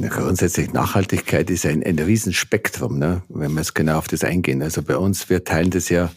Grundsätzlich 0.00 0.72
Nachhaltigkeit 0.72 1.50
ist 1.50 1.66
ein, 1.66 1.82
ein 1.82 1.98
Riesenspektrum, 1.98 2.98
ne? 2.98 3.22
wenn 3.28 3.52
wir 3.52 3.60
es 3.60 3.74
genau 3.74 3.98
auf 3.98 4.08
das 4.08 4.24
eingehen. 4.24 4.62
Also 4.62 4.82
bei 4.82 4.96
uns, 4.96 5.30
wir 5.30 5.44
teilen 5.44 5.70
das 5.70 5.88
ja 5.88 6.10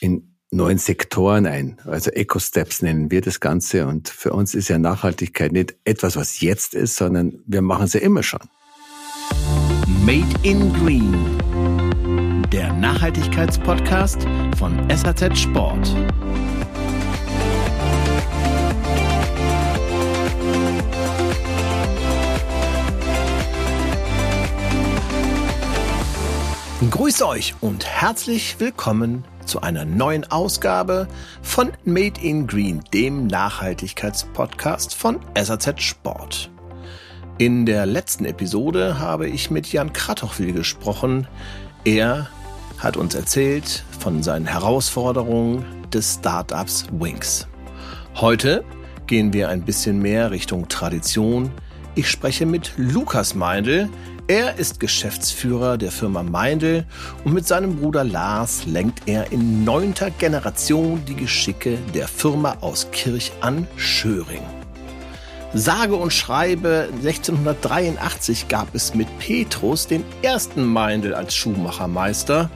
in 0.00 0.32
neun 0.50 0.78
Sektoren 0.78 1.46
ein. 1.46 1.78
Also 1.84 2.10
Eco-Steps 2.10 2.82
nennen 2.82 3.10
wir 3.10 3.20
das 3.20 3.40
Ganze. 3.40 3.86
Und 3.86 4.08
für 4.08 4.32
uns 4.32 4.54
ist 4.54 4.68
ja 4.68 4.78
Nachhaltigkeit 4.78 5.52
nicht 5.52 5.74
etwas, 5.84 6.16
was 6.16 6.40
jetzt 6.40 6.74
ist, 6.74 6.96
sondern 6.96 7.40
wir 7.46 7.62
machen 7.62 7.84
es 7.84 7.94
ja 7.94 8.00
immer 8.00 8.22
schon. 8.22 8.40
Made 10.04 10.26
in 10.42 10.72
Green. 10.74 11.14
Der 12.50 12.72
Nachhaltigkeitspodcast 12.72 14.26
von 14.58 14.88
SAZ 14.90 15.38
Sport. 15.38 15.94
Grüß 26.90 27.22
euch 27.22 27.54
und 27.60 27.86
herzlich 27.86 28.58
willkommen 28.58 29.24
zu 29.46 29.60
einer 29.60 29.84
neuen 29.84 30.28
Ausgabe 30.30 31.06
von 31.40 31.70
Made 31.84 32.20
in 32.20 32.48
Green, 32.48 32.82
dem 32.92 33.28
Nachhaltigkeitspodcast 33.28 34.94
von 34.94 35.20
SAZ 35.40 35.80
Sport. 35.80 36.50
In 37.38 37.66
der 37.66 37.86
letzten 37.86 38.24
Episode 38.24 38.98
habe 38.98 39.28
ich 39.28 39.50
mit 39.50 39.70
Jan 39.72 39.92
Kratochwil 39.92 40.52
gesprochen. 40.52 41.28
Er 41.84 42.28
hat 42.78 42.96
uns 42.96 43.14
erzählt 43.14 43.84
von 44.00 44.24
seinen 44.24 44.46
Herausforderungen 44.46 45.64
des 45.92 46.14
Startups 46.14 46.86
Wings. 46.90 47.46
Heute 48.16 48.64
gehen 49.06 49.32
wir 49.32 49.50
ein 49.50 49.62
bisschen 49.62 50.00
mehr 50.00 50.32
Richtung 50.32 50.68
Tradition. 50.68 51.52
Ich 51.94 52.10
spreche 52.10 52.44
mit 52.44 52.72
Lukas 52.76 53.34
Meindl, 53.34 53.88
er 54.28 54.58
ist 54.58 54.80
Geschäftsführer 54.80 55.76
der 55.78 55.90
Firma 55.90 56.22
Meindl 56.22 56.84
und 57.24 57.32
mit 57.32 57.46
seinem 57.46 57.76
Bruder 57.76 58.04
Lars 58.04 58.66
lenkt 58.66 59.08
er 59.08 59.32
in 59.32 59.64
neunter 59.64 60.10
Generation 60.10 61.04
die 61.06 61.16
Geschicke 61.16 61.78
der 61.94 62.08
Firma 62.08 62.56
aus 62.60 62.88
Kirch 62.92 63.32
an 63.40 63.66
Schöring. 63.76 64.42
Sage 65.54 65.96
und 65.96 66.12
schreibe 66.12 66.88
1683 66.92 68.48
gab 68.48 68.74
es 68.74 68.94
mit 68.94 69.06
Petrus 69.18 69.86
den 69.86 70.04
ersten 70.22 70.64
Meindl 70.64 71.14
als 71.14 71.34
Schuhmachermeister. 71.34 72.50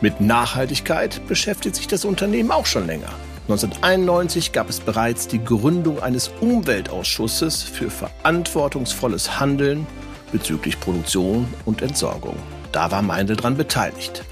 Mit 0.00 0.20
Nachhaltigkeit 0.20 1.26
beschäftigt 1.26 1.74
sich 1.74 1.88
das 1.88 2.04
Unternehmen 2.04 2.52
auch 2.52 2.66
schon 2.66 2.86
länger. 2.86 3.10
1991 3.48 4.52
gab 4.52 4.68
es 4.68 4.78
bereits 4.78 5.26
die 5.26 5.42
Gründung 5.42 6.00
eines 6.00 6.30
Umweltausschusses 6.40 7.62
für 7.62 7.90
verantwortungsvolles 7.90 9.40
Handeln 9.40 9.86
bezüglich 10.32 10.78
Produktion 10.80 11.46
und 11.64 11.82
Entsorgung. 11.82 12.36
Da 12.72 12.90
war 12.90 13.02
Meindl 13.02 13.36
dran 13.36 13.56
beteiligt. 13.56 14.22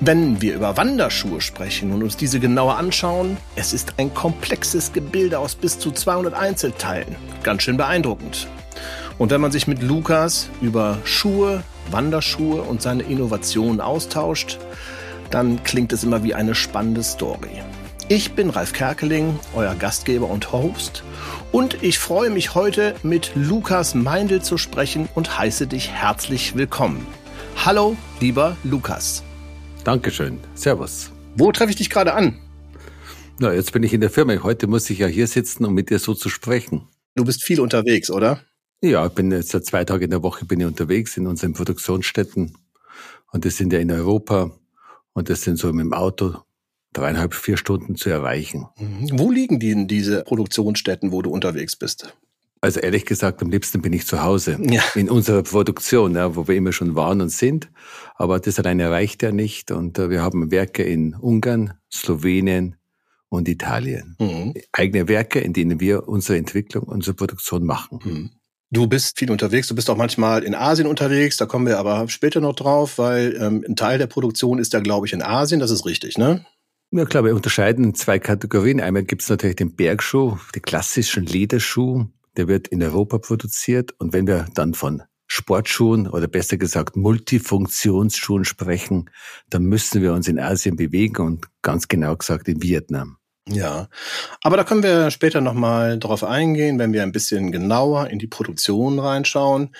Wenn 0.00 0.42
wir 0.42 0.54
über 0.54 0.76
Wanderschuhe 0.76 1.40
sprechen 1.40 1.92
und 1.92 2.02
uns 2.02 2.16
diese 2.16 2.40
genauer 2.40 2.76
anschauen, 2.76 3.36
es 3.56 3.72
ist 3.72 3.94
ein 3.96 4.12
komplexes 4.12 4.92
Gebilde 4.92 5.38
aus 5.38 5.54
bis 5.54 5.78
zu 5.78 5.92
200 5.92 6.34
Einzelteilen. 6.34 7.16
Ganz 7.42 7.62
schön 7.62 7.76
beeindruckend. 7.76 8.48
Und 9.18 9.30
wenn 9.30 9.40
man 9.40 9.52
sich 9.52 9.68
mit 9.68 9.82
Lukas 9.82 10.48
über 10.60 10.98
Schuhe, 11.04 11.62
Wanderschuhe 11.90 12.62
und 12.62 12.82
seine 12.82 13.04
Innovationen 13.04 13.80
austauscht, 13.80 14.58
dann 15.30 15.62
klingt 15.62 15.92
es 15.92 16.04
immer 16.04 16.22
wie 16.22 16.34
eine 16.34 16.54
spannende 16.54 17.02
Story. 17.02 17.62
Ich 18.08 18.32
bin 18.32 18.50
Ralf 18.50 18.74
Kerkeling, 18.74 19.38
euer 19.54 19.74
Gastgeber 19.74 20.28
und 20.28 20.52
Host 20.52 21.02
und 21.52 21.82
ich 21.82 21.98
freue 21.98 22.28
mich 22.28 22.54
heute 22.54 22.94
mit 23.02 23.32
Lukas 23.34 23.94
Meindl 23.94 24.42
zu 24.42 24.58
sprechen 24.58 25.08
und 25.14 25.38
heiße 25.38 25.66
dich 25.66 25.88
herzlich 25.88 26.54
willkommen. 26.54 27.06
Hallo, 27.64 27.96
lieber 28.20 28.58
Lukas. 28.62 29.22
Dankeschön. 29.84 30.38
Servus. 30.54 31.12
Wo 31.34 31.50
treffe 31.50 31.70
ich 31.70 31.76
dich 31.76 31.88
gerade 31.88 32.12
an? 32.12 32.38
Na, 33.38 33.54
jetzt 33.54 33.72
bin 33.72 33.82
ich 33.82 33.94
in 33.94 34.02
der 34.02 34.10
Firma. 34.10 34.34
Heute 34.42 34.66
muss 34.66 34.90
ich 34.90 34.98
ja 34.98 35.06
hier 35.06 35.26
sitzen, 35.26 35.64
um 35.64 35.72
mit 35.72 35.88
dir 35.88 35.98
so 35.98 36.12
zu 36.12 36.28
sprechen. 36.28 36.86
Du 37.14 37.24
bist 37.24 37.42
viel 37.42 37.58
unterwegs, 37.58 38.10
oder? 38.10 38.40
Ja, 38.82 39.06
ich 39.06 39.12
bin 39.12 39.32
jetzt 39.32 39.48
seit 39.48 39.64
zwei 39.64 39.82
Tagen 39.86 40.04
in 40.04 40.10
der 40.10 40.22
Woche 40.22 40.44
bin 40.44 40.60
ich 40.60 40.66
unterwegs 40.66 41.16
in 41.16 41.26
unseren 41.26 41.54
Produktionsstätten. 41.54 42.54
Und 43.32 43.46
das 43.46 43.56
sind 43.56 43.72
ja 43.72 43.78
in 43.78 43.90
Europa. 43.90 44.50
Und 45.14 45.30
das 45.30 45.40
sind 45.40 45.56
so 45.56 45.72
mit 45.72 45.86
dem 45.86 45.94
Auto 45.94 46.34
dreieinhalb, 46.94 47.34
vier 47.34 47.56
Stunden 47.56 47.96
zu 47.96 48.08
erreichen. 48.10 48.66
Mhm. 48.78 49.10
Wo 49.12 49.30
liegen 49.30 49.60
die 49.60 49.70
in 49.70 49.88
diese 49.88 50.24
Produktionsstätten, 50.24 51.12
wo 51.12 51.22
du 51.22 51.30
unterwegs 51.30 51.76
bist? 51.76 52.14
Also 52.60 52.80
ehrlich 52.80 53.04
gesagt, 53.04 53.42
am 53.42 53.50
liebsten 53.50 53.82
bin 53.82 53.92
ich 53.92 54.06
zu 54.06 54.22
Hause 54.22 54.58
ja. 54.62 54.82
in 54.94 55.10
unserer 55.10 55.42
Produktion, 55.42 56.14
ja, 56.14 56.34
wo 56.34 56.48
wir 56.48 56.56
immer 56.56 56.72
schon 56.72 56.94
waren 56.94 57.20
und 57.20 57.28
sind. 57.28 57.68
Aber 58.14 58.40
das 58.40 58.58
alleine 58.58 58.90
reicht 58.90 59.22
ja 59.22 59.32
nicht. 59.32 59.70
Und 59.70 59.98
äh, 59.98 60.08
wir 60.08 60.22
haben 60.22 60.50
Werke 60.50 60.82
in 60.82 61.14
Ungarn, 61.14 61.74
Slowenien 61.92 62.76
und 63.28 63.48
Italien. 63.48 64.16
Mhm. 64.18 64.54
Eigene 64.72 65.08
Werke, 65.08 65.40
in 65.40 65.52
denen 65.52 65.78
wir 65.78 66.08
unsere 66.08 66.38
Entwicklung, 66.38 66.84
unsere 66.84 67.14
Produktion 67.14 67.64
machen. 67.64 67.98
Mhm. 68.02 68.30
Du 68.70 68.86
bist 68.86 69.18
viel 69.18 69.30
unterwegs, 69.30 69.68
du 69.68 69.74
bist 69.74 69.90
auch 69.90 69.96
manchmal 69.96 70.42
in 70.42 70.54
Asien 70.54 70.88
unterwegs, 70.88 71.36
da 71.36 71.46
kommen 71.46 71.66
wir 71.66 71.78
aber 71.78 72.08
später 72.08 72.40
noch 72.40 72.56
drauf, 72.56 72.98
weil 72.98 73.36
ähm, 73.40 73.64
ein 73.68 73.76
Teil 73.76 73.98
der 73.98 74.08
Produktion 74.08 74.58
ist 74.58 74.74
da, 74.74 74.80
glaube 74.80 75.06
ich, 75.06 75.12
in 75.12 75.22
Asien, 75.22 75.60
das 75.60 75.70
ist 75.70 75.86
richtig, 75.86 76.18
ne? 76.18 76.44
Ja 76.96 77.04
klar, 77.06 77.24
wir 77.24 77.34
unterscheiden 77.34 77.96
zwei 77.96 78.20
Kategorien. 78.20 78.80
Einmal 78.80 79.02
gibt 79.02 79.22
es 79.22 79.28
natürlich 79.28 79.56
den 79.56 79.74
Bergschuh, 79.74 80.38
den 80.54 80.62
klassischen 80.62 81.26
Lederschuh, 81.26 82.06
der 82.36 82.46
wird 82.46 82.68
in 82.68 82.80
Europa 82.84 83.18
produziert. 83.18 83.90
Und 83.98 84.12
wenn 84.12 84.28
wir 84.28 84.46
dann 84.54 84.74
von 84.74 85.02
Sportschuhen 85.26 86.06
oder 86.06 86.28
besser 86.28 86.56
gesagt 86.56 86.94
Multifunktionsschuhen 86.94 88.44
sprechen, 88.44 89.10
dann 89.50 89.64
müssen 89.64 90.02
wir 90.02 90.12
uns 90.12 90.28
in 90.28 90.38
Asien 90.38 90.76
bewegen 90.76 91.20
und 91.26 91.48
ganz 91.62 91.88
genau 91.88 92.14
gesagt 92.14 92.46
in 92.46 92.62
Vietnam. 92.62 93.16
Ja, 93.46 93.88
aber 94.42 94.56
da 94.56 94.64
können 94.64 94.82
wir 94.82 95.10
später 95.10 95.42
nochmal 95.42 95.98
drauf 95.98 96.24
eingehen, 96.24 96.78
wenn 96.78 96.94
wir 96.94 97.02
ein 97.02 97.12
bisschen 97.12 97.52
genauer 97.52 98.08
in 98.08 98.18
die 98.18 98.26
Produktion 98.26 98.98
reinschauen. 98.98 99.76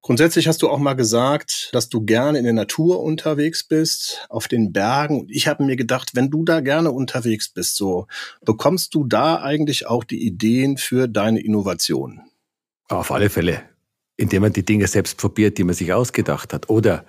Grundsätzlich 0.00 0.46
hast 0.46 0.62
du 0.62 0.68
auch 0.68 0.78
mal 0.78 0.94
gesagt, 0.94 1.70
dass 1.72 1.88
du 1.88 2.02
gerne 2.04 2.38
in 2.38 2.44
der 2.44 2.52
Natur 2.52 3.02
unterwegs 3.02 3.64
bist, 3.64 4.24
auf 4.28 4.46
den 4.46 4.72
Bergen. 4.72 5.26
Ich 5.28 5.48
habe 5.48 5.64
mir 5.64 5.74
gedacht, 5.74 6.10
wenn 6.14 6.30
du 6.30 6.44
da 6.44 6.60
gerne 6.60 6.92
unterwegs 6.92 7.48
bist, 7.48 7.74
so 7.74 8.06
bekommst 8.44 8.94
du 8.94 9.04
da 9.04 9.42
eigentlich 9.42 9.88
auch 9.88 10.04
die 10.04 10.24
Ideen 10.24 10.76
für 10.76 11.08
deine 11.08 11.40
Innovationen? 11.40 12.30
Auf 12.88 13.10
alle 13.10 13.28
Fälle, 13.28 13.62
indem 14.16 14.42
man 14.42 14.52
die 14.52 14.64
Dinge 14.64 14.86
selbst 14.86 15.16
probiert, 15.16 15.58
die 15.58 15.64
man 15.64 15.74
sich 15.74 15.92
ausgedacht 15.92 16.52
hat 16.52 16.70
oder 16.70 17.04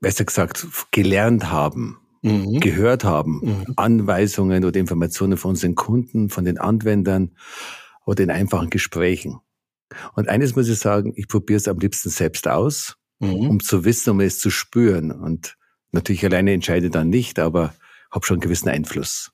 besser 0.00 0.24
gesagt 0.24 0.66
gelernt 0.90 1.50
haben 1.50 1.98
mhm. 2.22 2.60
gehört 2.60 3.04
haben, 3.04 3.40
mhm. 3.42 3.74
Anweisungen 3.76 4.64
oder 4.64 4.78
Informationen 4.78 5.36
von 5.36 5.50
unseren 5.50 5.74
Kunden, 5.74 6.28
von 6.28 6.44
den 6.44 6.58
Anwendern 6.58 7.32
oder 8.04 8.22
in 8.22 8.30
einfachen 8.30 8.70
Gesprächen. 8.70 9.40
Und 10.14 10.28
eines 10.28 10.56
muss 10.56 10.68
ich 10.68 10.78
sagen, 10.78 11.12
ich 11.16 11.28
probiere 11.28 11.58
es 11.58 11.68
am 11.68 11.78
liebsten 11.78 12.10
selbst 12.10 12.48
aus, 12.48 12.96
mhm. 13.18 13.50
um 13.50 13.60
zu 13.60 13.84
wissen, 13.84 14.10
um 14.10 14.20
es 14.20 14.38
zu 14.38 14.50
spüren. 14.50 15.10
Und 15.10 15.56
natürlich 15.92 16.24
alleine 16.24 16.52
entscheide 16.52 16.90
dann 16.90 17.08
nicht, 17.08 17.38
aber 17.38 17.74
habe 18.10 18.26
schon 18.26 18.36
einen 18.36 18.42
gewissen 18.42 18.68
Einfluss. 18.68 19.30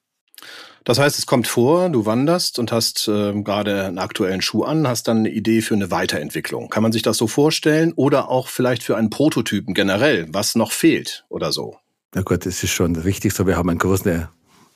Das 0.85 0.99
heißt, 0.99 1.17
es 1.17 1.27
kommt 1.27 1.47
vor, 1.47 1.89
du 1.91 2.07
wanderst 2.07 2.59
und 2.59 2.73
hast 2.73 3.07
äh, 3.07 3.41
gerade 3.43 3.85
einen 3.85 3.99
aktuellen 3.99 4.43
Schuh 4.43 4.65
an, 4.65 4.89
hast 4.89 5.07
dann 5.07 5.19
eine 5.19 5.31
Idee 5.31 5.61
für 5.63 5.75
eine 5.75 5.93
Weiterentwicklung. 5.93 6.71
Kann 6.71 6.83
man 6.83 6.91
sich 6.91 7.03
das 7.03 7.17
so 7.19 7.29
vorstellen? 7.29 7.93
Oder 7.95 8.29
auch 8.29 8.49
vielleicht 8.49 8.83
für 8.83 8.97
einen 8.97 9.11
Prototypen 9.11 9.75
generell, 9.75 10.27
was 10.31 10.57
noch 10.57 10.73
fehlt 10.73 11.25
oder 11.29 11.53
so? 11.53 11.77
Na 12.15 12.21
gut, 12.23 12.45
es 12.45 12.63
ist 12.63 12.73
schon 12.73 12.95
richtig 12.97 13.33
so. 13.33 13.47
Wir 13.47 13.57
haben 13.57 13.71
einen 13.71 13.79
großen 13.79 14.29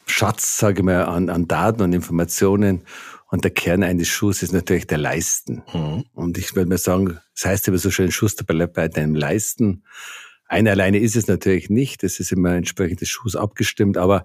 Schatz, 0.07 0.57
sage 0.57 0.81
ich 0.81 0.85
mal, 0.85 1.05
an, 1.05 1.29
an 1.29 1.47
Daten 1.47 1.83
und 1.83 1.93
Informationen. 1.93 2.83
Und 3.31 3.45
der 3.45 3.51
Kern 3.51 3.83
eines 3.83 4.09
Schuhs 4.09 4.43
ist 4.43 4.53
natürlich 4.53 4.87
der 4.87 4.99
Leisten. 4.99 5.63
Mhm. 5.75 6.05
Und 6.15 6.39
ich 6.39 6.55
würde 6.57 6.69
mal 6.69 6.79
sagen, 6.79 7.19
das 7.35 7.45
heißt 7.45 7.69
immer 7.69 7.77
so 7.77 7.91
schön, 7.91 8.11
Schuster 8.11 8.45
bleibt 8.45 8.75
bei 8.75 8.89
deinem 8.89 9.15
Leisten. 9.15 9.83
Eine 10.47 10.71
alleine 10.71 10.99
ist 10.99 11.15
es 11.15 11.27
natürlich 11.27 11.69
nicht. 11.69 12.03
Das 12.03 12.21
ist 12.21 12.33
immer 12.33 12.55
entsprechend 12.55 13.03
des 13.03 13.09
Schuhs 13.11 13.37
abgestimmt. 13.37 13.99
Aber 13.99 14.25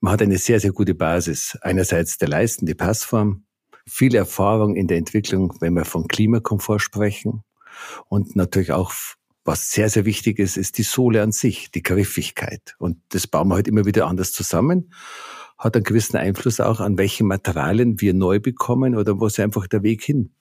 man 0.00 0.12
hat 0.12 0.22
eine 0.22 0.38
sehr, 0.38 0.60
sehr 0.60 0.72
gute 0.72 0.94
Basis. 0.94 1.58
Einerseits 1.62 2.18
der 2.18 2.28
Leisten, 2.28 2.66
die 2.66 2.74
Passform, 2.74 3.46
viel 3.86 4.14
Erfahrung 4.14 4.76
in 4.76 4.86
der 4.86 4.98
Entwicklung, 4.98 5.56
wenn 5.60 5.74
wir 5.74 5.84
von 5.84 6.06
Klimakomfort 6.06 6.78
sprechen. 6.78 7.42
Und 8.08 8.36
natürlich 8.36 8.70
auch 8.70 8.92
was 9.44 9.70
sehr, 9.70 9.90
sehr 9.90 10.04
wichtig 10.04 10.38
ist, 10.38 10.56
ist 10.56 10.78
die 10.78 10.82
Sohle 10.82 11.22
an 11.22 11.32
sich, 11.32 11.70
die 11.70 11.82
Griffigkeit. 11.82 12.74
Und 12.78 12.98
das 13.10 13.26
bauen 13.26 13.48
wir 13.48 13.56
halt 13.56 13.68
immer 13.68 13.84
wieder 13.84 14.06
anders 14.06 14.32
zusammen. 14.32 14.92
Hat 15.58 15.76
einen 15.76 15.84
gewissen 15.84 16.16
Einfluss 16.16 16.60
auch 16.60 16.80
an 16.80 16.98
welche 16.98 17.24
Materialien 17.24 18.00
wir 18.00 18.14
neu 18.14 18.40
bekommen 18.40 18.96
oder 18.96 19.20
wo 19.20 19.28
sich 19.28 19.44
einfach 19.44 19.66
der 19.66 19.82
Weg 19.82 20.02
hin 20.02 20.34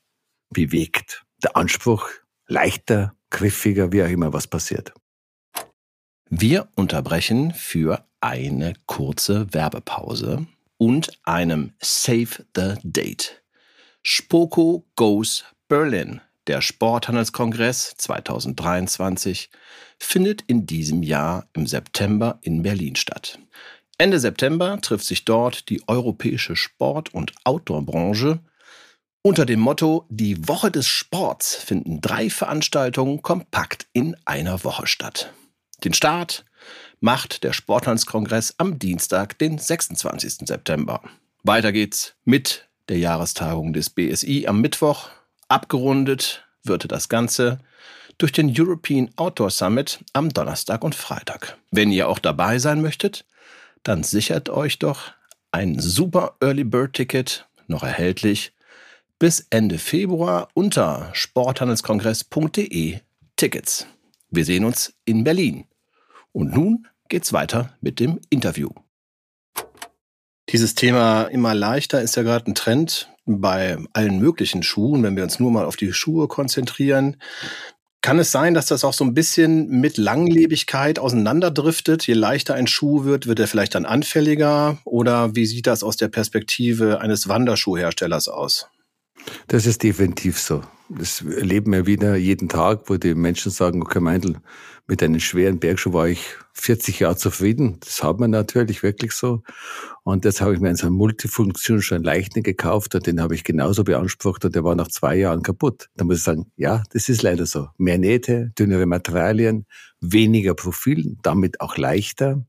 bewegt. 0.50 1.24
Der 1.44 1.58
Anspruch 1.58 2.10
leichter, 2.48 3.16
griffiger, 3.30 3.92
wie 3.92 4.04
auch 4.04 4.10
immer 4.10 4.34
was 4.34 4.48
passiert. 4.48 4.94
Wir 6.30 6.70
unterbrechen 6.76 7.54
für 7.54 8.08
eine 8.22 8.74
kurze 8.86 9.54
Werbepause 9.54 10.48
und 10.78 11.12
einem 11.24 11.74
Save 11.82 12.46
the 12.56 12.76
Date. 12.84 13.44
Spoko 14.02 14.86
goes 14.96 15.46
Berlin, 15.68 16.22
der 16.48 16.62
Sporthandelskongress 16.62 17.96
2023, 17.98 19.50
findet 20.00 20.42
in 20.48 20.66
diesem 20.66 21.04
Jahr 21.04 21.48
im 21.54 21.68
September 21.68 22.40
in 22.42 22.64
Berlin 22.64 22.96
statt. 22.96 23.40
Ende 23.98 24.20
September 24.20 24.80
trifft 24.82 25.06
sich 25.06 25.24
dort 25.24 25.70
die 25.70 25.82
europäische 25.88 26.56
Sport- 26.56 27.14
und 27.14 27.34
Outdoor-Branche. 27.44 28.40
Unter 29.22 29.46
dem 29.46 29.60
Motto 29.60 30.06
Die 30.10 30.48
Woche 30.48 30.72
des 30.72 30.88
Sports 30.88 31.56
finden 31.56 32.02
drei 32.02 32.30
Veranstaltungen 32.30 33.22
kompakt 33.22 33.88
in 33.94 34.18
einer 34.26 34.64
Woche 34.64 34.88
statt. 34.88 35.32
Den 35.84 35.94
Start 35.94 36.46
macht 37.00 37.44
der 37.44 37.54
Sporthandelskongress 37.54 38.56
am 38.58 38.80
Dienstag, 38.80 39.38
den 39.38 39.58
26. 39.58 40.48
September. 40.48 41.02
Weiter 41.44 41.72
geht's 41.72 42.16
mit 42.26 42.70
der 42.90 42.98
Jahrestagung 42.98 43.74
des 43.74 43.90
BSI 43.90 44.46
am 44.48 44.62
Mittwoch. 44.62 45.10
Abgerundet 45.54 46.48
wird 46.64 46.92
das 46.92 47.10
Ganze 47.10 47.60
durch 48.18 48.32
den 48.32 48.52
European 48.60 49.12
Outdoor 49.18 49.52
Summit 49.52 50.04
am 50.12 50.30
Donnerstag 50.30 50.84
und 50.84 50.96
Freitag. 50.96 51.60
Wenn 51.70 51.92
ihr 51.92 52.10
auch 52.10 52.18
dabei 52.18 52.58
sein 52.58 52.82
möchtet, 52.82 53.24
dann 53.84 54.02
sichert 54.02 54.50
euch 54.50 54.80
doch 54.80 55.12
ein 55.52 55.80
super 55.80 56.38
Early 56.42 56.64
Bird 56.64 56.94
Ticket, 56.94 57.48
noch 57.68 57.84
erhältlich, 57.84 58.54
bis 59.20 59.46
Ende 59.52 59.78
Februar 59.78 60.48
unter 60.56 61.12
sporthandelskongress.de 61.14 63.02
Tickets. 63.36 63.86
Wir 64.32 64.46
sehen 64.46 64.66
uns 64.66 64.96
in 65.06 65.24
Berlin. 65.24 65.66
Und 66.32 66.56
nun 66.56 66.88
geht's 67.10 67.32
weiter 67.32 67.78
mit 67.80 68.00
dem 68.00 68.20
Interview. 68.32 68.72
Dieses 70.50 70.74
Thema 70.74 71.26
immer 71.26 71.54
leichter 71.54 72.02
ist 72.02 72.16
ja 72.16 72.24
gerade 72.24 72.50
ein 72.50 72.56
Trend 72.56 73.13
bei 73.26 73.78
allen 73.94 74.20
möglichen 74.20 74.64
Schuhen, 74.64 75.04
wenn 75.04 75.16
wir 75.16 75.24
uns 75.24 75.40
nur 75.40 75.52
mal 75.52 75.66
auf 75.66 75.76
die 75.76 75.94
Schuhe 75.94 76.28
konzentrieren. 76.28 77.18
Kann 78.02 78.20
es 78.20 78.34
sein, 78.34 78.54
dass 78.54 78.66
das 78.66 78.84
auch 78.84 78.94
so 78.94 79.06
ein 79.06 79.14
bisschen 79.14 79.80
mit 79.80 79.98
Langlebigkeit 79.98 81.00
auseinanderdriftet? 81.00 82.06
Je 82.06 82.16
leichter 82.16 82.54
ein 82.54 82.68
Schuh 82.68 83.06
wird, 83.06 83.28
wird 83.28 83.40
er 83.40 83.48
vielleicht 83.48 83.76
dann 83.76 83.86
anfälliger? 83.86 84.78
Oder 84.84 85.38
wie 85.38 85.46
sieht 85.46 85.68
das 85.68 85.84
aus 85.84 85.96
der 85.96 86.10
Perspektive 86.10 87.00
eines 87.00 87.30
Wanderschuhherstellers 87.30 88.28
aus? 88.28 88.68
Das 89.48 89.66
ist 89.66 89.84
definitiv 89.84 90.38
so. 90.38 90.64
Das 90.90 91.22
erleben 91.22 91.72
wir 91.72 91.86
wieder 91.86 92.18
jeden 92.18 92.50
Tag, 92.50 92.90
wo 92.90 92.98
die 92.98 93.16
Menschen 93.16 93.52
sagen, 93.52 93.82
okay, 93.82 94.02
Meindl, 94.02 94.36
mit 94.88 95.02
einem 95.02 95.20
schweren 95.20 95.60
Bergschuh 95.60 95.94
war 95.94 96.08
ich 96.08 96.36
40 96.54 97.00
Jahre 97.00 97.16
zufrieden. 97.16 97.78
Das 97.80 98.04
hat 98.04 98.20
man 98.20 98.32
natürlich 98.32 98.84
wirklich 98.84 99.14
so. 99.14 99.42
Und 100.04 100.26
jetzt 100.26 100.42
habe 100.42 100.54
ich 100.54 100.60
mir 100.60 100.68
einen 100.68 100.78
so 100.78 100.90
schon 101.82 102.04
leichten 102.04 102.44
gekauft 102.44 102.94
und 102.94 103.08
den 103.08 103.22
habe 103.22 103.34
ich 103.34 103.44
genauso 103.44 103.84
beansprucht 103.84 104.44
und 104.44 104.56
der 104.56 104.64
war 104.64 104.76
nach 104.76 104.90
zwei 104.90 105.16
Jahren 105.16 105.42
kaputt. 105.42 105.88
Da 105.96 106.04
muss 106.04 106.18
ich 106.18 106.24
sagen, 106.24 106.52
ja, 106.58 106.84
das 106.92 107.08
ist 107.08 107.24
leider 107.24 107.46
so. 107.46 107.68
Mehr 107.78 107.98
Nähte, 107.98 108.52
dünnere 108.60 108.86
Materialien, 108.86 109.66
weniger 110.02 110.54
Profil, 110.54 111.16
damit 111.22 111.62
auch 111.62 111.78
leichter. 111.78 112.46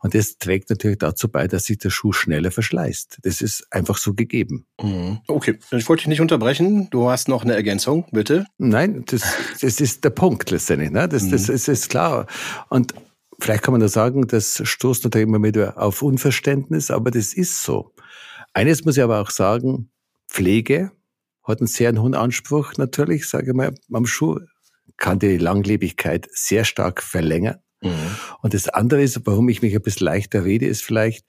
Und 0.00 0.14
das 0.14 0.38
trägt 0.38 0.70
natürlich 0.70 0.98
dazu 0.98 1.28
bei, 1.28 1.48
dass 1.48 1.64
sich 1.64 1.78
der 1.78 1.90
Schuh 1.90 2.12
schneller 2.12 2.50
verschleißt. 2.50 3.18
Das 3.22 3.40
ist 3.40 3.66
einfach 3.70 3.96
so 3.96 4.14
gegeben. 4.14 4.66
Mhm. 4.80 5.20
Okay, 5.28 5.58
ich 5.70 5.88
wollte 5.88 6.02
dich 6.02 6.08
nicht 6.08 6.20
unterbrechen. 6.20 6.88
Du 6.90 7.08
hast 7.08 7.28
noch 7.28 7.44
eine 7.44 7.54
Ergänzung, 7.54 8.06
bitte. 8.12 8.46
Nein, 8.58 9.04
das, 9.06 9.22
das 9.60 9.80
ist 9.80 10.04
der 10.04 10.10
Punkt 10.10 10.50
letztendlich. 10.50 10.90
Ne? 10.90 11.08
Das, 11.08 11.28
das, 11.28 11.46
das 11.46 11.68
ist 11.68 11.90
klar. 11.90 12.26
Und 12.68 12.94
vielleicht 13.40 13.62
kann 13.62 13.72
man 13.72 13.80
da 13.80 13.88
sagen, 13.88 14.26
das 14.26 14.60
stoßt 14.64 15.04
natürlich 15.04 15.26
immer 15.28 15.42
wieder 15.42 15.78
auf 15.78 16.02
Unverständnis, 16.02 16.90
aber 16.90 17.10
das 17.10 17.32
ist 17.32 17.62
so. 17.62 17.92
Eines 18.54 18.84
muss 18.84 18.96
ich 18.96 19.02
aber 19.02 19.20
auch 19.20 19.30
sagen, 19.30 19.90
Pflege 20.28 20.92
hat 21.42 21.60
einen 21.60 21.66
sehr 21.66 21.92
hohen 22.00 22.14
Anspruch 22.14 22.74
natürlich, 22.76 23.28
sage 23.28 23.50
ich 23.50 23.56
mal, 23.56 23.74
am 23.92 24.06
Schuh, 24.06 24.38
kann 24.96 25.18
die 25.18 25.38
Langlebigkeit 25.38 26.28
sehr 26.32 26.64
stark 26.64 27.02
verlängern. 27.02 27.58
Mhm. 27.82 28.16
Und 28.40 28.54
das 28.54 28.68
andere 28.68 29.02
ist, 29.02 29.20
warum 29.24 29.48
ich 29.48 29.62
mich 29.62 29.74
ein 29.74 29.82
bisschen 29.82 30.06
leichter 30.06 30.44
rede, 30.44 30.66
ist 30.66 30.82
vielleicht, 30.82 31.26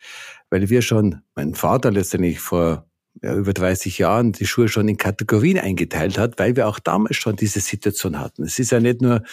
weil 0.50 0.70
wir 0.70 0.82
schon, 0.82 1.22
mein 1.36 1.56
Vater 1.56 1.92
letztendlich 1.92 2.40
vor 2.40 2.88
ja, 3.22 3.36
über 3.36 3.54
30 3.54 3.98
Jahren 4.00 4.32
die 4.32 4.48
Schuhe 4.48 4.68
schon 4.68 4.88
in 4.88 4.98
Kategorien 4.98 5.60
eingeteilt 5.60 6.18
hat, 6.18 6.40
weil 6.40 6.56
wir 6.56 6.68
auch 6.68 6.80
damals 6.80 7.18
schon 7.18 7.36
diese 7.36 7.60
Situation 7.60 8.20
hatten. 8.20 8.44
Es 8.44 8.60
ist 8.60 8.72
ja 8.72 8.80
nicht 8.80 9.02
nur, 9.02 9.24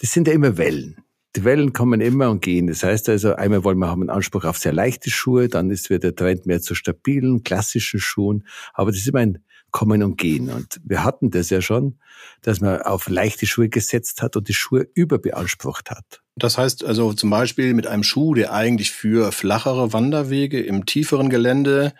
das 0.00 0.12
sind 0.12 0.28
ja 0.28 0.34
immer 0.34 0.58
Wellen. 0.58 0.96
Die 1.36 1.44
Wellen 1.44 1.72
kommen 1.72 2.00
immer 2.00 2.30
und 2.30 2.42
gehen. 2.42 2.68
Das 2.68 2.84
heißt 2.84 3.08
also, 3.08 3.34
einmal 3.34 3.64
wollen 3.64 3.78
wir 3.78 3.88
haben 3.88 4.02
einen 4.02 4.10
Anspruch 4.10 4.44
auf 4.44 4.58
sehr 4.58 4.72
leichte 4.72 5.10
Schuhe, 5.10 5.48
dann 5.48 5.70
ist 5.70 5.90
wieder 5.90 5.98
der 5.98 6.14
Trend 6.14 6.46
mehr 6.46 6.60
zu 6.60 6.74
stabilen, 6.74 7.42
klassischen 7.42 7.98
Schuhen. 7.98 8.46
Aber 8.72 8.90
das 8.92 9.00
ist 9.00 9.08
immer 9.08 9.20
ein 9.20 9.38
Kommen 9.74 10.04
und 10.04 10.18
Gehen. 10.18 10.50
Und 10.50 10.80
wir 10.84 11.02
hatten 11.02 11.32
das 11.32 11.50
ja 11.50 11.60
schon, 11.60 11.98
dass 12.42 12.60
man 12.60 12.80
auf 12.82 13.08
leichte 13.08 13.44
Schuhe 13.44 13.68
gesetzt 13.68 14.22
hat 14.22 14.36
und 14.36 14.46
die 14.46 14.54
Schuhe 14.54 14.86
überbeansprucht 14.94 15.90
hat. 15.90 16.22
Das 16.36 16.58
heißt 16.58 16.84
also 16.84 17.12
zum 17.12 17.30
Beispiel 17.30 17.74
mit 17.74 17.88
einem 17.88 18.04
Schuh, 18.04 18.34
der 18.34 18.52
eigentlich 18.52 18.92
für 18.92 19.32
flachere 19.32 19.92
Wanderwege 19.92 20.60
im 20.60 20.86
tieferen 20.86 21.28
Gelände 21.28 21.92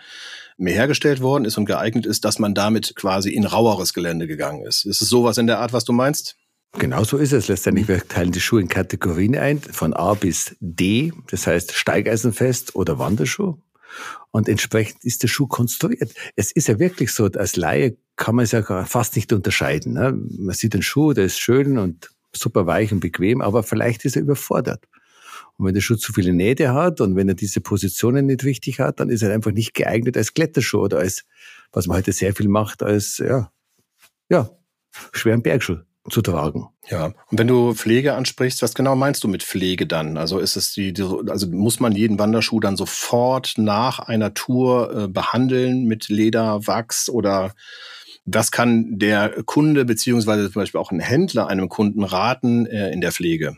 mehr 0.56 0.72
hergestellt 0.72 1.20
worden 1.20 1.46
ist 1.46 1.58
und 1.58 1.64
geeignet 1.64 2.06
ist, 2.06 2.24
dass 2.24 2.38
man 2.38 2.54
damit 2.54 2.94
quasi 2.94 3.30
in 3.30 3.44
raueres 3.44 3.92
Gelände 3.92 4.28
gegangen 4.28 4.64
ist. 4.64 4.86
Ist 4.86 5.02
es 5.02 5.08
sowas 5.08 5.36
in 5.36 5.48
der 5.48 5.58
Art, 5.58 5.72
was 5.72 5.84
du 5.84 5.92
meinst? 5.92 6.36
Genau 6.78 7.02
so 7.02 7.16
ist 7.16 7.32
es 7.32 7.48
letztendlich. 7.48 7.88
Wir 7.88 8.06
teilen 8.06 8.30
die 8.30 8.40
Schuhe 8.40 8.60
in 8.60 8.68
Kategorien 8.68 9.36
ein, 9.36 9.58
von 9.58 9.94
A 9.94 10.14
bis 10.14 10.54
D, 10.60 11.12
das 11.28 11.48
heißt 11.48 11.72
Steigeisenfest 11.72 12.76
oder 12.76 13.00
Wanderschuh. 13.00 13.56
Und 14.30 14.48
entsprechend 14.48 15.04
ist 15.04 15.22
der 15.22 15.28
Schuh 15.28 15.46
konstruiert. 15.46 16.12
Es 16.36 16.52
ist 16.52 16.68
ja 16.68 16.78
wirklich 16.78 17.12
so, 17.12 17.26
als 17.26 17.56
Laie 17.56 17.96
kann 18.16 18.34
man 18.34 18.44
es 18.44 18.52
ja 18.52 18.62
fast 18.84 19.16
nicht 19.16 19.32
unterscheiden. 19.32 19.94
Ne? 19.94 20.12
Man 20.12 20.54
sieht 20.54 20.74
den 20.74 20.82
Schuh, 20.82 21.12
der 21.12 21.24
ist 21.24 21.38
schön 21.38 21.78
und 21.78 22.10
super 22.32 22.66
weich 22.66 22.92
und 22.92 23.00
bequem, 23.00 23.40
aber 23.40 23.62
vielleicht 23.62 24.04
ist 24.04 24.16
er 24.16 24.22
überfordert. 24.22 24.84
Und 25.56 25.66
wenn 25.66 25.74
der 25.74 25.80
Schuh 25.80 25.96
zu 25.96 26.12
viele 26.12 26.32
Nähte 26.32 26.74
hat 26.74 27.00
und 27.00 27.14
wenn 27.14 27.28
er 27.28 27.34
diese 27.34 27.60
Positionen 27.60 28.26
nicht 28.26 28.44
richtig 28.44 28.80
hat, 28.80 28.98
dann 28.98 29.08
ist 29.08 29.22
er 29.22 29.32
einfach 29.32 29.52
nicht 29.52 29.74
geeignet 29.74 30.16
als 30.16 30.34
Kletterschuh 30.34 30.80
oder 30.80 30.98
als, 30.98 31.24
was 31.72 31.86
man 31.86 31.98
heute 31.98 32.12
sehr 32.12 32.34
viel 32.34 32.48
macht, 32.48 32.82
als, 32.82 33.18
ja, 33.18 33.52
ja, 34.28 34.50
schweren 35.12 35.42
Bergschuh 35.42 35.78
zu 36.10 36.20
tragen. 36.20 36.68
Ja, 36.88 37.06
und 37.06 37.38
wenn 37.38 37.46
du 37.46 37.74
Pflege 37.74 38.14
ansprichst, 38.14 38.60
was 38.62 38.74
genau 38.74 38.94
meinst 38.94 39.24
du 39.24 39.28
mit 39.28 39.42
Pflege 39.42 39.86
dann? 39.86 40.18
Also 40.18 40.38
ist 40.38 40.56
es 40.56 40.72
die, 40.74 40.92
die 40.92 41.02
also 41.02 41.48
muss 41.48 41.80
man 41.80 41.92
jeden 41.92 42.18
Wanderschuh 42.18 42.60
dann 42.60 42.76
sofort 42.76 43.54
nach 43.56 44.00
einer 44.00 44.34
Tour 44.34 44.94
äh, 44.94 45.08
behandeln 45.08 45.84
mit 45.84 46.08
Leder, 46.08 46.66
Wachs 46.66 47.08
oder 47.08 47.54
was 48.26 48.50
kann 48.50 48.98
der 48.98 49.42
Kunde 49.44 49.84
beziehungsweise 49.84 50.50
zum 50.50 50.60
Beispiel 50.60 50.80
auch 50.80 50.90
ein 50.90 51.00
Händler 51.00 51.48
einem 51.48 51.68
Kunden 51.68 52.04
raten 52.04 52.66
äh, 52.66 52.90
in 52.90 53.00
der 53.00 53.12
Pflege? 53.12 53.56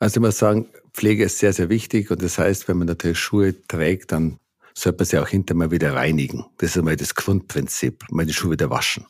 Also 0.00 0.18
ich 0.18 0.22
muss 0.22 0.38
sagen, 0.38 0.68
Pflege 0.92 1.24
ist 1.24 1.38
sehr, 1.38 1.52
sehr 1.52 1.68
wichtig 1.68 2.10
und 2.10 2.22
das 2.22 2.38
heißt, 2.38 2.68
wenn 2.68 2.78
man 2.78 2.86
natürlich 2.86 3.18
Schuhe 3.18 3.54
trägt, 3.66 4.12
dann 4.12 4.38
sollte 4.74 4.98
man 4.98 5.06
sie 5.06 5.18
auch 5.18 5.28
hinterher 5.28 5.58
mal 5.58 5.70
wieder 5.70 5.94
reinigen. 5.94 6.44
Das 6.58 6.70
ist 6.70 6.78
einmal 6.78 6.96
das 6.96 7.14
Grundprinzip, 7.14 8.04
mal 8.10 8.26
die 8.26 8.32
Schuhe 8.32 8.52
wieder 8.52 8.70
waschen. 8.70 9.06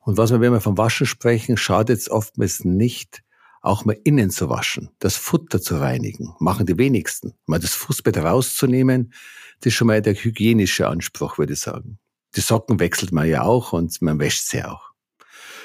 Und 0.00 0.16
was 0.16 0.30
wir, 0.30 0.40
wenn 0.40 0.52
wir 0.52 0.60
vom 0.60 0.78
Waschen 0.78 1.06
sprechen, 1.06 1.56
schadet 1.56 1.98
es 1.98 2.10
oftmals 2.10 2.64
nicht, 2.64 3.22
auch 3.62 3.84
mal 3.84 3.98
innen 4.04 4.30
zu 4.30 4.48
waschen, 4.48 4.88
das 4.98 5.16
Futter 5.16 5.60
zu 5.60 5.76
reinigen, 5.76 6.34
machen 6.38 6.66
die 6.66 6.78
wenigsten. 6.78 7.34
Mal 7.46 7.58
das 7.58 7.74
Fußbett 7.74 8.16
rauszunehmen, 8.16 9.12
das 9.60 9.72
ist 9.72 9.74
schon 9.74 9.88
mal 9.88 10.00
der 10.00 10.14
hygienische 10.14 10.88
Anspruch, 10.88 11.36
würde 11.36 11.52
ich 11.52 11.60
sagen. 11.60 11.98
Die 12.36 12.40
Socken 12.40 12.80
wechselt 12.80 13.12
man 13.12 13.28
ja 13.28 13.42
auch 13.42 13.72
und 13.72 14.00
man 14.00 14.18
wäscht 14.18 14.46
sie 14.46 14.64
auch. 14.64 14.90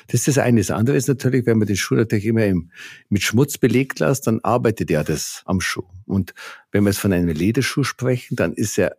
Das 0.08 0.22
ist 0.22 0.28
das 0.28 0.38
eine. 0.38 0.60
Das 0.60 0.72
andere 0.72 0.98
ist 0.98 1.08
natürlich, 1.08 1.46
wenn 1.46 1.58
man 1.58 1.68
den 1.68 1.78
Schuh 1.78 1.96
natürlich 1.96 2.26
immer 2.26 2.46
im, 2.46 2.72
mit 3.10 3.24
Schmutz 3.24 3.58
belegt 3.58 4.00
lässt, 4.00 4.28
dann 4.28 4.40
arbeitet 4.44 4.92
er 4.92 5.04
das 5.04 5.42
am 5.46 5.62
Schuh. 5.62 5.88
Und 6.06 6.34
wenn 6.72 6.84
wir 6.84 6.90
jetzt 6.90 7.00
von 7.00 7.14
einem 7.14 7.30
Lederschuh 7.30 7.84
sprechen, 7.84 8.36
dann 8.36 8.54
ist 8.54 8.76
ja 8.76 8.92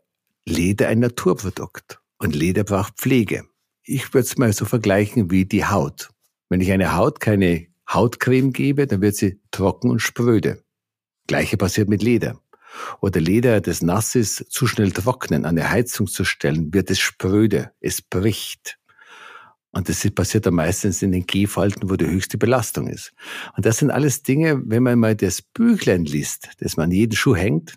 Leder 0.44 0.88
ein 0.88 1.00
Naturprodukt. 1.00 2.00
Und 2.18 2.34
Leder 2.34 2.64
braucht 2.64 2.94
Pflege. 2.96 3.44
Ich 3.88 4.12
würde 4.12 4.26
es 4.26 4.36
mal 4.36 4.52
so 4.52 4.64
vergleichen 4.64 5.30
wie 5.30 5.44
die 5.44 5.64
Haut. 5.64 6.10
Wenn 6.48 6.60
ich 6.60 6.72
einer 6.72 6.96
Haut 6.96 7.20
keine 7.20 7.68
Hautcreme 7.88 8.52
gebe, 8.52 8.88
dann 8.88 9.00
wird 9.00 9.14
sie 9.14 9.40
trocken 9.52 9.90
und 9.90 10.00
spröde. 10.00 10.60
Gleiche 11.28 11.56
passiert 11.56 11.88
mit 11.88 12.02
Leder 12.02 12.40
oder 13.00 13.20
Leder, 13.20 13.60
das 13.60 13.82
nass 13.82 14.16
ist, 14.16 14.50
zu 14.50 14.66
schnell 14.66 14.90
trocknen, 14.90 15.44
an 15.44 15.54
der 15.54 15.70
Heizung 15.70 16.08
zu 16.08 16.24
stellen, 16.24 16.74
wird 16.74 16.90
es 16.90 16.98
spröde, 16.98 17.70
es 17.80 18.02
bricht. 18.02 18.76
Und 19.70 19.88
das 19.88 20.10
passiert 20.10 20.46
dann 20.46 20.54
meistens 20.54 21.02
in 21.02 21.12
den 21.12 21.24
Gehfalten, 21.24 21.88
wo 21.88 21.94
die 21.94 22.06
höchste 22.06 22.38
Belastung 22.38 22.88
ist. 22.88 23.12
Und 23.56 23.66
das 23.66 23.78
sind 23.78 23.92
alles 23.92 24.24
Dinge, 24.24 24.62
wenn 24.64 24.82
man 24.82 24.98
mal 24.98 25.14
das 25.14 25.42
Büchlein 25.42 26.06
liest, 26.06 26.50
das 26.58 26.76
man 26.76 26.86
an 26.86 26.90
jeden 26.90 27.14
Schuh 27.14 27.36
hängt, 27.36 27.76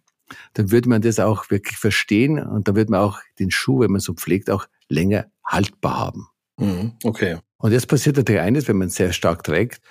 dann 0.54 0.72
würde 0.72 0.90
man 0.90 1.04
das 1.04 1.20
auch 1.20 1.52
wirklich 1.52 1.78
verstehen 1.78 2.40
und 2.40 2.68
dann 2.68 2.76
wird 2.76 2.90
man 2.90 3.02
auch 3.02 3.20
den 3.38 3.52
Schuh, 3.52 3.82
wenn 3.82 3.92
man 3.92 4.02
so 4.02 4.14
pflegt, 4.14 4.50
auch 4.50 4.68
länger 4.90 5.28
haltbar 5.46 5.98
haben. 5.98 6.28
Mhm, 6.58 6.94
okay. 7.04 7.38
Und 7.58 7.72
jetzt 7.72 7.88
passiert 7.88 8.18
natürlich 8.18 8.42
eines, 8.42 8.68
wenn 8.68 8.78
man 8.78 8.90
sehr 8.90 9.14
stark 9.14 9.44
trägt, 9.44 9.82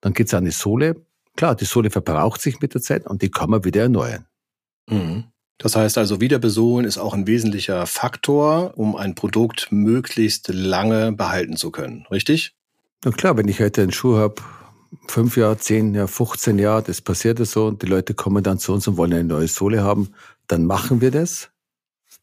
dann 0.00 0.12
geht 0.12 0.28
es 0.28 0.34
an 0.34 0.44
die 0.44 0.50
Sohle. 0.50 1.04
Klar, 1.36 1.54
die 1.54 1.64
Sohle 1.64 1.90
verbraucht 1.90 2.40
sich 2.40 2.60
mit 2.60 2.74
der 2.74 2.82
Zeit 2.82 3.06
und 3.06 3.22
die 3.22 3.30
kann 3.30 3.50
man 3.50 3.64
wieder 3.64 3.82
erneuern. 3.82 4.26
Mhm. 4.88 5.24
Das 5.62 5.76
heißt 5.76 5.96
also, 5.96 6.20
Wiederbesohlen 6.20 6.84
ist 6.84 6.98
auch 6.98 7.14
ein 7.14 7.28
wesentlicher 7.28 7.86
Faktor, 7.86 8.72
um 8.76 8.96
ein 8.96 9.14
Produkt 9.14 9.68
möglichst 9.70 10.48
lange 10.48 11.12
behalten 11.12 11.56
zu 11.56 11.70
können, 11.70 12.04
richtig? 12.10 12.56
Na 13.04 13.12
klar, 13.12 13.36
wenn 13.36 13.46
ich 13.46 13.60
heute 13.60 13.82
einen 13.82 13.92
Schuh 13.92 14.16
habe, 14.16 14.42
fünf 15.06 15.36
Jahre, 15.36 15.58
zehn 15.58 15.94
Jahre, 15.94 16.08
15 16.08 16.58
Jahre, 16.58 16.82
das 16.82 17.00
passiert 17.00 17.38
ja 17.38 17.44
so 17.44 17.66
und 17.66 17.80
die 17.82 17.86
Leute 17.86 18.14
kommen 18.14 18.42
dann 18.42 18.58
zu 18.58 18.72
uns 18.72 18.88
und 18.88 18.96
wollen 18.96 19.12
eine 19.12 19.24
neue 19.24 19.46
Sohle 19.46 19.84
haben, 19.84 20.08
dann 20.48 20.64
machen 20.64 21.00
wir 21.00 21.12
das. 21.12 21.51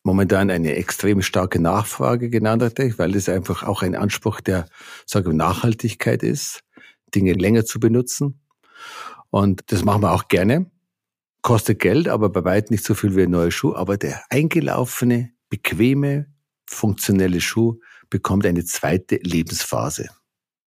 Momentan 0.09 0.49
eine 0.49 0.75
extrem 0.75 1.21
starke 1.21 1.61
Nachfrage 1.61 2.31
genannt 2.31 2.63
hatte 2.63 2.97
weil 2.97 3.11
das 3.11 3.29
einfach 3.29 3.61
auch 3.61 3.83
ein 3.83 3.93
Anspruch 3.95 4.41
der 4.41 4.65
sage 5.05 5.35
Nachhaltigkeit 5.35 6.23
ist, 6.23 6.63
Dinge 7.13 7.33
länger 7.33 7.63
zu 7.63 7.79
benutzen. 7.79 8.41
Und 9.29 9.61
das 9.67 9.85
machen 9.85 10.01
wir 10.01 10.11
auch 10.11 10.27
gerne. 10.27 10.65
Kostet 11.43 11.77
Geld, 11.77 12.07
aber 12.07 12.29
bei 12.29 12.43
weitem 12.43 12.73
nicht 12.73 12.85
so 12.85 12.95
viel 12.95 13.15
wie 13.15 13.21
ein 13.21 13.29
neuer 13.29 13.51
Schuh. 13.51 13.75
Aber 13.75 13.97
der 13.97 14.23
eingelaufene, 14.31 15.29
bequeme, 15.47 16.25
funktionelle 16.65 17.39
Schuh 17.39 17.79
bekommt 18.09 18.47
eine 18.47 18.65
zweite 18.65 19.17
Lebensphase. 19.17 20.09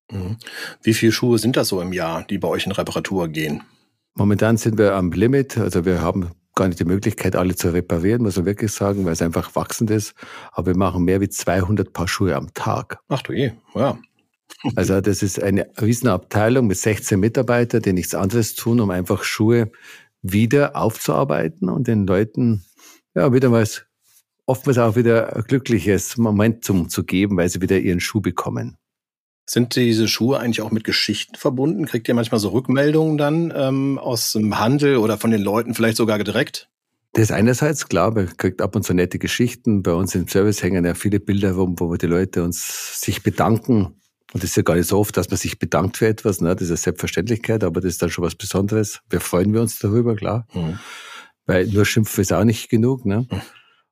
Mhm. 0.08 0.36
Wie 0.84 0.94
viele 0.94 1.10
Schuhe 1.10 1.38
sind 1.38 1.56
das 1.56 1.66
so 1.66 1.80
im 1.80 1.92
Jahr, 1.92 2.22
die 2.22 2.38
bei 2.38 2.46
euch 2.46 2.64
in 2.64 2.70
Reparatur 2.70 3.26
gehen? 3.26 3.64
Momentan 4.14 4.56
sind 4.56 4.78
wir 4.78 4.94
am 4.94 5.10
Limit. 5.10 5.58
Also 5.58 5.84
wir 5.84 6.00
haben 6.00 6.30
gar 6.54 6.68
nicht 6.68 6.80
die 6.80 6.84
Möglichkeit, 6.84 7.36
alle 7.36 7.54
zu 7.54 7.72
reparieren, 7.72 8.22
muss 8.22 8.36
man 8.36 8.46
wirklich 8.46 8.72
sagen, 8.72 9.04
weil 9.04 9.12
es 9.12 9.22
einfach 9.22 9.54
wachsend 9.54 9.90
ist. 9.90 10.14
Aber 10.52 10.68
wir 10.68 10.76
machen 10.76 11.04
mehr 11.04 11.20
wie 11.20 11.28
200 11.28 11.92
Paar 11.92 12.08
Schuhe 12.08 12.36
am 12.36 12.52
Tag. 12.54 12.98
Ach 13.08 13.22
du 13.22 13.32
je, 13.32 13.52
ja. 13.74 13.98
Also 14.76 15.00
das 15.00 15.22
ist 15.22 15.42
eine 15.42 15.70
Riesenabteilung 15.80 16.66
mit 16.66 16.76
16 16.76 17.18
Mitarbeitern, 17.18 17.82
die 17.82 17.92
nichts 17.92 18.14
anderes 18.14 18.54
tun, 18.54 18.80
um 18.80 18.90
einfach 18.90 19.24
Schuhe 19.24 19.72
wieder 20.20 20.76
aufzuarbeiten 20.76 21.68
und 21.68 21.88
den 21.88 22.06
Leuten 22.06 22.64
ja 23.14 23.32
wieder 23.32 23.48
mal 23.48 23.66
oftmals 24.46 24.78
auch 24.78 24.94
wieder 24.96 25.34
ein 25.36 25.42
glückliches 25.44 26.16
Momentum 26.16 26.88
zu 26.88 27.04
geben, 27.04 27.36
weil 27.36 27.48
sie 27.48 27.60
wieder 27.60 27.78
ihren 27.78 28.00
Schuh 28.00 28.20
bekommen. 28.20 28.76
Sind 29.44 29.74
diese 29.74 30.08
Schuhe 30.08 30.38
eigentlich 30.38 30.62
auch 30.62 30.70
mit 30.70 30.84
Geschichten 30.84 31.34
verbunden? 31.34 31.86
Kriegt 31.86 32.08
ihr 32.08 32.14
manchmal 32.14 32.40
so 32.40 32.50
Rückmeldungen 32.50 33.18
dann 33.18 33.52
ähm, 33.54 33.98
aus 33.98 34.32
dem 34.32 34.58
Handel 34.58 34.96
oder 34.96 35.18
von 35.18 35.30
den 35.30 35.42
Leuten 35.42 35.74
vielleicht 35.74 35.96
sogar 35.96 36.18
direkt? 36.18 36.68
Das 37.12 37.24
ist 37.24 37.32
einerseits 37.32 37.88
klar, 37.88 38.12
man 38.12 38.34
kriegt 38.36 38.62
ab 38.62 38.74
und 38.74 38.84
zu 38.84 38.94
nette 38.94 39.18
Geschichten. 39.18 39.82
Bei 39.82 39.92
uns 39.92 40.14
im 40.14 40.28
Service 40.28 40.62
hängen 40.62 40.84
ja 40.84 40.94
viele 40.94 41.20
Bilder 41.20 41.52
rum, 41.52 41.74
wo 41.78 41.94
die 41.96 42.06
Leute 42.06 42.42
uns 42.42 43.00
sich 43.00 43.22
bedanken. 43.22 43.94
Und 44.32 44.42
das 44.42 44.50
ist 44.50 44.56
ja 44.56 44.62
gar 44.62 44.76
nicht 44.76 44.88
so 44.88 44.98
oft, 44.98 45.16
dass 45.16 45.28
man 45.28 45.36
sich 45.36 45.58
bedankt 45.58 45.98
für 45.98 46.06
etwas. 46.06 46.40
Ne? 46.40 46.54
Das 46.54 46.62
ist 46.62 46.70
eine 46.70 46.76
Selbstverständlichkeit, 46.78 47.64
aber 47.64 47.82
das 47.82 47.92
ist 47.92 48.02
dann 48.02 48.10
schon 48.10 48.24
was 48.24 48.34
Besonderes. 48.34 49.00
Wir 49.10 49.20
freuen 49.20 49.52
wir 49.52 49.60
uns 49.60 49.78
darüber, 49.78 50.16
klar. 50.16 50.46
Mhm. 50.54 50.78
Weil 51.44 51.66
nur 51.66 51.84
schimpfen 51.84 52.22
ist 52.22 52.32
auch 52.32 52.44
nicht 52.44 52.70
genug. 52.70 53.04
Ne? 53.04 53.26
Mhm. 53.30 53.40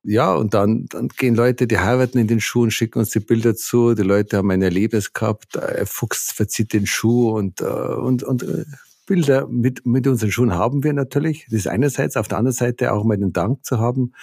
Ja, 0.03 0.33
und 0.33 0.53
dann, 0.53 0.87
dann 0.89 1.09
gehen 1.09 1.35
Leute, 1.35 1.67
die 1.67 1.77
heiraten 1.77 2.17
in 2.17 2.27
den 2.27 2.41
Schuh 2.41 2.63
und 2.63 2.71
schicken 2.71 2.99
uns 2.99 3.11
die 3.11 3.19
Bilder 3.19 3.55
zu. 3.55 3.93
Die 3.93 4.01
Leute 4.01 4.37
haben 4.37 4.49
ein 4.49 4.61
Erlebnis 4.61 5.13
gehabt, 5.13 5.57
ein 5.57 5.85
Fuchs 5.85 6.31
verzieht 6.31 6.73
den 6.73 6.87
Schuh 6.87 7.31
und, 7.31 7.61
äh, 7.61 7.65
und, 7.65 8.23
und 8.23 8.41
äh, 8.41 8.65
Bilder 9.05 9.47
mit, 9.47 9.85
mit 9.85 10.07
unseren 10.07 10.31
Schuhen 10.31 10.53
haben 10.53 10.83
wir 10.83 10.93
natürlich. 10.93 11.45
Das 11.49 11.59
ist 11.59 11.67
einerseits. 11.67 12.17
Auf 12.17 12.27
der 12.27 12.37
anderen 12.37 12.55
Seite 12.55 12.93
auch 12.93 13.03
mal 13.03 13.17
den 13.17 13.33
Dank 13.33 13.65
zu 13.65 13.79
haben, 13.79 14.13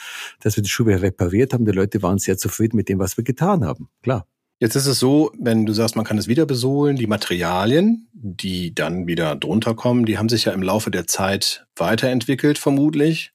dass 0.41 0.57
wir 0.57 0.63
die 0.63 0.69
Schuhe 0.69 1.01
repariert 1.01 1.53
haben. 1.53 1.65
Die 1.65 1.73
Leute 1.73 2.03
waren 2.03 2.19
sehr 2.19 2.39
zufrieden 2.39 2.77
mit 2.77 2.89
dem, 2.89 2.99
was 2.99 3.17
wir 3.17 3.25
getan 3.25 3.65
haben. 3.65 3.89
Klar. 4.03 4.27
Jetzt 4.61 4.75
ist 4.75 4.87
es 4.87 4.99
so, 4.99 5.31
wenn 5.39 5.67
du 5.67 5.73
sagst, 5.73 5.95
man 5.95 6.05
kann 6.05 6.19
es 6.19 6.27
wieder 6.27 6.45
besohlen, 6.45 6.97
die 6.97 7.07
Materialien, 7.07 8.09
die 8.13 8.75
dann 8.75 9.07
wieder 9.07 9.37
drunter 9.37 9.75
kommen, 9.75 10.05
die 10.05 10.19
haben 10.19 10.29
sich 10.29 10.47
ja 10.47 10.53
im 10.53 10.63
Laufe 10.63 10.91
der 10.91 11.07
Zeit 11.07 11.67
weiterentwickelt, 11.77 12.59
vermutlich. 12.59 13.33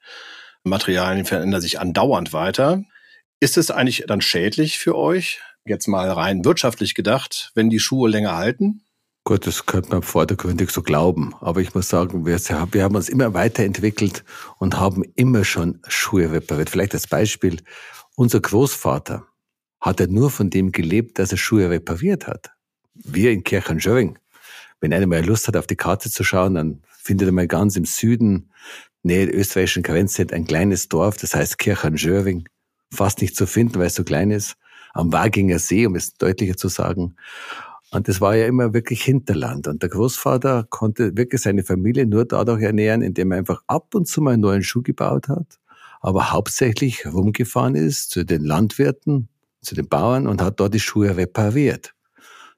Materialien 0.64 1.26
verändern 1.26 1.62
sich 1.62 1.80
andauernd 1.80 2.34
weiter. 2.34 2.84
Ist 3.40 3.58
es 3.58 3.72
eigentlich 3.72 4.06
dann 4.08 4.22
schädlich 4.22 4.80
für 4.80 4.96
euch, 4.96 5.42
jetzt 5.66 5.88
mal 5.88 6.10
rein 6.10 6.46
wirtschaftlich 6.46 6.96
gedacht, 6.96 7.52
wenn 7.56 7.70
die 7.70 7.80
Schuhe 7.80 8.10
länger 8.10 8.36
halten? 8.36 8.84
Gut, 9.26 9.48
das 9.48 9.66
könnte 9.66 9.90
man 9.90 10.02
vordergründig 10.02 10.70
so 10.72 10.82
glauben. 10.82 11.34
Aber 11.40 11.62
ich 11.62 11.74
muss 11.74 11.88
sagen, 11.88 12.26
wir, 12.26 12.38
wir 12.38 12.84
haben 12.84 12.96
uns 12.96 13.08
immer 13.08 13.34
weiterentwickelt 13.34 14.26
und 14.60 14.78
haben 14.78 15.04
immer 15.16 15.46
schon 15.46 15.80
Schuhe 15.88 16.32
repariert. 16.32 16.70
Vielleicht 16.70 16.94
als 16.94 17.08
Beispiel. 17.08 17.62
Unser 18.16 18.42
Großvater 18.42 19.26
hat 19.80 20.00
er 20.02 20.08
nur 20.08 20.30
von 20.30 20.50
dem 20.50 20.72
gelebt, 20.72 21.20
dass 21.20 21.32
er 21.32 21.38
Schuhe 21.38 21.70
repariert 21.70 22.28
hat. 22.28 22.52
Wir 22.94 23.32
in 23.32 23.44
Kirchenschöring. 23.44 24.20
Wenn 24.82 24.94
einer 24.94 25.08
mal 25.08 25.26
Lust 25.26 25.48
hat, 25.48 25.56
auf 25.56 25.68
die 25.68 25.78
Karte 25.78 26.10
zu 26.10 26.26
schauen, 26.26 26.56
dann 26.56 26.84
findet 26.90 27.30
er 27.30 27.32
mal 27.32 27.48
ganz 27.48 27.78
im 27.78 27.86
Süden 27.86 28.52
Nähe 29.04 29.28
der 29.28 29.36
österreichischen 29.36 29.84
Grenze 29.84 30.26
ein 30.32 30.46
kleines 30.46 30.90
Dorf, 30.90 31.18
das 31.18 31.36
heißt 31.36 31.58
Kirchenschöring, 31.58 32.48
fast 32.92 33.22
nicht 33.22 33.36
zu 33.36 33.46
finden, 33.46 33.80
weil 33.80 33.88
es 33.88 33.96
so 33.96 34.04
klein 34.04 34.32
ist, 34.32 34.56
am 34.94 35.12
Waginger 35.12 35.60
See, 35.60 35.86
um 35.86 35.96
es 35.96 36.14
deutlicher 36.14 36.56
zu 36.56 36.70
sagen. 36.70 37.16
Und 37.92 38.08
das 38.08 38.22
war 38.22 38.36
ja 38.36 38.48
immer 38.48 38.74
wirklich 38.74 39.04
Hinterland. 39.04 39.68
Und 39.68 39.84
der 39.84 39.90
Großvater 39.90 40.66
konnte 40.70 41.16
wirklich 41.16 41.42
seine 41.42 41.64
Familie 41.64 42.08
nur 42.08 42.26
dadurch 42.26 42.64
ernähren, 42.64 43.02
indem 43.02 43.32
er 43.32 43.40
einfach 43.40 43.62
ab 43.68 43.94
und 43.94 44.08
zu 44.08 44.22
mal 44.22 44.32
einen 44.32 44.42
neuen 44.42 44.64
Schuh 44.64 44.82
gebaut 44.82 45.28
hat, 45.28 45.60
aber 46.02 46.32
hauptsächlich 46.32 47.06
rumgefahren 47.06 47.76
ist 47.76 48.10
zu 48.10 48.26
den 48.26 48.44
Landwirten, 48.44 49.30
zu 49.62 49.76
den 49.76 49.88
Bauern 49.88 50.28
und 50.28 50.42
hat 50.42 50.60
dort 50.60 50.74
die 50.74 50.80
Schuhe 50.80 51.16
repariert. 51.16 51.94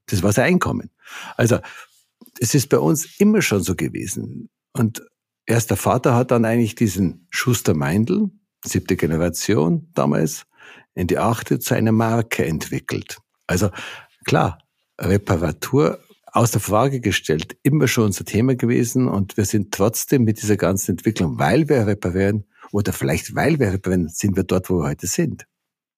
Das 0.07 0.23
war 0.23 0.31
sein 0.31 0.45
Einkommen. 0.45 0.89
Also, 1.35 1.59
es 2.39 2.55
ist 2.55 2.69
bei 2.69 2.79
uns 2.79 3.19
immer 3.19 3.41
schon 3.41 3.61
so 3.61 3.75
gewesen. 3.75 4.49
Und 4.73 5.05
erst 5.45 5.69
der 5.69 5.77
Vater 5.77 6.15
hat 6.15 6.31
dann 6.31 6.45
eigentlich 6.45 6.75
diesen 6.75 7.27
Schuster 7.29 7.73
Meindl, 7.73 8.29
siebte 8.63 8.95
Generation 8.95 9.89
damals, 9.93 10.45
in 10.93 11.07
die 11.07 11.17
achte 11.17 11.59
zu 11.59 11.75
einer 11.75 11.91
Marke 11.91 12.45
entwickelt. 12.45 13.17
Also 13.47 13.69
klar, 14.25 14.59
Reparatur 14.99 15.99
aus 16.31 16.51
der 16.51 16.61
Frage 16.61 16.99
gestellt, 16.99 17.57
immer 17.63 17.87
schon 17.87 18.05
unser 18.05 18.25
Thema 18.25 18.55
gewesen 18.55 19.07
und 19.07 19.37
wir 19.37 19.45
sind 19.45 19.73
trotzdem 19.73 20.23
mit 20.23 20.41
dieser 20.41 20.57
ganzen 20.57 20.91
Entwicklung, 20.91 21.39
weil 21.39 21.69
wir 21.69 21.87
reparieren 21.87 22.45
oder 22.71 22.91
vielleicht 22.91 23.35
weil 23.35 23.59
wir 23.59 23.71
reparieren, 23.71 24.09
sind 24.09 24.35
wir 24.35 24.43
dort, 24.43 24.69
wo 24.69 24.79
wir 24.79 24.89
heute 24.89 25.07
sind. 25.07 25.45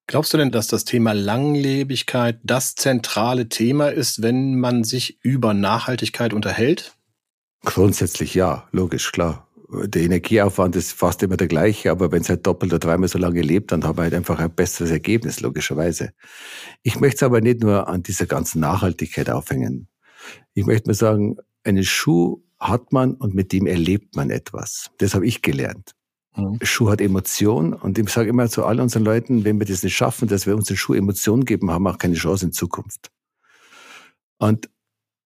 Glaubst 0.06 0.34
du 0.34 0.38
denn, 0.38 0.52
dass 0.52 0.68
das 0.68 0.86
Thema 0.86 1.14
Langlebigkeit 1.14 2.40
das 2.44 2.76
zentrale 2.76 3.50
Thema 3.50 3.90
ist, 3.90 4.22
wenn 4.22 4.56
man 4.60 4.84
sich 4.84 5.20
über 5.22 5.54
Nachhaltigkeit 5.54 6.34
unterhält? 6.34 6.97
Grundsätzlich 7.64 8.34
ja, 8.34 8.68
logisch, 8.72 9.12
klar. 9.12 9.48
Der 9.70 10.02
Energieaufwand 10.04 10.78
ist 10.78 10.94
fast 10.94 11.22
immer 11.24 11.36
der 11.36 11.48
gleiche, 11.48 11.92
aber 11.92 12.12
wenn 12.12 12.22
es 12.22 12.30
halt 12.30 12.48
doppelt 12.48 12.72
oder 12.72 12.80
dreimal 12.80 13.10
so 13.10 13.20
lange 13.20 13.42
lebt, 13.42 13.72
dann 13.74 13.84
haben 13.84 13.98
wir 13.98 14.04
halt 14.04 14.14
einfach 14.14 14.40
ein 14.40 14.54
besseres 14.54 14.92
Ergebnis, 14.92 15.42
logischerweise. 15.42 16.12
Ich 16.84 17.00
möchte 17.00 17.18
es 17.18 17.24
aber 17.24 17.42
nicht 17.42 17.62
nur 17.62 17.88
an 17.90 18.02
dieser 18.02 18.28
ganzen 18.28 18.62
Nachhaltigkeit 18.62 19.30
aufhängen. 19.30 19.90
Ich 20.54 20.66
möchte 20.66 20.90
mir 20.90 20.94
sagen, 20.94 21.38
einen 21.66 21.84
Schuh 21.84 22.42
hat 22.60 22.94
man 22.94 23.16
und 23.16 23.36
mit 23.36 23.52
dem 23.52 23.68
erlebt 23.68 24.16
man 24.16 24.30
etwas. 24.30 24.90
Das 25.00 25.14
habe 25.14 25.26
ich 25.26 25.42
gelernt. 25.42 25.92
Mhm. 26.36 26.60
Schuh 26.62 26.90
hat 26.90 27.02
Emotion 27.02 27.74
und 27.74 27.98
ich 27.98 28.10
sage 28.10 28.30
immer 28.30 28.50
zu 28.50 28.64
all 28.66 28.80
unseren 28.80 29.04
Leuten, 29.04 29.44
wenn 29.44 29.60
wir 29.60 29.66
das 29.66 29.84
nicht 29.84 29.96
schaffen, 29.96 30.28
dass 30.28 30.46
wir 30.46 30.56
uns 30.56 30.68
den 30.68 30.78
Schuh 30.78 30.94
Emotion 30.94 31.46
geben, 31.46 31.72
haben 31.72 31.84
wir 31.84 31.92
auch 31.92 31.98
keine 31.98 32.16
Chance 32.16 32.46
in 32.46 32.52
Zukunft. 32.54 33.12
Und 34.38 34.70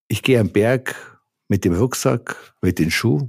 ich 0.08 0.24
gehe 0.24 0.40
am 0.40 0.50
Berg 0.50 1.11
mit 1.52 1.66
dem 1.66 1.74
Rucksack, 1.74 2.56
mit 2.62 2.80
dem 2.80 2.90
Schuh, 2.90 3.28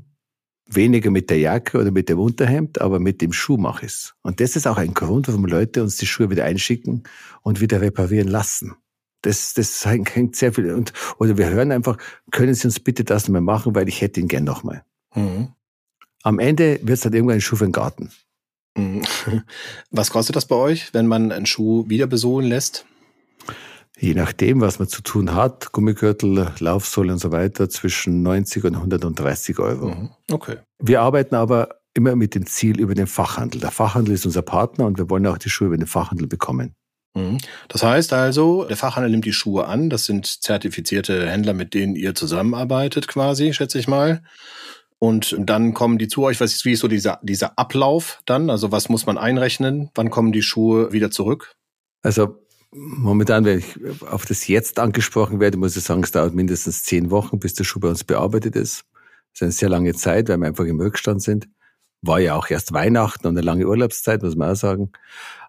weniger 0.66 1.10
mit 1.10 1.28
der 1.28 1.40
Jacke 1.40 1.76
oder 1.76 1.90
mit 1.90 2.08
dem 2.08 2.20
Unterhemd, 2.20 2.80
aber 2.80 3.00
mit 3.00 3.20
dem 3.20 3.32
Schuh 3.32 3.56
mache 3.56 3.84
ich 3.84 3.92
es. 3.92 4.14
Und 4.22 4.38
das 4.38 4.54
ist 4.54 4.68
auch 4.68 4.76
ein 4.76 4.94
Grund, 4.94 5.26
warum 5.26 5.44
Leute 5.44 5.82
uns 5.82 5.96
die 5.96 6.06
Schuhe 6.06 6.30
wieder 6.30 6.44
einschicken 6.44 7.02
und 7.42 7.60
wieder 7.60 7.80
reparieren 7.80 8.28
lassen. 8.28 8.76
Das, 9.22 9.54
das 9.54 9.84
hängt 9.84 10.36
sehr 10.36 10.52
viel. 10.52 10.72
Und, 10.72 10.92
oder 11.18 11.36
wir 11.36 11.50
hören 11.50 11.72
einfach, 11.72 11.98
können 12.30 12.54
Sie 12.54 12.68
uns 12.68 12.78
bitte 12.78 13.02
das 13.02 13.26
nochmal 13.26 13.40
machen, 13.42 13.74
weil 13.74 13.88
ich 13.88 14.00
hätte 14.00 14.20
ihn 14.20 14.28
gern 14.28 14.44
nochmal. 14.44 14.84
Mhm. 15.16 15.48
Am 16.22 16.38
Ende 16.38 16.78
wird 16.80 16.98
es 16.98 17.00
dann 17.00 17.14
irgendwann 17.14 17.38
ein 17.38 17.40
Schuh 17.40 17.56
für 17.56 17.66
den 17.66 17.72
Garten. 17.72 18.12
Mhm. 18.76 19.02
Was 19.90 20.10
kostet 20.10 20.36
das 20.36 20.46
bei 20.46 20.54
euch, 20.54 20.94
wenn 20.94 21.08
man 21.08 21.32
einen 21.32 21.46
Schuh 21.46 21.88
wieder 21.88 22.06
besohlen 22.06 22.48
lässt? 22.48 22.86
Je 23.98 24.14
nachdem, 24.14 24.60
was 24.60 24.78
man 24.78 24.88
zu 24.88 25.02
tun 25.02 25.34
hat, 25.34 25.72
Gummigürtel, 25.72 26.52
Laufsohle 26.58 27.12
und 27.12 27.18
so 27.18 27.32
weiter, 27.32 27.68
zwischen 27.68 28.22
90 28.22 28.64
und 28.64 28.76
130 28.76 29.58
Euro. 29.58 29.88
Mhm. 29.88 30.10
Okay. 30.30 30.56
Wir 30.78 31.00
arbeiten 31.02 31.34
aber 31.34 31.80
immer 31.94 32.16
mit 32.16 32.34
dem 32.34 32.46
Ziel 32.46 32.80
über 32.80 32.94
den 32.94 33.06
Fachhandel. 33.06 33.60
Der 33.60 33.70
Fachhandel 33.70 34.14
ist 34.14 34.24
unser 34.24 34.42
Partner 34.42 34.86
und 34.86 34.98
wir 34.98 35.10
wollen 35.10 35.26
auch 35.26 35.38
die 35.38 35.50
Schuhe 35.50 35.68
über 35.68 35.76
den 35.76 35.86
Fachhandel 35.86 36.26
bekommen. 36.26 36.74
Mhm. 37.14 37.38
Das 37.68 37.82
heißt 37.82 38.12
also, 38.12 38.64
der 38.64 38.76
Fachhandel 38.76 39.10
nimmt 39.10 39.26
die 39.26 39.32
Schuhe 39.32 39.66
an. 39.66 39.90
Das 39.90 40.06
sind 40.06 40.26
zertifizierte 40.26 41.28
Händler, 41.28 41.52
mit 41.52 41.74
denen 41.74 41.94
ihr 41.94 42.14
zusammenarbeitet, 42.14 43.08
quasi, 43.08 43.52
schätze 43.52 43.78
ich 43.78 43.88
mal. 43.88 44.22
Und 44.98 45.36
dann 45.38 45.74
kommen 45.74 45.98
die 45.98 46.08
zu 46.08 46.22
euch. 46.22 46.40
Was 46.40 46.54
ist, 46.54 46.64
wie 46.64 46.72
ist 46.72 46.80
so 46.80 46.88
dieser, 46.88 47.18
dieser 47.22 47.58
Ablauf 47.58 48.20
dann? 48.24 48.50
Also 48.50 48.70
was 48.70 48.88
muss 48.88 49.04
man 49.04 49.18
einrechnen? 49.18 49.90
Wann 49.94 50.10
kommen 50.10 50.32
die 50.32 50.42
Schuhe 50.42 50.92
wieder 50.92 51.10
zurück? 51.10 51.56
Also 52.02 52.38
Momentan, 52.74 53.44
wenn 53.44 53.58
ich 53.58 54.02
auf 54.02 54.24
das 54.24 54.48
jetzt 54.48 54.78
angesprochen 54.78 55.40
werde, 55.40 55.58
muss 55.58 55.76
ich 55.76 55.84
sagen, 55.84 56.02
es 56.02 56.10
dauert 56.10 56.34
mindestens 56.34 56.84
zehn 56.84 57.10
Wochen, 57.10 57.38
bis 57.38 57.52
der 57.52 57.64
Schuh 57.64 57.80
bei 57.80 57.88
uns 57.88 58.02
bearbeitet 58.02 58.56
ist. 58.56 58.84
Das 59.32 59.40
ist 59.40 59.42
eine 59.42 59.52
sehr 59.52 59.68
lange 59.68 59.94
Zeit, 59.94 60.28
weil 60.28 60.38
wir 60.38 60.46
einfach 60.46 60.64
im 60.64 60.80
Rückstand 60.80 61.22
sind. 61.22 61.48
war 62.00 62.18
ja 62.18 62.34
auch 62.34 62.48
erst 62.50 62.72
Weihnachten 62.72 63.26
und 63.26 63.36
eine 63.36 63.44
lange 63.44 63.66
Urlaubszeit, 63.66 64.22
muss 64.22 64.36
man 64.36 64.52
auch 64.52 64.56
sagen. 64.56 64.90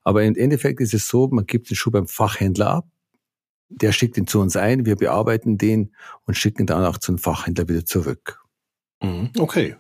Aber 0.04 0.24
im 0.24 0.36
Endeffekt 0.36 0.82
ist 0.82 0.94
es 0.94 1.08
so, 1.08 1.28
man 1.30 1.46
gibt 1.46 1.70
den 1.70 1.76
Schuh 1.76 1.92
beim 1.92 2.08
Fachhändler 2.08 2.70
ab, 2.70 2.88
der 3.70 3.92
schickt 3.92 4.18
ihn 4.18 4.28
zu 4.28 4.40
uns 4.40 4.56
ein, 4.56 4.86
wir 4.86 4.98
bearbeiten 4.98 5.58
den 5.58 5.96
und 6.26 6.36
schicken 6.36 6.68
dann 6.68 6.84
auch 6.86 6.98
zum 6.98 7.18
Fachhändler 7.18 7.70
wieder 7.70 7.86
zurück. 7.86 8.44
Mhm. 9.02 9.32
Okay. 9.38 9.78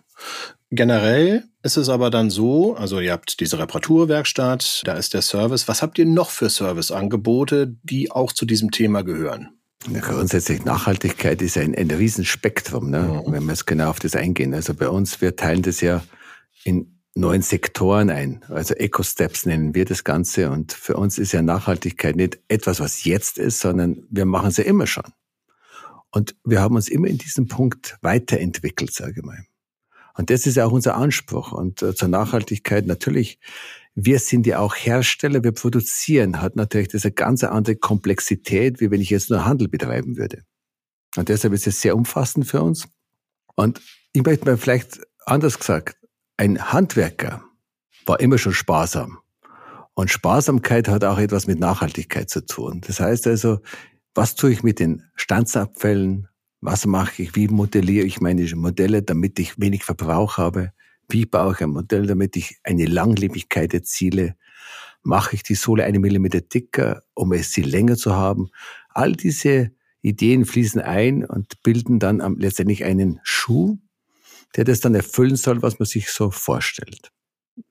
Generell 0.75 1.44
ist 1.62 1.77
es 1.77 1.88
aber 1.88 2.10
dann 2.10 2.32
so, 2.32 2.75
also 2.75 3.00
ihr 3.00 3.12
habt 3.12 3.39
diese 3.39 3.60
Reparaturwerkstatt, 3.60 4.82
da 4.86 4.94
ist 4.94 5.13
der 5.13 5.22
Service. 5.22 5.68
Was 5.68 5.84
habt 5.84 6.00
ihr 6.00 6.08
noch 6.08 6.32
für 6.32 6.50
Serviceangebote, 6.50 7.75
die 7.84 8.10
auch 8.10 8.32
zu 8.32 8.48
diesem 8.48 8.72
Thema 8.72 9.03
gehören? 9.03 9.50
Ja, 9.92 10.00
grundsätzlich 10.00 10.65
Nachhaltigkeit 10.65 11.44
ist 11.44 11.60
ein, 11.60 11.75
ein 11.75 11.92
Riesenspektrum, 11.92 12.89
ne? 12.89 13.22
Mhm. 13.24 13.32
wenn 13.32 13.44
wir 13.44 13.51
jetzt 13.51 13.68
genau 13.68 13.92
auf 13.92 14.00
das 14.00 14.15
eingehen. 14.15 14.56
Also 14.56 14.74
bei 14.74 14.89
uns, 14.89 15.22
wir 15.22 15.36
teilen 15.36 15.62
das 15.62 15.80
ja 15.82 16.03
in 16.63 17.00
neuen 17.13 17.44
Sektoren 17.44 18.10
ein. 18.10 18.44
Also 18.50 18.74
Eco-Steps 18.74 19.46
nennen 19.46 19.75
wir 19.75 19.86
das 19.86 20.03
Ganze. 20.03 20.50
Und 20.50 20.74
für 20.74 20.98
uns 20.98 21.20
ist 21.20 21.34
ja 21.34 21.44
Nachhaltigkeit 21.44 22.15
nicht 22.15 22.39
etwas, 22.48 22.80
was 22.80 23.03
jetzt 23.03 23.38
ist, 23.38 23.60
sondern 23.60 24.08
wir 24.10 24.25
machen 24.25 24.48
es 24.48 24.58
ja 24.58 24.63
immer 24.63 24.88
schon. 24.88 25.06
Und 26.10 26.36
wir 26.44 26.62
haben 26.62 26.75
uns 26.75 26.89
immer 26.89 27.10
in 27.10 27.20
diesem 27.20 27.48
Punkt 27.48 28.00
weiterentwickelt, 28.01 28.92
sage 28.92 29.13
ich 29.18 29.24
mal. 29.24 29.46
Und 30.15 30.29
das 30.29 30.46
ist 30.46 30.55
ja 30.55 30.65
auch 30.65 30.72
unser 30.72 30.96
Anspruch. 30.96 31.51
Und 31.51 31.82
äh, 31.82 31.96
zur 31.96 32.08
Nachhaltigkeit 32.08 32.86
natürlich, 32.86 33.39
wir 33.96 34.20
sind 34.20 34.46
ja 34.48 34.60
auch 34.60 34.75
Hersteller, 34.75 35.43
wir 35.43 35.51
produzieren, 35.51 36.41
hat 36.41 36.55
natürlich 36.55 36.93
eine 36.93 37.12
ganz 37.12 37.43
andere 37.43 37.75
Komplexität, 37.75 38.79
wie 38.79 38.91
wenn 38.91 39.01
ich 39.01 39.10
jetzt 39.10 39.29
nur 39.29 39.46
Handel 39.46 39.67
betreiben 39.67 40.17
würde. 40.17 40.43
Und 41.15 41.29
deshalb 41.29 41.53
ist 41.53 41.67
es 41.67 41.82
sehr 41.82 41.96
umfassend 41.96 42.48
für 42.48 42.62
uns. 42.62 42.88
Und 43.55 43.82
ich 44.13 44.24
möchte 44.24 44.46
mal 44.46 44.58
vielleicht 44.58 45.01
anders 45.25 45.60
gesagt, 45.60 45.98
ein 46.38 46.72
Handwerker 46.72 47.43
war 48.05 48.20
immer 48.20 48.38
schon 48.38 48.53
sparsam. 48.53 49.20
Und 49.93 50.10
Sparsamkeit 50.10 50.88
hat 50.88 51.03
auch 51.03 51.20
etwas 51.20 51.46
mit 51.46 51.60
Nachhaltigkeit 51.60 52.29
zu 52.29 52.46
tun. 52.46 52.82
Das 52.86 53.00
heißt 53.00 53.27
also, 53.27 53.60
was 54.15 54.36
tue 54.36 54.51
ich 54.51 54.63
mit 54.63 54.79
den 54.79 55.03
Standsabfällen? 55.15 56.27
Was 56.65 56.86
mache 56.86 57.24
ich? 57.24 57.36
Wie 57.36 57.50
modelliere 57.50 58.05
ich 58.05 58.22
meine 58.22 58.50
Modelle, 58.55 59.03
damit 59.03 59.38
ich 59.38 59.60
wenig 59.60 59.84
Verbrauch 59.84 60.38
habe? 60.38 60.72
Wie 61.10 61.25
baue 61.25 61.51
ich 61.51 61.62
ein 61.62 61.72
Modell, 61.72 62.08
damit 62.08 62.38
ich 62.38 62.58
eine 62.63 62.86
Langlebigkeit 62.86 63.74
erziele? 63.74 64.38
Mache 65.01 65.36
ich 65.36 65.43
die 65.43 65.55
Sohle 65.55 65.84
eine 65.84 66.00
Millimeter 66.00 66.39
dicker, 66.39 67.03
um 67.15 67.34
es 67.34 67.51
sie 67.51 67.63
länger 67.63 67.98
zu 67.98 68.15
haben? 68.15 68.48
All 68.88 69.12
diese 69.12 69.72
Ideen 70.01 70.46
fließen 70.46 70.79
ein 70.79 71.25
und 71.25 71.62
bilden 71.63 72.00
dann 72.00 72.20
letztendlich 72.38 72.86
einen 72.86 73.20
Schuh, 73.24 73.77
der 74.55 74.63
das 74.63 74.79
dann 74.79 74.96
erfüllen 74.96 75.36
soll, 75.36 75.62
was 75.62 75.79
man 75.79 75.86
sich 75.86 76.12
so 76.12 76.32
vorstellt. 76.32 77.12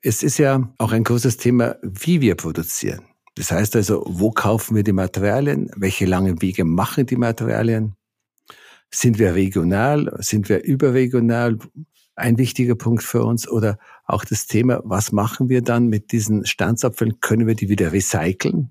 Es 0.02 0.22
ist 0.22 0.36
ja 0.36 0.70
auch 0.76 0.92
ein 0.92 1.04
großes 1.04 1.38
Thema, 1.38 1.76
wie 1.80 2.20
wir 2.20 2.34
produzieren. 2.34 3.06
Das 3.36 3.52
heißt 3.52 3.74
also, 3.74 4.04
wo 4.06 4.32
kaufen 4.32 4.76
wir 4.76 4.82
die 4.82 4.92
Materialien? 4.92 5.70
Welche 5.76 6.04
langen 6.04 6.42
Wege 6.42 6.66
machen 6.66 7.06
die 7.06 7.16
Materialien? 7.16 7.96
Sind 8.94 9.18
wir 9.18 9.34
regional? 9.34 10.14
Sind 10.20 10.48
wir 10.48 10.62
überregional? 10.64 11.58
Ein 12.14 12.38
wichtiger 12.38 12.74
Punkt 12.74 13.02
für 13.02 13.24
uns. 13.24 13.48
Oder 13.48 13.78
auch 14.04 14.24
das 14.24 14.46
Thema, 14.46 14.80
was 14.84 15.12
machen 15.12 15.48
wir 15.48 15.62
dann 15.62 15.88
mit 15.88 16.12
diesen 16.12 16.44
Standsabfällen? 16.44 17.20
Können 17.20 17.46
wir 17.46 17.54
die 17.54 17.68
wieder 17.68 17.92
recyceln? 17.92 18.70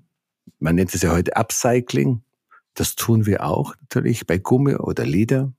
Man 0.58 0.76
nennt 0.76 0.94
es 0.94 1.02
ja 1.02 1.12
heute 1.12 1.36
Upcycling. 1.36 2.22
Das 2.74 2.94
tun 2.94 3.26
wir 3.26 3.44
auch 3.44 3.74
natürlich 3.80 4.26
bei 4.26 4.38
Gummi 4.38 4.76
oder 4.76 5.04
Leder 5.04 5.52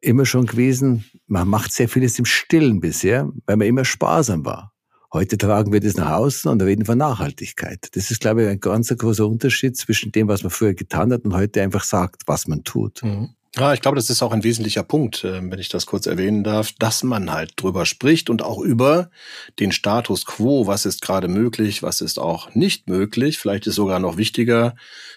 immer 0.00 0.26
schon 0.26 0.46
gewesen, 0.46 1.04
man 1.26 1.48
macht 1.48 1.72
sehr 1.72 1.88
vieles 1.88 2.18
im 2.18 2.24
Stillen 2.24 2.80
bisher, 2.80 3.30
weil 3.46 3.56
man 3.56 3.66
immer 3.66 3.84
sparsam 3.84 4.44
war. 4.44 4.72
Heute 5.12 5.38
tragen 5.38 5.72
wir 5.72 5.80
das 5.80 5.96
nach 5.96 6.10
außen 6.10 6.50
und 6.50 6.60
reden 6.60 6.84
von 6.84 6.98
Nachhaltigkeit. 6.98 7.88
Das 7.92 8.10
ist, 8.10 8.20
glaube 8.20 8.42
ich, 8.42 8.48
ein 8.48 8.60
ganz 8.60 8.88
großer 8.88 9.26
Unterschied 9.26 9.76
zwischen 9.76 10.12
dem, 10.12 10.28
was 10.28 10.42
man 10.42 10.50
früher 10.50 10.74
getan 10.74 11.12
hat 11.12 11.24
und 11.24 11.34
heute 11.34 11.62
einfach 11.62 11.84
sagt, 11.84 12.22
was 12.26 12.46
man 12.46 12.62
tut. 12.62 13.02
Mhm. 13.02 13.30
Ja, 13.58 13.72
ich 13.72 13.80
glaube, 13.80 13.96
das 13.96 14.08
ist 14.08 14.22
auch 14.22 14.30
ein 14.30 14.44
wesentlicher 14.44 14.84
Punkt, 14.84 15.24
äh, 15.24 15.40
wenn 15.42 15.58
ich 15.58 15.68
das 15.68 15.86
kurz 15.86 16.06
erwähnen 16.06 16.44
darf, 16.44 16.72
dass 16.78 17.02
man 17.02 17.32
halt 17.32 17.54
drüber 17.56 17.86
spricht 17.86 18.30
und 18.30 18.40
auch 18.40 18.60
über 18.60 19.10
den 19.58 19.72
Status 19.72 20.26
quo, 20.26 20.68
was 20.68 20.86
ist 20.86 21.02
gerade 21.02 21.26
möglich, 21.26 21.82
was 21.82 22.00
ist 22.00 22.20
auch 22.20 22.54
nicht 22.54 22.88
möglich. 22.88 23.38
Vielleicht 23.38 23.66
ist 23.66 23.74
sogar 23.74 23.98
noch 23.98 24.16
wichtiger, 24.16 24.76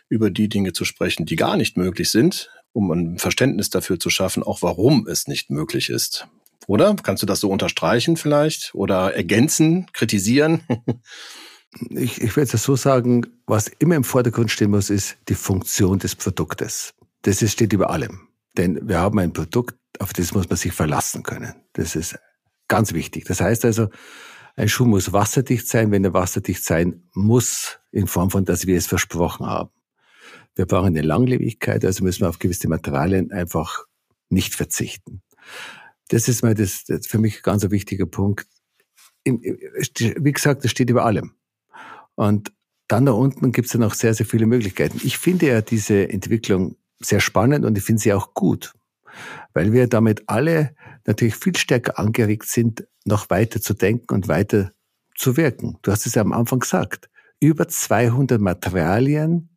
über 0.10 0.32
die 0.32 0.50
Dinge 0.50 0.74
zu 0.74 0.86
sprechen, 0.86 1.28
die 1.28 1.36
gar 1.36 1.56
nicht 1.56 1.78
möglich 1.78 2.10
sind, 2.10 2.50
um 2.74 2.90
ein 2.90 3.20
Verständnis 3.20 3.70
dafür 3.70 4.00
zu 4.00 4.10
schaffen, 4.10 4.42
auch 4.42 4.64
warum 4.64 5.08
es 5.08 5.28
nicht 5.28 5.52
möglich 5.52 5.90
ist. 5.90 6.28
Oder? 6.66 6.96
Kannst 6.96 7.22
du 7.22 7.28
das 7.28 7.42
so 7.42 7.50
unterstreichen 7.50 8.18
vielleicht? 8.18 8.74
Oder 8.74 9.14
ergänzen, 9.14 9.86
kritisieren? 9.94 10.62
ich, 11.92 12.20
ich 12.20 12.36
würde 12.36 12.52
es 12.52 12.64
so 12.64 12.76
sagen, 12.76 13.28
was 13.46 13.68
immer 13.68 13.96
im 13.96 14.04
Vordergrund 14.04 14.50
stehen 14.50 14.72
muss, 14.72 14.90
ist 14.90 15.18
die 15.30 15.36
Funktion 15.36 16.00
des 16.00 16.16
Produktes. 16.16 16.96
Das 17.22 17.48
steht 17.52 17.74
über 17.74 17.92
allem. 17.92 18.31
Denn 18.58 18.88
wir 18.88 19.00
haben 19.00 19.20
ein 19.20 19.34
Produkt, 19.34 19.76
auf 20.00 20.14
das 20.14 20.34
muss 20.34 20.50
man 20.50 20.58
sich 20.58 20.74
verlassen 20.74 21.24
können. 21.24 21.54
Das 21.74 21.96
ist 21.96 22.18
ganz 22.68 22.94
wichtig. 22.94 23.26
Das 23.26 23.42
heißt 23.42 23.66
also, 23.66 23.90
ein 24.56 24.68
Schuh 24.68 24.86
muss 24.86 25.14
wasserdicht 25.14 25.68
sein, 25.68 25.92
wenn 25.92 26.04
er 26.04 26.14
wasserdicht 26.14 26.64
sein 26.64 27.04
muss, 27.14 27.80
in 27.92 28.08
Form 28.08 28.30
von, 28.30 28.46
dass 28.46 28.68
wir 28.68 28.78
es 28.78 28.88
versprochen 28.88 29.46
haben. 29.46 29.70
Wir 30.56 30.66
brauchen 30.66 30.88
eine 30.88 31.02
Langlebigkeit, 31.02 31.86
also 31.86 32.04
müssen 32.04 32.22
wir 32.22 32.30
auf 32.30 32.40
gewisse 32.40 32.68
Materialien 32.68 33.32
einfach 33.32 33.86
nicht 34.30 34.56
verzichten. 34.56 35.22
Das 36.10 36.28
ist 36.28 36.44
mal 36.44 36.54
das, 36.54 36.84
das 36.86 37.08
für 37.08 37.20
mich 37.20 37.42
ganz 37.42 37.64
ein 37.64 37.72
wichtiger 37.72 38.06
Punkt. 38.06 38.48
Wie 39.24 40.32
gesagt, 40.34 40.64
das 40.64 40.72
steht 40.72 40.90
über 40.90 41.06
allem. 41.06 41.36
Und 42.16 42.52
dann 42.88 43.06
da 43.06 43.14
unten 43.14 43.54
gibt 43.54 43.68
es 43.68 43.74
ja 43.74 43.80
noch 43.80 43.94
sehr, 43.94 44.14
sehr 44.14 44.26
viele 44.26 44.46
Möglichkeiten. 44.46 45.00
Ich 45.04 45.18
finde 45.18 45.48
ja 45.48 45.62
diese 45.62 46.10
Entwicklung 46.10 46.76
sehr 47.06 47.20
spannend 47.20 47.66
und 47.66 47.78
ich 47.78 47.84
finde 47.84 48.02
sie 48.02 48.14
auch 48.14 48.34
gut, 48.34 48.74
weil 49.54 49.74
wir 49.74 49.88
damit 49.88 50.24
alle 50.28 50.76
natürlich 51.06 51.36
viel 51.36 51.56
stärker 51.56 52.00
angeregt 52.00 52.48
sind, 52.48 52.88
noch 53.06 53.30
weiter 53.30 53.62
zu 53.62 53.74
denken 53.74 54.14
und 54.14 54.28
weiter 54.28 54.72
zu 55.16 55.38
wirken. 55.38 55.78
Du 55.82 55.92
hast 55.92 56.06
es 56.06 56.16
ja 56.16 56.22
am 56.22 56.34
Anfang 56.34 56.60
gesagt. 56.60 57.10
Über 57.40 57.68
200 57.68 58.40
Materialien, 58.40 59.50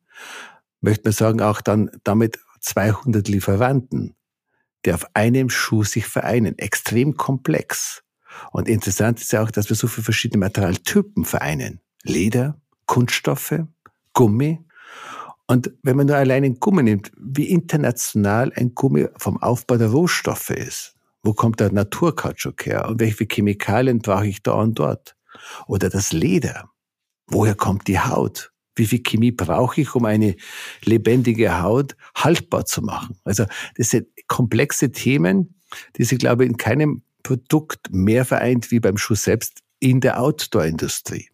möchte 0.80 1.04
man 1.04 1.12
sagen, 1.12 1.40
auch 1.40 1.60
dann 1.60 1.90
damit 2.02 2.38
200 2.60 3.28
Lieferanten, 3.28 4.14
die 4.84 4.92
auf 4.92 5.06
einem 5.14 5.50
Schuh 5.50 5.84
sich 5.84 6.06
vereinen. 6.06 6.58
Extrem 6.58 7.16
komplex. 7.16 8.02
Und 8.52 8.68
interessant 8.68 9.20
ist 9.20 9.32
ja 9.32 9.42
auch, 9.42 9.50
dass 9.50 9.68
wir 9.68 9.76
so 9.76 9.86
viele 9.86 10.04
verschiedene 10.04 10.40
Materialtypen 10.40 11.24
vereinen. 11.24 11.80
Leder, 12.02 12.60
Kunststoffe, 12.86 13.60
Gummi. 14.12 14.64
Und 15.46 15.72
wenn 15.82 15.96
man 15.96 16.06
nur 16.06 16.16
allein 16.16 16.44
ein 16.44 16.58
Gummi 16.58 16.82
nimmt, 16.82 17.12
wie 17.18 17.48
international 17.48 18.52
ein 18.54 18.74
Gummi 18.74 19.06
vom 19.18 19.42
Aufbau 19.42 19.76
der 19.76 19.88
Rohstoffe 19.88 20.50
ist. 20.50 20.94
Wo 21.22 21.32
kommt 21.32 21.60
der 21.60 21.72
Naturkautschuk 21.72 22.66
her? 22.66 22.88
Und 22.88 23.00
welche 23.00 23.26
Chemikalien 23.26 23.98
brauche 24.00 24.26
ich 24.26 24.42
da 24.42 24.52
und 24.52 24.78
dort? 24.78 25.16
Oder 25.66 25.88
das 25.88 26.12
Leder. 26.12 26.70
Woher 27.26 27.54
kommt 27.54 27.88
die 27.88 27.98
Haut? 27.98 28.52
Wie 28.76 28.86
viel 28.86 29.02
Chemie 29.02 29.32
brauche 29.32 29.80
ich, 29.80 29.94
um 29.94 30.04
eine 30.04 30.36
lebendige 30.82 31.62
Haut 31.62 31.96
haltbar 32.14 32.66
zu 32.66 32.82
machen? 32.82 33.18
Also 33.24 33.46
das 33.76 33.90
sind 33.90 34.08
komplexe 34.26 34.92
Themen, 34.92 35.54
die 35.96 36.04
sich, 36.04 36.18
glaube 36.18 36.44
ich, 36.44 36.50
in 36.50 36.56
keinem 36.56 37.02
Produkt 37.22 37.90
mehr 37.90 38.24
vereint 38.24 38.70
wie 38.70 38.80
beim 38.80 38.98
Schuh 38.98 39.14
selbst 39.14 39.60
in 39.80 40.00
der 40.00 40.20
Outdoor-Industrie. 40.20 41.28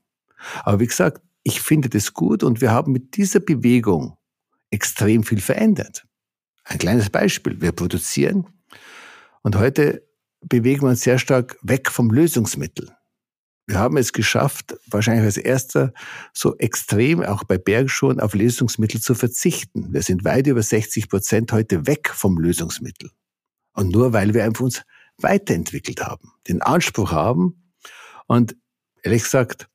Aber 0.62 0.80
wie 0.80 0.86
gesagt, 0.86 1.22
ich 1.42 1.60
finde 1.60 1.88
das 1.88 2.12
gut 2.14 2.42
und 2.42 2.60
wir 2.60 2.70
haben 2.70 2.92
mit 2.92 3.16
dieser 3.16 3.40
Bewegung 3.40 4.16
extrem 4.70 5.24
viel 5.24 5.40
verändert. 5.40 6.06
Ein 6.64 6.78
kleines 6.78 7.10
Beispiel. 7.10 7.60
Wir 7.60 7.72
produzieren 7.72 8.46
und 9.42 9.56
heute 9.56 10.06
bewegen 10.40 10.82
wir 10.82 10.90
uns 10.90 11.02
sehr 11.02 11.18
stark 11.18 11.58
weg 11.62 11.90
vom 11.90 12.10
Lösungsmittel. 12.10 12.94
Wir 13.66 13.78
haben 13.78 13.96
es 13.96 14.12
geschafft, 14.12 14.74
wahrscheinlich 14.86 15.24
als 15.24 15.36
erster 15.36 15.92
so 16.32 16.56
extrem 16.58 17.22
auch 17.22 17.44
bei 17.44 17.56
Bergschuhen 17.56 18.18
auf 18.18 18.34
Lösungsmittel 18.34 19.00
zu 19.00 19.14
verzichten. 19.14 19.92
Wir 19.92 20.02
sind 20.02 20.24
weit 20.24 20.48
über 20.48 20.62
60 20.62 21.08
Prozent 21.08 21.52
heute 21.52 21.86
weg 21.86 22.10
vom 22.12 22.36
Lösungsmittel. 22.38 23.10
Und 23.72 23.90
nur 23.90 24.12
weil 24.12 24.34
wir 24.34 24.44
einfach 24.44 24.64
uns 24.64 24.82
weiterentwickelt 25.18 26.00
haben, 26.00 26.32
den 26.48 26.62
Anspruch 26.62 27.12
haben 27.12 27.72
und 28.26 28.56
ehrlich 29.02 29.22
gesagt, 29.22 29.68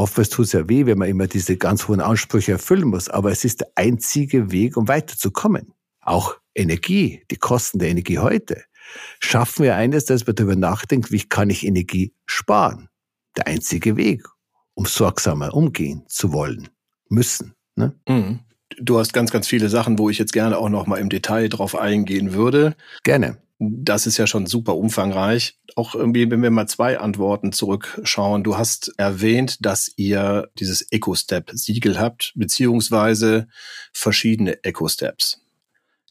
oftmals 0.00 0.30
tut 0.30 0.46
es 0.46 0.52
ja 0.52 0.68
weh, 0.68 0.86
wenn 0.86 0.98
man 0.98 1.08
immer 1.08 1.26
diese 1.26 1.56
ganz 1.56 1.88
hohen 1.88 2.00
Ansprüche 2.00 2.52
erfüllen 2.52 2.88
muss, 2.88 3.08
aber 3.08 3.30
es 3.30 3.44
ist 3.44 3.60
der 3.60 3.68
einzige 3.74 4.50
Weg, 4.50 4.76
um 4.76 4.88
weiterzukommen. 4.88 5.72
Auch 6.00 6.36
Energie, 6.54 7.22
die 7.30 7.36
Kosten 7.36 7.78
der 7.78 7.88
Energie 7.90 8.18
heute. 8.18 8.64
Schaffen 9.20 9.64
wir 9.64 9.76
eines, 9.76 10.06
dass 10.06 10.26
wir 10.26 10.34
darüber 10.34 10.56
nachdenken, 10.56 11.10
wie 11.10 11.22
kann 11.22 11.50
ich 11.50 11.64
Energie 11.64 12.12
sparen? 12.26 12.90
der 13.36 13.46
einzige 13.46 13.96
Weg, 13.96 14.26
um 14.74 14.86
sorgsamer 14.86 15.54
umgehen 15.54 16.04
zu 16.08 16.32
wollen, 16.32 16.68
müssen. 17.08 17.54
Ne? 17.76 17.94
Mhm. 18.08 18.40
Du 18.78 18.98
hast 18.98 19.12
ganz, 19.12 19.30
ganz 19.30 19.48
viele 19.48 19.68
Sachen, 19.68 19.98
wo 19.98 20.10
ich 20.10 20.18
jetzt 20.18 20.32
gerne 20.32 20.56
auch 20.56 20.68
noch 20.68 20.86
mal 20.86 20.98
im 20.98 21.08
Detail 21.08 21.48
drauf 21.48 21.76
eingehen 21.76 22.32
würde. 22.32 22.76
Gerne. 23.02 23.38
Das 23.62 24.06
ist 24.06 24.16
ja 24.16 24.26
schon 24.26 24.46
super 24.46 24.74
umfangreich. 24.74 25.58
Auch 25.76 25.94
irgendwie, 25.94 26.30
wenn 26.30 26.42
wir 26.42 26.50
mal 26.50 26.66
zwei 26.66 26.98
Antworten 26.98 27.52
zurückschauen. 27.52 28.42
Du 28.42 28.56
hast 28.56 28.94
erwähnt, 28.96 29.58
dass 29.60 29.92
ihr 29.96 30.48
dieses 30.58 30.90
EcoStep-Siegel 30.90 32.00
habt, 32.00 32.32
beziehungsweise 32.34 33.48
verschiedene 33.92 34.64
EcoSteps. 34.64 35.42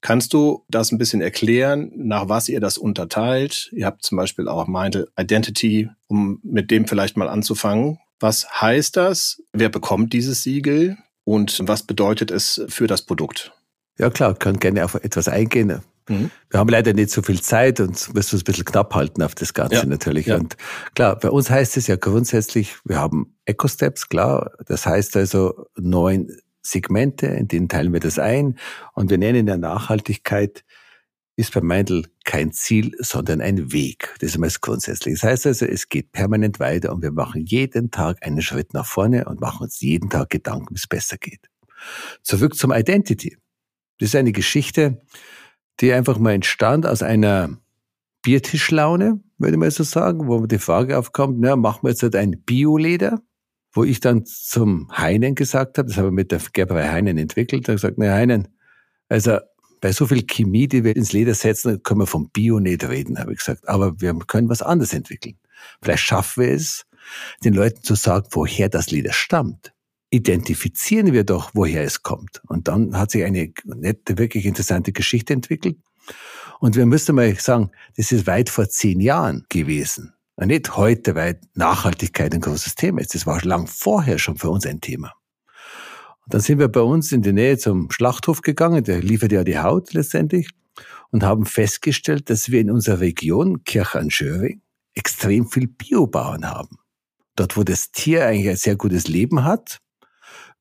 Kannst 0.01 0.33
du 0.33 0.63
das 0.69 0.91
ein 0.91 0.99
bisschen 0.99 1.21
erklären, 1.21 1.91
nach 1.95 2.29
was 2.29 2.49
ihr 2.49 2.59
das 2.59 2.77
unterteilt? 2.77 3.69
Ihr 3.73 3.87
habt 3.87 4.03
zum 4.03 4.17
Beispiel 4.17 4.47
auch 4.47 4.67
Mindel 4.67 5.09
Identity, 5.19 5.89
um 6.07 6.39
mit 6.43 6.69
dem 6.69 6.87
vielleicht 6.87 7.17
mal 7.17 7.27
anzufangen. 7.27 7.97
Was 8.19 8.47
heißt 8.61 8.95
das? 8.95 9.41
Wer 9.53 9.69
bekommt 9.69 10.13
dieses 10.13 10.43
Siegel? 10.43 10.97
Und 11.23 11.61
was 11.63 11.83
bedeutet 11.83 12.29
es 12.29 12.61
für 12.69 12.85
das 12.87 13.01
Produkt? 13.01 13.53
Ja 13.97 14.09
klar, 14.09 14.35
kann 14.35 14.59
gerne 14.59 14.85
auf 14.85 14.95
etwas 14.95 15.27
eingehen. 15.27 15.81
Mhm. 16.09 16.31
Wir 16.49 16.59
haben 16.59 16.69
leider 16.69 16.93
nicht 16.93 17.11
so 17.11 17.21
viel 17.21 17.41
Zeit 17.41 17.79
und 17.79 18.13
müssen 18.13 18.35
uns 18.35 18.41
ein 18.41 18.43
bisschen 18.43 18.65
knapp 18.65 18.93
halten 18.93 19.21
auf 19.23 19.35
das 19.35 19.53
Ganze 19.53 19.75
ja. 19.75 19.85
natürlich. 19.85 20.27
Ja. 20.27 20.37
Und 20.37 20.57
klar, 20.95 21.17
bei 21.17 21.29
uns 21.29 21.49
heißt 21.49 21.77
es 21.77 21.87
ja 21.87 21.95
grundsätzlich, 21.95 22.75
wir 22.83 22.99
haben 22.99 23.37
Eco-Steps, 23.45 24.09
klar. 24.09 24.51
Das 24.65 24.85
heißt 24.85 25.15
also 25.15 25.65
neun 25.77 26.35
Segmente, 26.61 27.27
in 27.27 27.47
denen 27.47 27.69
teilen 27.69 27.93
wir 27.93 27.99
das 27.99 28.19
ein. 28.19 28.57
Und 28.93 29.09
wir 29.09 29.17
nennen 29.17 29.47
ja 29.47 29.57
Nachhaltigkeit 29.57 30.63
ist 31.39 31.53
bei 31.53 31.61
Meindl 31.61 32.03
kein 32.25 32.51
Ziel, 32.51 32.91
sondern 32.99 33.39
ein 33.39 33.71
Weg. 33.71 34.13
Das 34.19 34.31
ist 34.31 34.35
einmal 34.35 34.51
grundsätzlich. 34.59 35.21
Das 35.21 35.23
heißt 35.23 35.47
also, 35.47 35.65
es 35.65 35.87
geht 35.87 36.11
permanent 36.11 36.59
weiter 36.59 36.91
und 36.91 37.01
wir 37.01 37.13
machen 37.13 37.45
jeden 37.45 37.91
Tag 37.91 38.25
einen 38.25 38.41
Schritt 38.41 38.73
nach 38.73 38.85
vorne 38.85 39.23
und 39.23 39.39
machen 39.39 39.63
uns 39.63 39.79
jeden 39.79 40.09
Tag 40.09 40.29
Gedanken, 40.29 40.71
wie 40.71 40.77
es 40.77 40.85
besser 40.85 41.17
geht. 41.17 41.49
Zurück 42.23 42.55
zum 42.55 42.73
Identity. 42.73 43.37
Das 43.99 44.09
ist 44.09 44.15
eine 44.15 44.33
Geschichte, 44.33 45.01
die 45.79 45.93
einfach 45.93 46.17
mal 46.17 46.33
entstand 46.33 46.85
aus 46.85 47.01
einer 47.03 47.57
Biertischlaune, 48.21 49.21
würde 49.37 49.57
man 49.57 49.71
so 49.71 49.83
sagen, 49.83 50.27
wo 50.27 50.45
die 50.45 50.59
Frage 50.59 50.97
aufkommt, 50.97 51.39
na, 51.39 51.55
machen 51.55 51.83
wir 51.83 51.91
jetzt 51.91 52.03
halt 52.03 52.15
ein 52.15 52.41
Bioleder? 52.41 53.21
Wo 53.71 53.83
ich 53.83 53.99
dann 53.99 54.25
zum 54.25 54.89
Heinen 54.97 55.35
gesagt 55.35 55.77
habe, 55.77 55.87
das 55.87 55.97
habe 55.97 56.07
ich 56.07 56.13
mit 56.13 56.31
der 56.31 56.41
Gerberei 56.51 56.89
Heinen 56.89 57.17
entwickelt, 57.17 57.67
da 57.67 57.73
gesagt, 57.73 57.97
na 57.97 58.11
Heinen, 58.11 58.47
also 59.09 59.37
bei 59.79 59.91
so 59.91 60.07
viel 60.07 60.23
Chemie, 60.23 60.67
die 60.67 60.83
wir 60.83 60.95
ins 60.95 61.13
Leder 61.13 61.35
setzen, 61.35 61.81
können 61.83 62.01
wir 62.01 62.07
vom 62.07 62.29
Bio 62.31 62.59
nicht 62.59 62.83
reden, 62.89 63.19
habe 63.19 63.31
ich 63.31 63.37
gesagt. 63.37 63.69
Aber 63.69 64.01
wir 64.01 64.13
können 64.27 64.49
was 64.49 64.61
anderes 64.61 64.93
entwickeln. 64.93 65.37
Vielleicht 65.81 66.03
schaffen 66.03 66.43
wir 66.43 66.51
es, 66.51 66.85
den 67.43 67.53
Leuten 67.53 67.81
zu 67.83 67.95
sagen, 67.95 68.27
woher 68.31 68.69
das 68.69 68.91
Leder 68.91 69.13
stammt 69.13 69.71
identifizieren 70.09 71.13
wir 71.13 71.23
doch, 71.23 71.51
woher 71.53 71.83
es 71.83 72.03
kommt. 72.03 72.41
Und 72.47 72.67
dann 72.67 72.97
hat 72.97 73.11
sich 73.11 73.23
eine 73.23 73.51
nette, 73.65 74.17
wirklich 74.17 74.45
interessante 74.45 74.91
Geschichte 74.91 75.33
entwickelt. 75.33 75.77
Und 76.59 76.75
wir 76.75 76.85
müssen 76.85 77.15
mal 77.15 77.33
sagen, 77.35 77.71
das 77.95 78.11
ist 78.11 78.27
weit 78.27 78.49
vor 78.49 78.67
zehn 78.67 78.99
Jahren 78.99 79.45
gewesen. 79.49 80.13
Und 80.35 80.47
nicht 80.47 80.75
heute, 80.77 81.15
weil 81.15 81.39
Nachhaltigkeit 81.53 82.33
ein 82.33 82.41
großes 82.41 82.75
Thema 82.75 83.01
ist. 83.01 83.13
Das 83.13 83.25
war 83.25 83.41
lang 83.43 83.67
vorher 83.67 84.17
schon 84.19 84.37
für 84.37 84.49
uns 84.49 84.65
ein 84.65 84.81
Thema. 84.81 85.13
Und 86.25 86.33
dann 86.33 86.41
sind 86.41 86.59
wir 86.59 86.69
bei 86.69 86.81
uns 86.81 87.11
in 87.11 87.21
die 87.21 87.33
Nähe 87.33 87.57
zum 87.57 87.91
Schlachthof 87.91 88.41
gegangen, 88.41 88.83
der 88.83 89.01
liefert 89.01 89.31
ja 89.31 89.43
die 89.43 89.59
Haut 89.59 89.93
letztendlich, 89.93 90.49
und 91.11 91.23
haben 91.23 91.45
festgestellt, 91.45 92.29
dass 92.29 92.51
wir 92.51 92.61
in 92.61 92.71
unserer 92.71 92.99
Region, 92.99 93.63
Kirch 93.63 93.95
an 93.95 94.11
Schöring, 94.11 94.61
extrem 94.93 95.47
viel 95.47 95.67
Biobauern 95.67 96.49
haben. 96.49 96.77
Dort, 97.35 97.57
wo 97.57 97.63
das 97.63 97.91
Tier 97.91 98.25
eigentlich 98.25 98.49
ein 98.49 98.57
sehr 98.57 98.75
gutes 98.75 99.07
Leben 99.07 99.43
hat, 99.43 99.79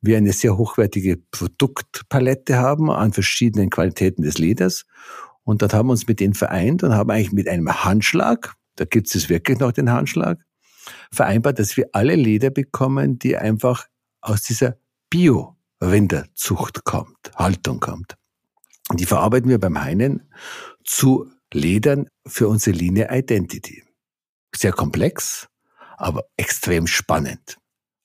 wir 0.01 0.17
eine 0.17 0.33
sehr 0.33 0.57
hochwertige 0.57 1.17
Produktpalette 1.17 2.57
haben 2.57 2.91
an 2.91 3.13
verschiedenen 3.13 3.71
Qualitäten 3.71 4.23
des 4.23 4.39
Leders. 4.39 4.85
Und 5.43 5.63
dort 5.63 5.75
haben 5.75 5.89
wir 5.89 5.93
uns 5.93 6.07
mit 6.07 6.21
denen 6.21 6.35
vereint 6.35 6.83
und 6.83 6.95
haben 6.95 7.11
eigentlich 7.11 7.33
mit 7.33 7.49
einem 7.49 7.85
Handschlag, 7.85 8.55
da 8.77 8.85
gibt 8.85 9.13
es 9.15 9.29
wirklich 9.29 9.59
noch 9.59 9.73
den 9.73 9.91
Handschlag, 9.91 10.39
vereinbart, 11.11 11.59
dass 11.59 11.77
wir 11.77 11.89
alle 11.93 12.15
Leder 12.15 12.51
bekommen, 12.51 13.19
die 13.19 13.37
einfach 13.37 13.87
aus 14.21 14.43
dieser 14.43 14.77
Bio-Rinderzucht 15.11 16.85
kommt, 16.85 17.33
Haltung 17.35 17.81
kommt. 17.81 18.17
Die 18.95 19.07
verarbeiten 19.07 19.51
wir 19.51 19.59
beim 19.59 19.81
Heinen 19.81 20.31
zu 20.85 21.31
Ledern 21.53 22.09
für 22.27 22.49
unsere 22.49 22.77
Linie 22.77 23.09
Identity. 23.11 23.85
Sehr 24.55 24.73
komplex, 24.73 25.49
aber 25.97 26.25
extrem 26.37 26.87
spannend. 26.87 27.59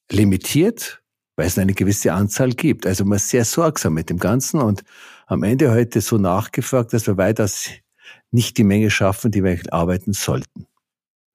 Limitiert 0.09 1.02
weil 1.35 1.47
es 1.47 1.57
eine 1.57 1.73
gewisse 1.73 2.13
Anzahl 2.13 2.51
gibt. 2.51 2.85
Also 2.85 3.05
man 3.05 3.17
ist 3.17 3.29
sehr 3.29 3.45
sorgsam 3.45 3.93
mit 3.93 4.09
dem 4.09 4.19
Ganzen 4.19 4.61
und 4.61 4.83
am 5.25 5.43
Ende 5.43 5.71
heute 5.71 6.01
so 6.01 6.17
nachgefragt, 6.17 6.93
dass 6.93 7.07
wir 7.07 7.17
weitaus 7.17 7.69
nicht 8.31 8.57
die 8.57 8.63
Menge 8.63 8.89
schaffen, 8.89 9.31
die 9.31 9.43
wir 9.43 9.59
arbeiten 9.71 10.13
sollten. 10.13 10.67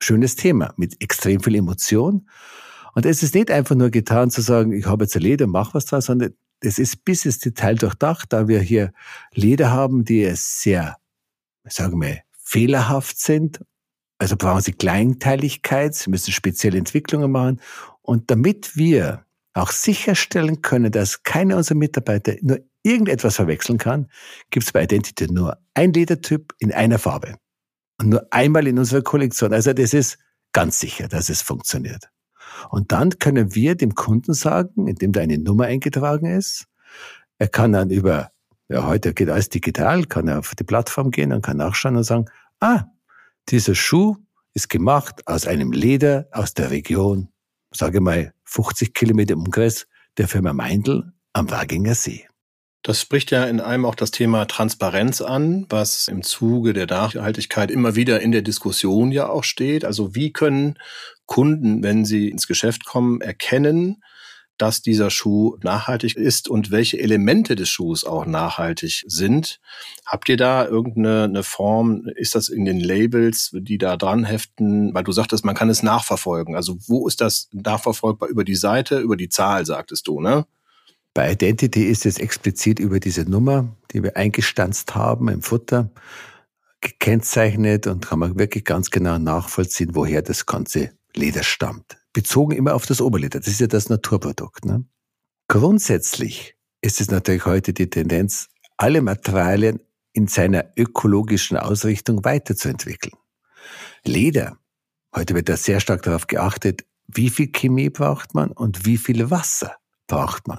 Schönes 0.00 0.36
Thema 0.36 0.72
mit 0.76 1.02
extrem 1.02 1.40
viel 1.40 1.56
Emotion. 1.56 2.28
Und 2.94 3.06
es 3.06 3.22
ist 3.22 3.34
nicht 3.34 3.50
einfach 3.50 3.74
nur 3.74 3.90
getan 3.90 4.30
zu 4.30 4.40
sagen, 4.40 4.72
ich 4.72 4.86
habe 4.86 5.04
jetzt 5.04 5.16
ein 5.16 5.22
Leder, 5.22 5.46
mach 5.46 5.74
was 5.74 5.86
da, 5.86 6.00
sondern 6.00 6.34
es 6.60 6.78
ist 6.78 7.04
bis 7.04 7.24
ins 7.24 7.38
Detail 7.38 7.76
durchdacht, 7.76 8.32
da 8.32 8.48
wir 8.48 8.60
hier 8.60 8.92
Leder 9.32 9.70
haben, 9.70 10.04
die 10.04 10.28
sehr, 10.34 10.96
sagen 11.64 12.00
wir, 12.00 12.18
fehlerhaft 12.42 13.18
sind. 13.18 13.60
Also 14.18 14.36
brauchen 14.36 14.62
sie 14.62 14.72
Kleinteiligkeit, 14.72 15.94
sie 15.94 16.10
müssen 16.10 16.32
spezielle 16.32 16.78
Entwicklungen 16.78 17.30
machen. 17.30 17.60
Und 18.02 18.30
damit 18.30 18.76
wir 18.76 19.24
auch 19.58 19.70
sicherstellen 19.70 20.62
können, 20.62 20.92
dass 20.92 21.22
keiner 21.22 21.56
unserer 21.56 21.78
Mitarbeiter 21.78 22.34
nur 22.40 22.60
irgendetwas 22.82 23.36
verwechseln 23.36 23.78
kann, 23.78 24.08
gibt 24.50 24.66
es 24.66 24.72
bei 24.72 24.84
Identity 24.84 25.30
nur 25.30 25.58
ein 25.74 25.92
Ledertyp 25.92 26.54
in 26.58 26.72
einer 26.72 26.98
Farbe. 26.98 27.36
Und 28.00 28.10
nur 28.10 28.26
einmal 28.30 28.66
in 28.66 28.78
unserer 28.78 29.02
Kollektion. 29.02 29.52
Also 29.52 29.72
das 29.72 29.92
ist 29.92 30.18
ganz 30.52 30.78
sicher, 30.78 31.08
dass 31.08 31.28
es 31.28 31.42
funktioniert. 31.42 32.08
Und 32.70 32.92
dann 32.92 33.18
können 33.18 33.54
wir 33.54 33.74
dem 33.74 33.94
Kunden 33.94 34.34
sagen, 34.34 34.86
indem 34.86 35.12
da 35.12 35.20
eine 35.20 35.38
Nummer 35.38 35.64
eingetragen 35.64 36.26
ist, 36.26 36.66
er 37.38 37.48
kann 37.48 37.72
dann 37.72 37.90
über, 37.90 38.30
ja, 38.68 38.86
heute 38.86 39.14
geht 39.14 39.30
alles 39.30 39.48
digital, 39.48 40.04
kann 40.04 40.28
er 40.28 40.40
auf 40.40 40.54
die 40.54 40.64
Plattform 40.64 41.10
gehen 41.10 41.32
und 41.32 41.42
kann 41.42 41.58
nachschauen 41.58 41.96
und 41.96 42.04
sagen, 42.04 42.26
ah, 42.60 42.84
dieser 43.48 43.74
Schuh 43.74 44.16
ist 44.54 44.68
gemacht 44.68 45.26
aus 45.26 45.46
einem 45.46 45.72
Leder 45.72 46.28
aus 46.32 46.54
der 46.54 46.70
Region, 46.70 47.28
sage 47.70 48.00
mal 48.00 48.32
50 48.44 48.94
Kilometer 48.94 49.36
Umkreis 49.36 49.86
der 50.16 50.28
Firma 50.28 50.52
Meindl 50.52 51.12
am 51.32 51.50
Waginger 51.50 51.94
See. 51.94 52.26
Das 52.82 53.00
spricht 53.00 53.30
ja 53.32 53.44
in 53.44 53.60
einem 53.60 53.84
auch 53.84 53.94
das 53.94 54.12
Thema 54.12 54.46
Transparenz 54.46 55.20
an, 55.20 55.66
was 55.68 56.08
im 56.08 56.22
Zuge 56.22 56.72
der 56.72 56.86
Nachhaltigkeit 56.86 57.70
immer 57.70 57.96
wieder 57.96 58.20
in 58.20 58.32
der 58.32 58.42
Diskussion 58.42 59.10
ja 59.12 59.28
auch 59.28 59.44
steht. 59.44 59.84
Also 59.84 60.14
wie 60.14 60.32
können 60.32 60.78
Kunden, 61.26 61.82
wenn 61.82 62.04
sie 62.04 62.28
ins 62.28 62.46
Geschäft 62.46 62.84
kommen, 62.84 63.20
erkennen, 63.20 64.02
dass 64.58 64.82
dieser 64.82 65.10
Schuh 65.10 65.56
nachhaltig 65.62 66.16
ist 66.16 66.48
und 66.48 66.70
welche 66.70 66.98
Elemente 66.98 67.54
des 67.54 67.68
Schuhs 67.68 68.04
auch 68.04 68.26
nachhaltig 68.26 69.04
sind. 69.06 69.60
Habt 70.04 70.28
ihr 70.28 70.36
da 70.36 70.66
irgendeine 70.66 71.24
eine 71.24 71.42
Form, 71.42 72.08
ist 72.16 72.34
das 72.34 72.48
in 72.48 72.64
den 72.64 72.80
Labels, 72.80 73.50
die 73.54 73.78
da 73.78 73.96
dran 73.96 74.24
heften? 74.24 74.92
Weil 74.92 75.04
du 75.04 75.12
sagtest, 75.12 75.44
man 75.44 75.54
kann 75.54 75.70
es 75.70 75.82
nachverfolgen. 75.82 76.56
Also 76.56 76.76
wo 76.86 77.06
ist 77.06 77.20
das 77.20 77.48
nachverfolgbar? 77.52 78.28
Über 78.28 78.44
die 78.44 78.56
Seite, 78.56 78.98
über 78.98 79.16
die 79.16 79.28
Zahl, 79.28 79.64
sagtest 79.64 80.06
du, 80.08 80.20
ne? 80.20 80.46
Bei 81.14 81.32
Identity 81.32 81.84
ist 81.84 82.06
es 82.06 82.18
explizit 82.18 82.78
über 82.78 83.00
diese 83.00 83.22
Nummer, 83.22 83.76
die 83.92 84.02
wir 84.02 84.16
eingestanzt 84.16 84.94
haben 84.94 85.28
im 85.28 85.42
Futter, 85.42 85.90
gekennzeichnet 86.80 87.86
und 87.86 88.06
kann 88.06 88.20
man 88.20 88.38
wirklich 88.38 88.64
ganz 88.64 88.90
genau 88.90 89.18
nachvollziehen, 89.18 89.94
woher 89.94 90.22
das 90.22 90.46
ganze 90.46 90.92
Leder 91.14 91.42
stammt 91.42 91.98
bezogen 92.18 92.56
immer 92.56 92.74
auf 92.74 92.84
das 92.84 93.00
Oberliter. 93.00 93.38
Das 93.38 93.46
ist 93.46 93.60
ja 93.60 93.68
das 93.68 93.90
Naturprodukt. 93.90 94.64
Ne? 94.64 94.84
Grundsätzlich 95.46 96.56
ist 96.80 97.00
es 97.00 97.12
natürlich 97.12 97.46
heute 97.46 97.72
die 97.72 97.88
Tendenz, 97.88 98.48
alle 98.76 99.02
Materialien 99.02 99.78
in 100.14 100.26
seiner 100.26 100.64
ökologischen 100.76 101.56
Ausrichtung 101.56 102.24
weiterzuentwickeln. 102.24 103.14
Leder, 104.02 104.58
heute 105.14 105.36
wird 105.36 105.48
da 105.48 105.56
sehr 105.56 105.78
stark 105.78 106.02
darauf 106.02 106.26
geachtet, 106.26 106.84
wie 107.06 107.30
viel 107.30 107.52
Chemie 107.52 107.88
braucht 107.88 108.34
man 108.34 108.50
und 108.50 108.84
wie 108.84 108.96
viel 108.96 109.30
Wasser 109.30 109.76
braucht 110.08 110.48
man. 110.48 110.58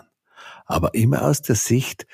Aber 0.65 0.93
immer 0.93 1.23
aus 1.23 1.41
der 1.41 1.55
Sicht, 1.55 2.07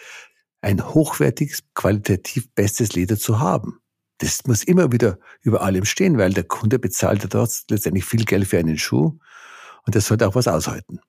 ein 0.62 0.84
hochwertiges, 0.84 1.66
qualitativ 1.76 2.52
bestes 2.56 2.94
Leder 2.94 3.20
zu 3.20 3.40
haben. 3.40 3.78
Das 4.18 4.44
muss 4.48 4.64
immer 4.64 4.92
wieder 4.92 5.20
über 5.42 5.62
allem 5.62 5.86
stehen, 5.86 6.18
weil 6.18 6.34
der 6.34 6.46
Kunde 6.46 6.80
bezahlt 6.80 7.22
ja 7.22 7.30
dort 7.30 7.66
letztendlich 7.70 8.06
viel 8.06 8.26
Geld 8.26 8.48
für 8.48 8.58
einen 8.58 8.80
Schuh 8.80 9.20
und 9.86 9.96
das 9.96 10.08
sollte 10.08 10.28
auch 10.28 10.36
was 10.36 10.48
aushalten. 10.48 11.00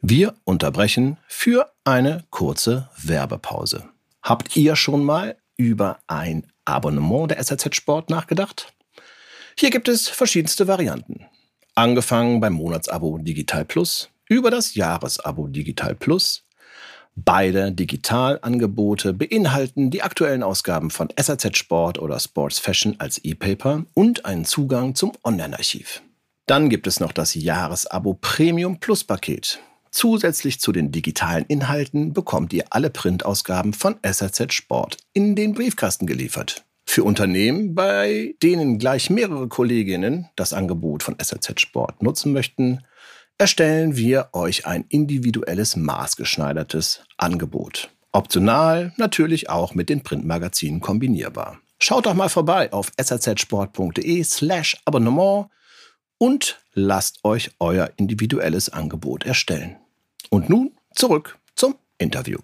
Wir 0.00 0.34
unterbrechen 0.44 1.16
für 1.26 1.72
eine 1.84 2.24
kurze 2.30 2.88
Werbepause. 3.02 3.88
Habt 4.22 4.56
ihr 4.56 4.76
schon 4.76 5.04
mal 5.04 5.36
über 5.56 5.98
ein 6.06 6.46
Abonnement 6.64 7.30
der 7.30 7.42
SRZ 7.42 7.74
Sport 7.74 8.10
nachgedacht? 8.10 8.72
Hier 9.58 9.70
gibt 9.70 9.88
es 9.88 10.08
verschiedenste 10.08 10.68
Varianten. 10.68 11.26
Angefangen 11.74 12.40
beim 12.40 12.54
Monatsabo 12.54 13.18
Digital 13.18 13.64
Plus, 13.64 14.10
über 14.28 14.50
das 14.50 14.74
Jahresabo 14.74 15.46
Digital 15.46 15.94
Plus, 15.94 16.46
Beide 17.18 17.72
Digitalangebote 17.72 19.14
beinhalten 19.14 19.90
die 19.90 20.02
aktuellen 20.02 20.42
Ausgaben 20.42 20.90
von 20.90 21.08
SAZ 21.18 21.56
Sport 21.56 21.98
oder 21.98 22.20
Sports 22.20 22.58
Fashion 22.58 22.96
als 22.98 23.16
E-Paper 23.24 23.86
und 23.94 24.26
einen 24.26 24.44
Zugang 24.44 24.94
zum 24.94 25.12
Online-Archiv. 25.24 26.02
Dann 26.46 26.68
gibt 26.68 26.86
es 26.86 27.00
noch 27.00 27.10
das 27.10 27.34
Jahresabo 27.34 28.14
Premium 28.14 28.78
Plus 28.78 29.02
Paket. 29.02 29.58
Zusätzlich 29.90 30.60
zu 30.60 30.70
den 30.70 30.92
digitalen 30.92 31.44
Inhalten 31.48 32.12
bekommt 32.12 32.52
ihr 32.52 32.66
alle 32.70 32.88
Printausgaben 32.88 33.72
von 33.72 33.96
SAZ 34.04 34.52
Sport 34.52 34.98
in 35.12 35.34
den 35.34 35.54
Briefkasten 35.54 36.06
geliefert. 36.06 36.64
Für 36.84 37.02
Unternehmen, 37.02 37.74
bei 37.74 38.36
denen 38.44 38.78
gleich 38.78 39.10
mehrere 39.10 39.48
Kolleginnen 39.48 40.28
das 40.36 40.52
Angebot 40.52 41.02
von 41.02 41.16
SAZ 41.20 41.60
Sport 41.60 42.00
nutzen 42.00 42.32
möchten, 42.32 42.84
erstellen 43.38 43.96
wir 43.96 44.28
euch 44.32 44.66
ein 44.66 44.84
individuelles 44.88 45.74
maßgeschneidertes 45.74 47.00
Angebot. 47.16 47.90
Optional 48.12 48.92
natürlich 48.98 49.50
auch 49.50 49.74
mit 49.74 49.88
den 49.88 50.04
Printmagazinen 50.04 50.80
kombinierbar. 50.80 51.58
Schaut 51.80 52.06
doch 52.06 52.14
mal 52.14 52.28
vorbei 52.28 52.72
auf 52.72 52.92
sazsport.de 52.96 54.22
slash 54.22 54.76
Abonnement 54.84 55.48
und 56.18 56.60
lasst 56.72 57.24
euch 57.24 57.50
euer 57.58 57.90
individuelles 57.96 58.68
Angebot 58.68 59.24
erstellen. 59.24 59.76
Und 60.30 60.48
nun 60.48 60.76
zurück 60.94 61.38
zum 61.54 61.76
Interview. 61.98 62.38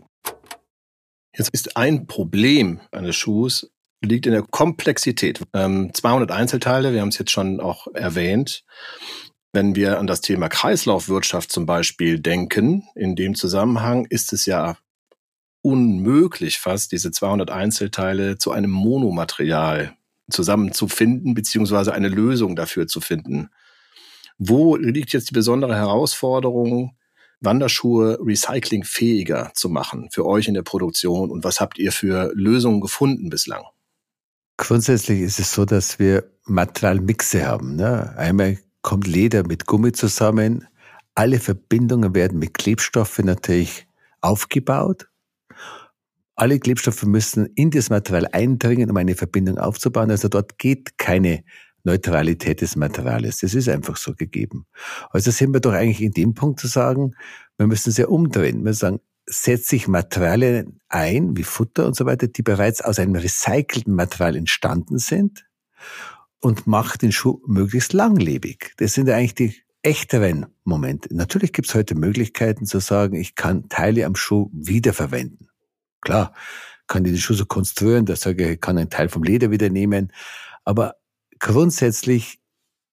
Jetzt 1.37 1.51
ist 1.53 1.77
ein 1.77 2.07
Problem 2.07 2.81
eines 2.91 3.17
Schuhs 3.17 3.71
liegt 4.05 4.27
in 4.27 4.33
der 4.33 4.43
Komplexität. 4.43 5.41
Ähm, 5.55 5.91
200 5.95 6.31
Einzelteile, 6.31 6.93
wir 6.93 7.01
haben 7.01 7.09
es 7.09 7.19
jetzt 7.19 7.31
schon 7.31 7.61
auch 7.61 7.87
erwähnt. 7.95 8.65
Wenn 9.53 9.77
wir 9.77 9.99
an 9.99 10.07
das 10.07 10.21
Thema 10.21 10.49
Kreislaufwirtschaft 10.49 11.53
zum 11.53 11.67
Beispiel 11.67 12.19
denken, 12.19 12.89
in 12.95 13.17
dem 13.17 13.35
Zusammenhang 13.35 14.07
ist 14.07 14.33
es 14.33 14.47
ja 14.47 14.77
unmöglich 15.63 16.59
fast, 16.59 16.93
diese 16.93 17.11
200 17.11 17.51
Einzelteile 17.51 18.39
zu 18.39 18.51
einem 18.51 18.71
Monomaterial 18.71 19.97
zusammenzufinden, 20.31 21.35
beziehungsweise 21.35 21.93
eine 21.93 22.09
Lösung 22.09 22.57
dafür 22.57 22.87
zu 22.87 23.01
finden. 23.01 23.51
Wo 24.45 24.75
liegt 24.75 25.13
jetzt 25.13 25.31
die 25.31 25.35
besondere 25.35 25.77
Herausforderung, 25.77 26.97
Wanderschuhe 27.41 28.19
recyclingfähiger 28.21 29.53
zu 29.55 29.69
machen 29.69 30.09
für 30.11 30.27
euch 30.27 30.49
in 30.49 30.55
der 30.55 30.63
Produktion 30.63 31.31
und 31.31 31.45
was 31.45 31.61
habt 31.61 31.79
ihr 31.79 31.93
für 31.93 32.33
Lösungen 32.35 32.81
gefunden 32.81 33.31
bislang? 33.31 33.63
Grundsätzlich 34.57 35.21
ist 35.21 35.39
es 35.39 35.53
so, 35.53 35.65
dass 35.65 36.01
wir 36.01 36.25
Materialmixe 36.45 37.47
haben. 37.47 37.77
Ne? 37.77 38.17
Einmal 38.17 38.59
kommt 38.81 39.07
Leder 39.07 39.47
mit 39.47 39.67
Gummi 39.67 39.93
zusammen. 39.93 40.67
Alle 41.15 41.39
Verbindungen 41.39 42.13
werden 42.17 42.41
mit 42.41 42.55
Klebstoffen 42.55 43.27
natürlich 43.27 43.87
aufgebaut. 44.23 45.09
Alle 46.35 46.59
Klebstoffe 46.59 47.05
müssen 47.05 47.47
in 47.55 47.71
das 47.71 47.91
Material 47.91 48.27
eindringen, 48.33 48.91
um 48.91 48.97
eine 48.97 49.15
Verbindung 49.15 49.59
aufzubauen. 49.59 50.11
Also 50.11 50.27
dort 50.27 50.59
geht 50.59 50.99
keine 50.99 51.45
Neutralität 51.85 52.61
des 52.61 52.77
Materials. 52.77 53.39
Das 53.39 53.55
ist 53.55 53.69
einfach 53.69 53.97
so 53.97 54.15
gegeben. 54.15 54.67
Also 55.11 55.31
sind 55.31 55.53
wir 55.53 55.61
doch 55.61 55.73
eigentlich 55.73 56.01
in 56.03 56.13
dem 56.13 56.35
Punkt 56.35 56.61
zu 56.61 56.69
sagen, 56.69 57.15
wir 57.57 57.67
müssen 57.67 57.91
es 57.91 57.97
ja 57.97 58.07
umdrehen. 58.07 58.65
Wir 58.65 58.75
sagen, 58.75 59.01
setze 59.27 59.77
ich 59.77 59.89
Materialien 59.89 60.81
ein, 60.89 61.37
wie 61.37 61.45
Futter 61.45 61.87
und 61.87 61.97
so 61.97 62.07
weiter, 62.07 62.29
die 62.29 62.43
bereits 62.43 62.81
aus 62.81 62.99
einem 62.99 63.15
recycelten 63.15 63.95
Material 63.95 64.37
entstanden 64.37 64.99
sind 64.99 65.47
und 66.41 66.67
macht 66.67 67.03
den 67.03 67.13
Schuh 67.13 67.41
möglichst 67.47 67.93
langlebig. 67.93 68.75
Das 68.79 68.95
sind 68.95 69.09
ja 69.09 69.17
eigentlich 69.17 69.35
die 69.35 69.55
echteren 69.83 70.47
Momente. 70.65 71.15
Natürlich 71.15 71.53
gibt 71.53 71.69
es 71.69 71.75
heute 71.75 71.95
Möglichkeiten 71.95 72.67
zu 72.67 72.81
sagen, 72.81 73.17
ich 73.17 73.35
kann 73.35 73.69
Teile 73.69 74.07
am 74.07 74.17
Schuh 74.17 74.51
wiederverwenden. 74.53 75.49
Klar, 76.01 76.35
kann 76.87 77.05
ich 77.05 77.13
den 77.13 77.21
Schuh 77.21 77.35
so 77.35 77.47
konstruieren, 77.47 78.07
dass 78.07 78.21
ich 78.21 78.25
sage, 78.25 78.53
ich 78.53 78.61
kann 78.61 78.79
einen 78.79 78.91
Teil 78.91 79.09
vom 79.09 79.23
Leder 79.23 79.51
wieder 79.51 79.71
nehmen. 79.71 80.13
Aber 80.65 80.97
grundsätzlich 81.43 82.41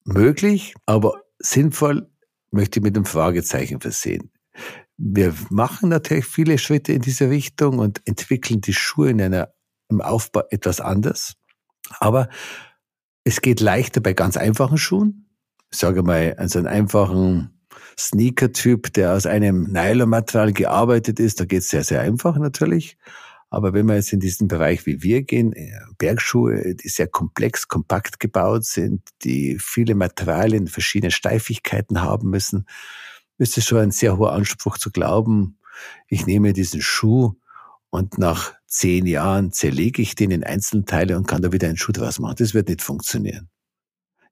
möglich, 0.04 0.74
aber 0.84 1.22
sinnvoll 1.38 2.10
möchte 2.50 2.80
ich 2.80 2.84
mit 2.84 2.96
einem 2.96 3.06
Fragezeichen 3.06 3.80
versehen. 3.80 4.32
Wir 4.98 5.32
machen 5.48 5.88
natürlich 5.88 6.26
viele 6.26 6.58
Schritte 6.58 6.92
in 6.92 7.00
diese 7.00 7.30
Richtung 7.30 7.78
und 7.78 8.02
entwickeln 8.06 8.60
die 8.60 8.74
Schuhe 8.74 9.10
in 9.10 9.22
einer, 9.22 9.54
im 9.88 10.02
Aufbau 10.02 10.42
etwas 10.50 10.80
anders. 10.80 11.36
Aber 12.00 12.28
es 13.24 13.40
geht 13.40 13.60
leichter 13.60 14.00
bei 14.00 14.12
ganz 14.12 14.36
einfachen 14.36 14.78
Schuhen. 14.78 15.30
Ich 15.72 15.78
sage 15.78 16.02
mal, 16.02 16.34
also 16.36 16.58
einen 16.58 16.68
einfachen 16.68 17.60
Sneaker-Typ, 17.98 18.92
der 18.92 19.14
aus 19.14 19.26
einem 19.26 19.64
Nylonmaterial 19.70 20.52
gearbeitet 20.52 21.20
ist, 21.20 21.40
da 21.40 21.44
geht 21.44 21.60
es 21.60 21.68
sehr, 21.68 21.84
sehr 21.84 22.00
einfach 22.00 22.36
natürlich. 22.36 22.98
Aber 23.50 23.72
wenn 23.74 23.86
wir 23.86 23.96
jetzt 23.96 24.12
in 24.12 24.20
diesen 24.20 24.46
Bereich 24.46 24.86
wie 24.86 25.02
wir 25.02 25.22
gehen, 25.22 25.52
äh, 25.52 25.72
Bergschuhe, 25.98 26.76
die 26.76 26.88
sehr 26.88 27.08
komplex, 27.08 27.66
kompakt 27.66 28.20
gebaut 28.20 28.64
sind, 28.64 29.02
die 29.24 29.58
viele 29.60 29.96
Materialien, 29.96 30.68
verschiedene 30.68 31.10
Steifigkeiten 31.10 32.00
haben 32.00 32.30
müssen, 32.30 32.66
ist 33.38 33.58
es 33.58 33.66
schon 33.66 33.78
ein 33.78 33.90
sehr 33.90 34.18
hoher 34.18 34.32
Anspruch 34.32 34.78
zu 34.78 34.90
glauben, 34.90 35.58
ich 36.08 36.26
nehme 36.26 36.52
diesen 36.52 36.80
Schuh 36.80 37.34
und 37.90 38.18
nach 38.18 38.54
zehn 38.66 39.06
Jahren 39.06 39.52
zerlege 39.52 40.02
ich 40.02 40.14
den 40.14 40.30
in 40.30 40.44
Einzelteile 40.44 41.16
und 41.16 41.26
kann 41.26 41.42
da 41.42 41.52
wieder 41.52 41.68
einen 41.68 41.76
Schuh 41.76 41.92
draus 41.92 42.18
machen. 42.18 42.36
Das 42.38 42.54
wird 42.54 42.68
nicht 42.68 42.82
funktionieren. 42.82 43.48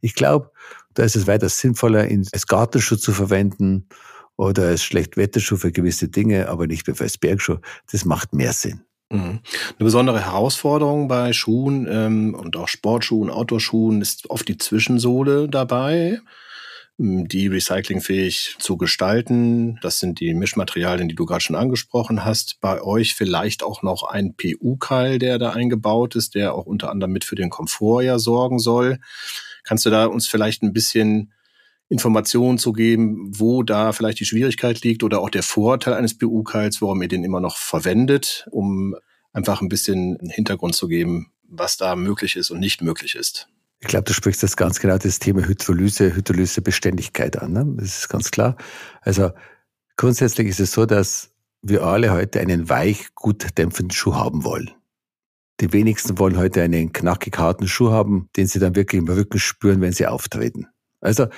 Ich 0.00 0.14
glaube, 0.14 0.52
da 0.94 1.02
ist 1.02 1.16
es 1.16 1.26
weiter 1.26 1.48
sinnvoller, 1.48 2.09
ihn 2.09 2.26
als 2.33 2.46
Gartenschuh 2.46 2.96
zu 2.96 3.12
verwenden 3.12 3.88
oder 4.37 4.68
als 4.68 4.85
Schlechtwetterschuh 4.85 5.57
für 5.57 5.72
gewisse 5.72 6.09
Dinge, 6.09 6.48
aber 6.48 6.68
nicht 6.68 6.87
mehr 6.87 7.00
als 7.00 7.18
Bergschuh. 7.18 7.59
Das 7.90 8.04
macht 8.04 8.33
mehr 8.33 8.52
Sinn. 8.52 8.85
Mhm. 9.11 9.40
Eine 9.40 9.40
besondere 9.79 10.21
Herausforderung 10.21 11.09
bei 11.09 11.33
Schuhen 11.33 11.87
ähm, 11.90 12.35
und 12.35 12.57
auch 12.57 12.68
Sportschuhen, 12.68 13.31
Outdoorschuhen 13.31 14.03
ist 14.03 14.29
oft 14.29 14.47
die 14.49 14.59
Zwischensohle 14.59 15.49
dabei 15.49 16.21
die 17.01 17.47
recyclingfähig 17.47 18.57
zu 18.59 18.77
gestalten. 18.77 19.79
Das 19.83 20.01
sind 20.01 20.18
die 20.18 20.35
Mischmaterialien, 20.35 21.09
die 21.09 21.14
du 21.14 21.27
gerade 21.27 21.40
schon 21.40 21.55
angesprochen 21.55 22.25
hast. 22.25 22.59
Bei 22.61 22.83
euch 22.83 23.14
vielleicht 23.14 23.62
auch 23.62 23.83
noch 23.83 24.03
ein 24.03 24.35
PU-Keil, 24.35 25.21
der 25.21 25.38
da 25.38 25.51
eingebaut 25.51 26.16
ist, 26.16 26.35
der 26.35 26.55
auch 26.55 26.66
unter 26.66 26.90
anderem 26.90 27.12
mit 27.12 27.25
für 27.25 27.37
den 27.37 27.51
Komfort 27.51 28.03
ja 28.03 28.18
sorgen 28.18 28.59
soll. 28.59 28.99
Kannst 29.62 29.87
du 29.87 29.90
da 29.90 30.07
uns 30.07 30.27
vielleicht 30.27 30.62
ein 30.62 30.73
bisschen 30.73 31.33
Informationen 31.88 32.59
zu 32.59 32.72
geben, 32.72 33.33
wo 33.38 33.62
da 33.62 33.92
vielleicht 33.92 34.20
die 34.20 34.27
Schwierigkeit 34.27 34.83
liegt 34.83 35.03
oder 35.03 35.20
auch 35.20 35.31
der 35.31 35.42
Vorteil 35.42 35.94
eines 35.94 36.16
PU-Keils, 36.16 36.83
warum 36.83 37.01
ihr 37.01 37.09
den 37.09 37.24
immer 37.24 37.40
noch 37.40 37.57
verwendet, 37.57 38.46
um 38.51 38.94
einfach 39.33 39.62
ein 39.62 39.68
bisschen 39.68 40.18
Hintergrund 40.31 40.74
zu 40.74 40.88
geben, 40.88 41.33
was 41.48 41.77
da 41.77 41.96
möglich 41.96 42.37
ist 42.37 42.51
und 42.51 42.61
nicht 42.61 42.83
möglich 42.83 43.14
ist? 43.14 43.48
Ich 43.81 43.87
glaube, 43.87 44.05
du 44.05 44.12
sprichst 44.12 44.42
das 44.42 44.57
ganz 44.57 44.81
genau 44.81 44.98
das 44.98 45.18
Thema 45.18 45.46
Hydrolyse, 45.46 46.14
Hydrolysebeständigkeit 46.14 47.40
an. 47.40 47.53
Ne? 47.53 47.74
Das 47.79 47.98
ist 47.98 48.09
ganz 48.09 48.31
klar. 48.31 48.57
Also 49.03 49.31
grundsätzlich 49.96 50.48
ist 50.48 50.61
es 50.61 50.72
so, 50.72 50.85
dass 50.85 51.31
wir 51.62 51.85
alle 51.85 52.12
heute 52.12 52.40
einen 52.40 52.68
weich, 52.68 53.14
gut 53.14 53.57
dämpfenden 53.57 53.92
Schuh 53.92 54.14
haben 54.14 54.44
wollen. 54.44 54.72
Die 55.61 55.72
wenigsten 55.72 56.18
wollen 56.18 56.37
heute 56.37 56.62
einen 56.62 56.92
knackig 56.92 57.38
harten 57.38 57.66
Schuh 57.66 57.90
haben, 57.90 58.29
den 58.37 58.46
sie 58.46 58.59
dann 58.59 58.77
wirklich 58.77 59.01
im 59.01 59.09
Rücken 59.09 59.38
spüren, 59.38 59.81
wenn 59.81 59.92
sie 59.92 60.07
auftreten. 60.07 60.66
Also 61.01 61.29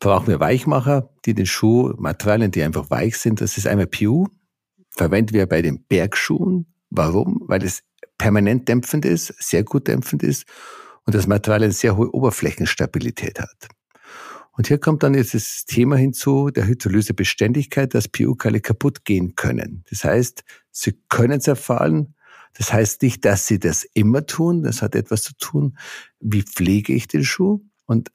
brauchen 0.00 0.28
wir 0.28 0.40
Weichmacher, 0.40 1.10
die 1.24 1.34
den 1.34 1.46
Schuh, 1.46 1.94
Materialien, 1.98 2.50
die 2.50 2.62
einfach 2.62 2.90
weich 2.90 3.18
sind. 3.18 3.40
Das 3.40 3.56
ist 3.56 3.66
einmal 3.66 3.86
PU, 3.86 4.26
verwenden 4.90 5.34
wir 5.34 5.46
bei 5.46 5.62
den 5.62 5.84
Bergschuhen. 5.84 6.66
Warum? 6.88 7.42
Weil 7.46 7.62
es 7.62 7.82
permanent 8.18 8.68
dämpfend 8.68 9.04
ist, 9.04 9.32
sehr 9.38 9.62
gut 9.62 9.86
dämpfend 9.86 10.22
ist 10.22 10.44
und 11.04 11.14
das 11.14 11.26
Material 11.26 11.62
eine 11.62 11.72
sehr 11.72 11.96
hohe 11.96 12.12
Oberflächenstabilität 12.12 13.38
hat. 13.40 13.68
Und 14.52 14.66
hier 14.66 14.78
kommt 14.78 15.02
dann 15.02 15.14
jetzt 15.14 15.34
das 15.34 15.64
Thema 15.64 15.96
hinzu, 15.96 16.50
der 16.50 16.66
Hydrolysebeständigkeit, 16.66 17.94
dass 17.94 18.08
PU-Keile 18.08 18.60
kaputt 18.60 19.04
gehen 19.04 19.34
können. 19.34 19.84
Das 19.88 20.04
heißt, 20.04 20.44
sie 20.70 21.00
können 21.08 21.40
zerfallen. 21.40 22.14
Das 22.54 22.72
heißt 22.72 23.00
nicht, 23.02 23.24
dass 23.24 23.46
sie 23.46 23.58
das 23.58 23.84
immer 23.94 24.26
tun. 24.26 24.62
Das 24.62 24.82
hat 24.82 24.94
etwas 24.94 25.22
zu 25.22 25.32
tun, 25.38 25.78
wie 26.18 26.42
pflege 26.42 26.92
ich 26.92 27.06
den 27.06 27.24
Schuh. 27.24 27.60
Und 27.86 28.10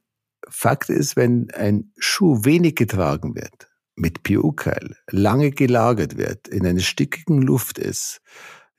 Fakt 0.50 0.90
ist, 0.90 1.16
wenn 1.16 1.50
ein 1.52 1.92
Schuh 1.98 2.44
wenig 2.44 2.76
getragen 2.76 3.36
wird, 3.36 3.70
mit 3.96 4.24
PU-Keil, 4.24 4.96
lange 5.10 5.52
gelagert 5.52 6.18
wird, 6.18 6.48
in 6.48 6.66
einer 6.66 6.82
stickigen 6.82 7.42
Luft 7.42 7.80
ist, 7.80 8.22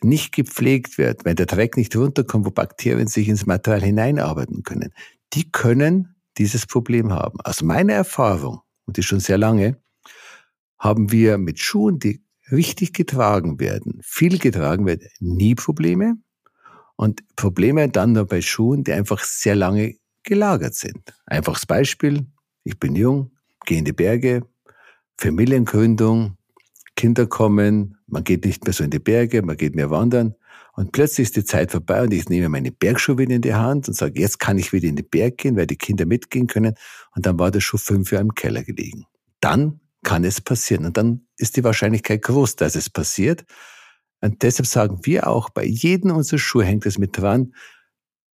nicht 0.02 0.34
gepflegt 0.34 0.98
wird, 0.98 1.24
wenn 1.24 1.36
der 1.36 1.46
Dreck 1.46 1.76
nicht 1.76 1.96
runterkommt, 1.96 2.46
wo 2.46 2.50
Bakterien 2.50 3.08
sich 3.08 3.28
ins 3.28 3.46
Material 3.46 3.82
hineinarbeiten 3.82 4.62
können, 4.62 4.92
die 5.32 5.50
können 5.50 6.16
dieses 6.38 6.66
Problem 6.66 7.12
haben. 7.12 7.40
Aus 7.40 7.62
meiner 7.62 7.94
Erfahrung, 7.94 8.60
und 8.84 8.96
die 8.96 9.02
schon 9.02 9.20
sehr 9.20 9.38
lange, 9.38 9.80
haben 10.78 11.10
wir 11.10 11.38
mit 11.38 11.58
Schuhen, 11.58 11.98
die 11.98 12.22
richtig 12.50 12.92
getragen 12.92 13.58
werden, 13.58 14.00
viel 14.02 14.38
getragen 14.38 14.86
werden, 14.86 15.08
nie 15.20 15.54
Probleme. 15.54 16.16
Und 16.96 17.22
Probleme 17.36 17.88
dann 17.88 18.12
nur 18.12 18.26
bei 18.26 18.40
Schuhen, 18.40 18.84
die 18.84 18.92
einfach 18.92 19.22
sehr 19.24 19.56
lange 19.56 19.96
gelagert 20.26 20.74
sind. 20.74 21.14
Einfaches 21.24 21.64
Beispiel, 21.64 22.26
ich 22.64 22.78
bin 22.78 22.94
jung, 22.94 23.30
gehe 23.64 23.78
in 23.78 23.84
die 23.84 23.92
Berge, 23.92 24.42
Familiengründung, 25.16 26.36
Kinder 26.96 27.26
kommen, 27.26 27.96
man 28.06 28.24
geht 28.24 28.44
nicht 28.44 28.64
mehr 28.64 28.72
so 28.72 28.84
in 28.84 28.90
die 28.90 28.98
Berge, 28.98 29.42
man 29.42 29.56
geht 29.56 29.74
mehr 29.74 29.90
wandern. 29.90 30.34
Und 30.74 30.92
plötzlich 30.92 31.28
ist 31.28 31.36
die 31.36 31.44
Zeit 31.44 31.70
vorbei 31.70 32.02
und 32.02 32.12
ich 32.12 32.28
nehme 32.28 32.50
meine 32.50 32.70
Bergschuhe 32.70 33.16
wieder 33.16 33.34
in 33.34 33.40
die 33.40 33.54
Hand 33.54 33.88
und 33.88 33.94
sage, 33.94 34.20
jetzt 34.20 34.38
kann 34.38 34.58
ich 34.58 34.74
wieder 34.74 34.88
in 34.88 34.96
den 34.96 35.08
Berg 35.08 35.38
gehen, 35.38 35.56
weil 35.56 35.66
die 35.66 35.76
Kinder 35.76 36.04
mitgehen 36.04 36.46
können. 36.46 36.74
Und 37.14 37.24
dann 37.24 37.38
war 37.38 37.50
der 37.50 37.60
Schuh 37.60 37.78
fünf 37.78 38.12
Jahre 38.12 38.24
im 38.24 38.34
Keller 38.34 38.62
gelegen. 38.62 39.06
Dann 39.40 39.80
kann 40.02 40.22
es 40.24 40.40
passieren. 40.40 40.84
Und 40.84 40.96
dann 40.96 41.26
ist 41.38 41.56
die 41.56 41.64
Wahrscheinlichkeit 41.64 42.22
groß, 42.22 42.56
dass 42.56 42.76
es 42.76 42.90
passiert. 42.90 43.44
Und 44.20 44.42
deshalb 44.42 44.66
sagen 44.66 45.00
wir 45.04 45.28
auch, 45.28 45.50
bei 45.50 45.64
jedem 45.64 46.10
unserer 46.10 46.38
Schuhe 46.38 46.64
hängt 46.64 46.86
es 46.86 46.98
mit 46.98 47.16
dran, 47.18 47.54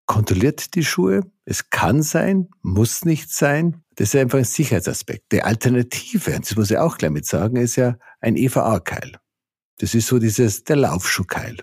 kontrolliert 0.07 0.75
die 0.75 0.85
Schuhe. 0.85 1.23
Es 1.45 1.71
kann 1.71 2.03
sein, 2.03 2.49
muss 2.63 3.05
nicht 3.05 3.33
sein. 3.33 3.83
Das 3.97 4.15
ist 4.15 4.21
einfach 4.21 4.39
ein 4.39 4.45
Sicherheitsaspekt. 4.45 5.33
Die 5.33 5.43
Alternative, 5.43 6.39
das 6.39 6.57
muss 6.57 6.71
ich 6.71 6.79
auch 6.79 6.99
gleich 6.99 7.11
mit 7.11 7.27
sagen, 7.27 7.57
ist 7.57 7.77
ja 7.77 7.97
ein 8.21 8.37
EVA-Keil. 8.37 9.17
Das 9.79 9.95
ist 9.95 10.07
so 10.07 10.19
dieses, 10.19 10.65
der 10.65 10.77
Laufschuhkeil. 10.77 11.57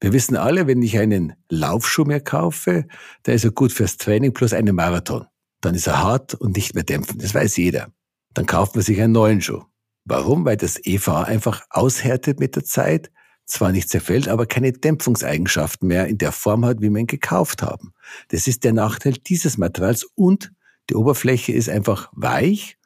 Wir 0.00 0.12
wissen 0.12 0.36
alle, 0.36 0.66
wenn 0.66 0.82
ich 0.82 0.98
einen 0.98 1.34
Laufschuh 1.48 2.04
mehr 2.04 2.20
kaufe, 2.20 2.86
der 3.24 3.34
ist 3.34 3.44
er 3.44 3.50
gut 3.50 3.72
fürs 3.72 3.96
Training 3.96 4.32
plus 4.32 4.52
einen 4.52 4.74
Marathon. 4.74 5.26
Dann 5.60 5.74
ist 5.74 5.86
er 5.86 6.02
hart 6.02 6.34
und 6.34 6.56
nicht 6.56 6.74
mehr 6.74 6.84
dämpfend. 6.84 7.22
Das 7.22 7.34
weiß 7.34 7.56
jeder. 7.56 7.88
Dann 8.34 8.46
kauft 8.46 8.74
man 8.74 8.84
sich 8.84 9.00
einen 9.00 9.12
neuen 9.12 9.40
Schuh. 9.40 9.64
Warum? 10.04 10.44
Weil 10.44 10.56
das 10.56 10.78
EVA 10.84 11.22
einfach 11.22 11.62
aushärtet 11.70 12.40
mit 12.40 12.56
der 12.56 12.64
Zeit, 12.64 13.10
zwar 13.46 13.72
nicht 13.72 13.88
zerfällt, 13.88 14.28
aber 14.28 14.46
keine 14.46 14.72
Dämpfungseigenschaften 14.72 15.88
mehr 15.88 16.06
in 16.08 16.18
der 16.18 16.32
Form 16.32 16.64
hat, 16.64 16.80
wie 16.80 16.90
wir 16.90 17.00
ihn 17.00 17.06
gekauft 17.06 17.62
haben. 17.62 17.94
Das 18.28 18.46
ist 18.46 18.64
der 18.64 18.72
Nachteil 18.72 19.14
dieses 19.14 19.56
Materials 19.56 20.04
und 20.14 20.52
die 20.90 20.94
Oberfläche 20.94 21.52
ist 21.52 21.68
einfach 21.68 22.10
weich, 22.12 22.76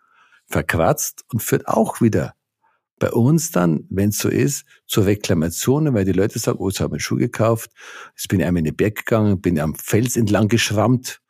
verkratzt 0.46 1.24
und 1.32 1.42
führt 1.42 1.66
auch 1.66 2.00
wieder 2.00 2.34
bei 2.98 3.10
uns 3.10 3.50
dann, 3.50 3.86
wenn 3.88 4.10
es 4.10 4.18
so 4.18 4.28
ist, 4.28 4.66
zu 4.86 5.00
Reklamationen, 5.00 5.94
weil 5.94 6.04
die 6.04 6.12
Leute 6.12 6.38
sagen, 6.38 6.58
oh, 6.60 6.68
jetzt 6.68 6.80
habe 6.80 6.90
ich 6.90 6.92
einen 6.94 7.00
Schuh 7.00 7.16
gekauft, 7.16 7.72
jetzt 8.14 8.28
bin 8.28 8.40
ich 8.40 8.46
einmal 8.46 8.60
in 8.60 8.66
den 8.66 8.76
Berg 8.76 8.96
gegangen, 8.96 9.40
bin 9.40 9.58
am 9.58 9.74
Fels 9.74 10.16
entlang 10.16 10.48
geschrammt 10.48 11.22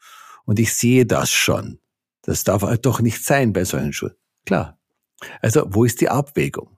und 0.45 0.59
ich 0.59 0.75
sehe 0.75 1.07
das 1.07 1.31
schon. 1.31 1.79
Das 2.23 2.45
darf 2.45 2.63
halt 2.63 2.85
doch 2.85 3.01
nicht 3.01 3.25
sein 3.25 3.53
bei 3.53 3.65
solchen 3.65 3.93
Schuhen. 3.93 4.15
Klar. 4.45 4.79
Also, 5.41 5.65
wo 5.69 5.85
ist 5.85 6.01
die 6.01 6.09
Abwägung? 6.09 6.77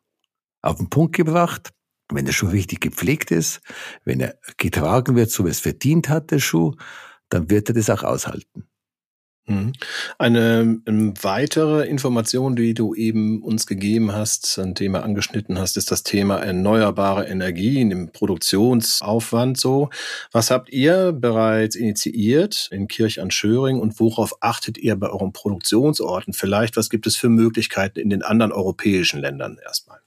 Auf 0.60 0.76
den 0.76 0.90
Punkt 0.90 1.16
gebracht, 1.16 1.72
wenn 2.10 2.24
der 2.24 2.32
Schuh 2.32 2.48
richtig 2.48 2.80
gepflegt 2.80 3.30
ist, 3.30 3.60
wenn 4.04 4.20
er 4.20 4.36
getragen 4.56 5.16
wird, 5.16 5.30
so 5.30 5.44
wie 5.44 5.50
es 5.50 5.60
verdient 5.60 6.08
hat, 6.08 6.30
der 6.30 6.38
Schuh, 6.38 6.74
dann 7.28 7.50
wird 7.50 7.68
er 7.68 7.74
das 7.74 7.90
auch 7.90 8.02
aushalten. 8.02 8.68
Mhm. 9.46 9.72
Eine 10.18 10.80
ähm, 10.86 11.14
weitere 11.20 11.86
Information, 11.88 12.54
die 12.54 12.74
du 12.74 12.94
eben 12.94 13.42
uns 13.42 13.66
gegeben 13.66 14.12
hast, 14.12 14.56
ein 14.58 14.76
Thema 14.76 15.02
angeschnitten 15.02 15.58
hast, 15.58 15.76
ist 15.76 15.90
das 15.90 16.04
Thema 16.04 16.38
erneuerbare 16.38 17.26
Energien 17.26 17.90
im 17.90 18.12
Produktionsaufwand. 18.12 19.58
So, 19.58 19.90
was 20.30 20.52
habt 20.52 20.70
ihr 20.70 21.12
bereits 21.12 21.74
initiiert 21.74 22.68
in 22.70 22.86
Kirch 22.86 23.20
an 23.20 23.32
Schöring 23.32 23.80
und 23.80 23.98
worauf 23.98 24.32
achtet 24.40 24.78
ihr 24.78 24.94
bei 24.94 25.08
euren 25.08 25.32
Produktionsorten? 25.32 26.34
Vielleicht, 26.34 26.76
was 26.76 26.88
gibt 26.88 27.08
es 27.08 27.16
für 27.16 27.28
Möglichkeiten 27.28 27.98
in 27.98 28.10
den 28.10 28.22
anderen 28.22 28.52
europäischen 28.52 29.20
Ländern 29.20 29.58
erstmal? 29.64 29.98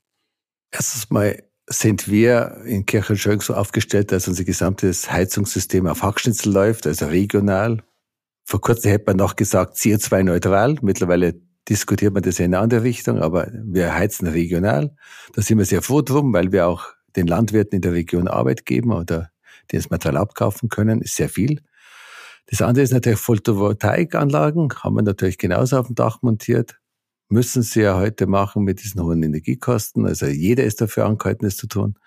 Erstens 0.72 1.10
mal 1.10 1.44
sind 1.68 2.08
wir 2.08 2.62
in 2.66 2.86
Kirch 2.86 3.10
an 3.10 3.18
Schöring 3.18 3.42
so 3.42 3.54
aufgestellt, 3.54 4.12
dass 4.12 4.28
unser 4.28 4.44
gesamtes 4.44 5.12
Heizungssystem 5.12 5.88
auf 5.88 6.04
Hackschnitzel 6.04 6.54
läuft, 6.54 6.86
also 6.86 7.08
regional 7.08 7.82
vor 8.46 8.62
kurzem 8.62 8.92
hätte 8.92 9.06
man 9.08 9.18
noch 9.18 9.36
gesagt 9.36 9.76
CO2-neutral. 9.78 10.78
Mittlerweile 10.82 11.34
diskutiert 11.68 12.14
man 12.14 12.22
das 12.22 12.38
in 12.38 12.46
eine 12.46 12.60
andere 12.60 12.84
Richtung, 12.84 13.20
aber 13.20 13.50
wir 13.52 13.94
heizen 13.96 14.28
regional. 14.28 14.96
Da 15.34 15.42
sind 15.42 15.58
wir 15.58 15.66
sehr 15.66 15.82
froh 15.82 16.04
drum, 16.04 16.32
weil 16.32 16.52
wir 16.52 16.68
auch 16.68 16.86
den 17.16 17.26
Landwirten 17.26 17.78
in 17.78 17.82
der 17.82 17.94
Region 17.94 18.28
Arbeit 18.28 18.66
geben 18.66 18.92
oder 18.92 19.32
die 19.72 19.78
das 19.78 19.90
Material 19.90 20.22
abkaufen 20.22 20.70
können, 20.70 21.02
ist 21.02 21.16
sehr 21.16 21.30
viel. 21.30 21.62
Das 22.46 22.62
andere 22.62 22.84
ist 22.84 22.94
natürlich 22.94 23.20
Photovoltaikanlagen, 23.20 24.70
haben 24.84 24.96
wir 24.96 25.02
natürlich 25.02 25.40
genauso 25.40 25.80
auf 25.80 25.88
dem 25.88 25.96
Dach 25.96 26.22
montiert. 26.22 26.80
Müssen 27.30 27.64
sie 27.64 27.82
ja 27.82 27.98
heute 27.98 28.28
machen 28.28 28.64
mit 28.64 28.84
diesen 28.84 29.02
hohen 29.02 29.24
Energiekosten. 29.24 30.06
Also 30.06 30.28
jeder 30.28 30.64
ist 30.64 30.82
dafür 30.82 31.06
angehalten, 31.06 31.46
es 31.46 31.58
zu 31.58 31.68
tun. 31.68 31.98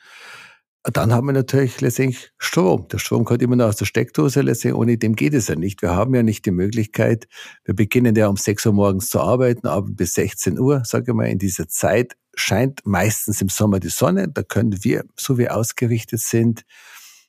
Dann 0.85 1.13
haben 1.13 1.27
wir 1.27 1.33
natürlich 1.33 1.81
letztendlich 1.81 2.31
Strom. 2.39 2.87
Der 2.89 2.99
Strom 2.99 3.25
kommt 3.25 3.43
immer 3.43 3.57
noch 3.57 3.67
aus 3.67 3.77
der 3.77 3.85
Steckdose, 3.85 4.41
letztendlich 4.43 4.79
ohne 4.79 4.97
dem 4.97 5.17
geht 5.17 5.35
es 5.35 5.49
ja 5.49 5.57
nicht. 5.57 5.83
Wir 5.83 5.95
haben 5.95 6.15
ja 6.15 6.23
nicht 6.23 6.47
die 6.47 6.51
Möglichkeit, 6.51 7.27
wir 7.65 7.75
beginnen 7.75 8.15
ja 8.15 8.29
um 8.29 8.37
6 8.37 8.67
Uhr 8.67 8.73
morgens 8.73 9.11
zu 9.11 9.21
arbeiten, 9.21 9.67
abends 9.67 9.97
bis 9.97 10.15
16 10.15 10.59
Uhr, 10.59 10.83
sage 10.85 11.11
ich 11.11 11.15
mal, 11.15 11.29
in 11.29 11.39
dieser 11.39 11.69
Zeit 11.69 12.17
scheint 12.35 12.87
meistens 12.87 13.43
im 13.43 13.49
Sommer 13.49 13.81
die 13.81 13.89
Sonne, 13.89 14.29
da 14.29 14.43
können 14.43 14.83
wir, 14.83 15.05
so 15.17 15.37
wie 15.37 15.49
ausgerichtet 15.49 16.21
sind, 16.21 16.65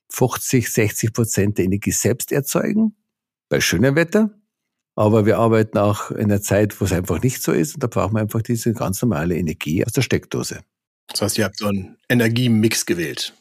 50, 0.10 0.71
60 0.71 1.13
Prozent 1.13 1.58
der 1.58 1.65
Energie 1.65 1.91
selbst 1.91 2.32
erzeugen, 2.32 2.95
bei 3.49 3.60
schönem 3.60 3.95
Wetter. 3.95 4.38
Aber 4.95 5.25
wir 5.25 5.38
arbeiten 5.38 5.78
auch 5.78 6.12
in 6.12 6.25
einer 6.25 6.41
Zeit, 6.41 6.80
wo 6.80 6.86
es 6.86 6.91
einfach 6.91 7.21
nicht 7.21 7.41
so 7.41 7.52
ist 7.52 7.75
und 7.75 7.84
da 7.84 7.88
brauchen 7.88 8.15
wir 8.15 8.21
einfach 8.21 8.41
diese 8.41 8.73
ganz 8.73 9.02
normale 9.02 9.38
Energie 9.38 9.86
aus 9.86 9.93
der 9.93 10.02
Steckdose. 10.02 10.60
Das 11.08 11.21
heißt, 11.21 11.38
ihr 11.38 11.45
habt 11.45 11.58
so 11.58 11.67
einen 11.67 11.97
Energiemix 12.10 12.86
gewählt. 12.86 13.34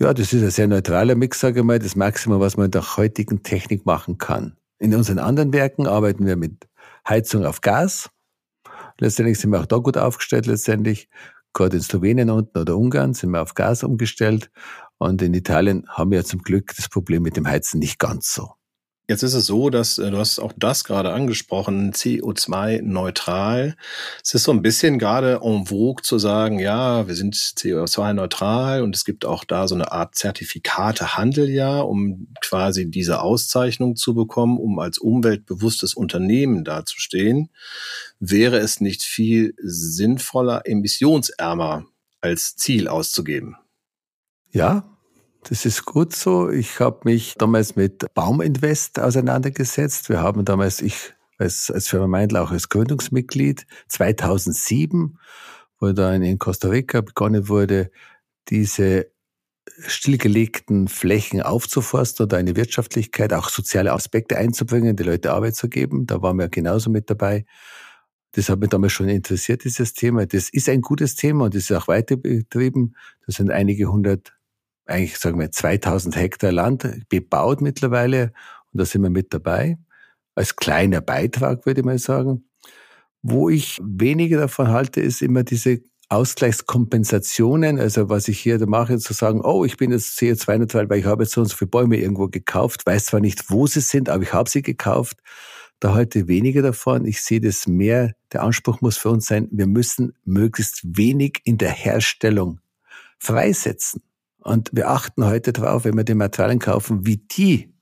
Ja, 0.00 0.12
das 0.12 0.32
ist 0.32 0.42
ein 0.42 0.50
sehr 0.50 0.66
neutraler 0.66 1.14
Mix, 1.14 1.38
sage 1.40 1.60
ich 1.60 1.64
mal, 1.64 1.78
das 1.78 1.94
Maximum, 1.94 2.40
was 2.40 2.56
man 2.56 2.66
in 2.66 2.72
der 2.72 2.96
heutigen 2.96 3.42
Technik 3.42 3.86
machen 3.86 4.18
kann. 4.18 4.56
In 4.78 4.94
unseren 4.94 5.20
anderen 5.20 5.52
Werken 5.52 5.86
arbeiten 5.86 6.26
wir 6.26 6.36
mit 6.36 6.66
Heizung 7.08 7.44
auf 7.44 7.60
Gas. 7.60 8.10
Letztendlich 8.98 9.38
sind 9.38 9.50
wir 9.50 9.60
auch 9.60 9.66
da 9.66 9.76
gut 9.76 9.96
aufgestellt, 9.96 10.46
letztendlich. 10.46 11.08
Gerade 11.52 11.76
in 11.76 11.82
Slowenien 11.82 12.30
unten 12.30 12.58
oder 12.58 12.76
Ungarn 12.76 13.14
sind 13.14 13.30
wir 13.30 13.40
auf 13.40 13.54
Gas 13.54 13.84
umgestellt. 13.84 14.50
Und 14.98 15.22
in 15.22 15.32
Italien 15.34 15.86
haben 15.88 16.10
wir 16.10 16.24
zum 16.24 16.42
Glück 16.42 16.72
das 16.76 16.88
Problem 16.88 17.22
mit 17.22 17.36
dem 17.36 17.46
Heizen 17.46 17.78
nicht 17.78 18.00
ganz 18.00 18.34
so. 18.34 18.54
Jetzt 19.06 19.22
ist 19.22 19.34
es 19.34 19.44
so, 19.44 19.68
dass 19.68 19.98
äh, 19.98 20.10
du 20.10 20.16
hast 20.16 20.38
auch 20.38 20.54
das 20.56 20.82
gerade 20.82 21.12
angesprochen, 21.12 21.92
CO2-neutral. 21.92 23.76
Es 24.22 24.32
ist 24.32 24.44
so 24.44 24.52
ein 24.52 24.62
bisschen 24.62 24.98
gerade 24.98 25.40
en 25.42 25.66
vogue 25.66 26.02
zu 26.02 26.18
sagen, 26.18 26.58
ja, 26.58 27.06
wir 27.06 27.14
sind 27.14 27.34
CO2-neutral 27.34 28.80
und 28.80 28.96
es 28.96 29.04
gibt 29.04 29.26
auch 29.26 29.44
da 29.44 29.68
so 29.68 29.74
eine 29.74 29.92
Art 29.92 30.14
Zertifikatehandel 30.14 31.50
ja, 31.50 31.80
um 31.80 32.28
quasi 32.40 32.90
diese 32.90 33.20
Auszeichnung 33.20 33.94
zu 33.96 34.14
bekommen, 34.14 34.56
um 34.56 34.78
als 34.78 34.96
umweltbewusstes 34.96 35.92
Unternehmen 35.92 36.64
dazustehen. 36.64 37.50
Wäre 38.20 38.56
es 38.56 38.80
nicht 38.80 39.02
viel 39.02 39.54
sinnvoller, 39.58 40.62
emissionsärmer 40.64 41.84
als 42.22 42.56
Ziel 42.56 42.88
auszugeben? 42.88 43.56
Ja, 44.50 44.93
das 45.48 45.64
ist 45.66 45.84
gut 45.84 46.14
so. 46.14 46.50
Ich 46.50 46.80
habe 46.80 47.00
mich 47.04 47.34
damals 47.38 47.76
mit 47.76 48.06
Bauminvest 48.14 48.98
auseinandergesetzt. 48.98 50.08
Wir 50.08 50.20
haben 50.20 50.44
damals, 50.44 50.82
ich 50.82 51.14
als, 51.38 51.70
als 51.70 51.88
Firma 51.88 52.06
Meindl 52.06 52.36
auch 52.36 52.50
als 52.50 52.68
Gründungsmitglied 52.68 53.66
2007, 53.88 55.18
wo 55.80 55.92
dann 55.92 56.22
in 56.22 56.38
Costa 56.38 56.68
Rica 56.68 57.00
begonnen 57.00 57.48
wurde, 57.48 57.90
diese 58.48 59.06
stillgelegten 59.86 60.88
Flächen 60.88 61.42
aufzuforsten 61.42 62.26
oder 62.26 62.36
eine 62.36 62.56
Wirtschaftlichkeit, 62.56 63.32
auch 63.32 63.48
soziale 63.48 63.92
Aspekte 63.92 64.36
einzubringen, 64.36 64.96
die 64.96 65.02
Leute 65.02 65.32
Arbeit 65.32 65.56
zu 65.56 65.68
geben. 65.68 66.06
Da 66.06 66.22
waren 66.22 66.38
wir 66.38 66.48
genauso 66.48 66.90
mit 66.90 67.10
dabei. 67.10 67.44
Das 68.32 68.48
hat 68.48 68.58
mich 68.58 68.70
damals 68.70 68.92
schon 68.92 69.08
interessiert, 69.08 69.64
dieses 69.64 69.94
Thema. 69.94 70.26
Das 70.26 70.48
ist 70.48 70.68
ein 70.68 70.80
gutes 70.80 71.14
Thema 71.14 71.44
und 71.46 71.54
das 71.54 71.64
ist 71.64 71.72
auch 71.72 71.88
weiter 71.88 72.16
betrieben. 72.16 72.94
Das 73.26 73.36
sind 73.36 73.50
einige 73.50 73.90
hundert 73.90 74.34
eigentlich 74.86 75.18
sagen 75.18 75.38
wir 75.38 75.50
2000 75.50 76.16
Hektar 76.16 76.52
Land 76.52 76.86
bebaut 77.08 77.60
mittlerweile 77.60 78.32
und 78.72 78.80
da 78.80 78.84
sind 78.84 79.02
wir 79.02 79.10
mit 79.10 79.32
dabei. 79.32 79.78
Als 80.34 80.56
kleiner 80.56 81.00
Beitrag 81.00 81.64
würde 81.66 81.80
ich 81.80 81.84
mal 81.84 81.98
sagen. 81.98 82.48
Wo 83.22 83.48
ich 83.48 83.80
weniger 83.82 84.38
davon 84.38 84.68
halte, 84.68 85.00
ist 85.00 85.22
immer 85.22 85.44
diese 85.44 85.80
Ausgleichskompensationen, 86.10 87.78
also 87.78 88.10
was 88.10 88.28
ich 88.28 88.38
hier 88.38 88.64
mache, 88.66 88.98
zu 88.98 89.14
sagen, 89.14 89.40
oh, 89.42 89.64
ich 89.64 89.78
bin 89.78 89.90
jetzt 89.90 90.18
CO2-neutral, 90.18 90.90
weil 90.90 90.98
ich 90.98 91.06
habe 91.06 91.22
jetzt 91.22 91.32
so 91.32 91.40
und 91.40 91.46
so 91.46 91.56
viele 91.56 91.70
Bäume 91.70 91.96
irgendwo 91.96 92.28
gekauft, 92.28 92.84
weiß 92.84 93.06
zwar 93.06 93.20
nicht, 93.20 93.50
wo 93.50 93.66
sie 93.66 93.80
sind, 93.80 94.10
aber 94.10 94.22
ich 94.22 94.32
habe 94.32 94.50
sie 94.50 94.62
gekauft. 94.62 95.18
Da 95.80 95.94
halte 95.94 96.20
ich 96.20 96.28
weniger 96.28 96.62
davon. 96.62 97.04
Ich 97.04 97.22
sehe 97.22 97.40
das 97.40 97.66
mehr, 97.66 98.14
der 98.32 98.42
Anspruch 98.42 98.80
muss 98.80 98.96
für 98.96 99.10
uns 99.10 99.26
sein, 99.26 99.48
wir 99.50 99.66
müssen 99.66 100.12
möglichst 100.24 100.82
wenig 100.84 101.40
in 101.44 101.58
der 101.58 101.70
Herstellung 101.70 102.60
freisetzen. 103.18 104.02
Und 104.44 104.70
wir 104.72 104.90
achten 104.90 105.24
heute 105.24 105.52
darauf, 105.52 105.84
wenn 105.84 105.96
wir 105.96 106.04
die 106.04 106.14
Materialien 106.14 106.58
kaufen, 106.58 107.06
wie 107.06 107.16
die 107.16 107.74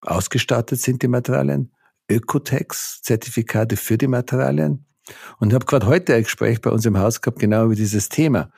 ausgestattet 0.00 0.80
sind, 0.80 1.02
die 1.02 1.08
Materialien. 1.08 1.72
Ökotex, 2.08 3.02
Zertifikate 3.02 3.76
für 3.76 3.98
die 3.98 4.06
Materialien. 4.06 4.86
Und 5.38 5.48
ich 5.48 5.54
habe 5.54 5.66
gerade 5.66 5.86
heute 5.86 6.14
ein 6.14 6.22
Gespräch 6.22 6.60
bei 6.60 6.70
uns 6.70 6.86
im 6.86 6.98
Haus 6.98 7.20
gehabt, 7.20 7.40
genau 7.40 7.66
über 7.66 7.74
dieses 7.74 8.08
Thema. 8.08 8.50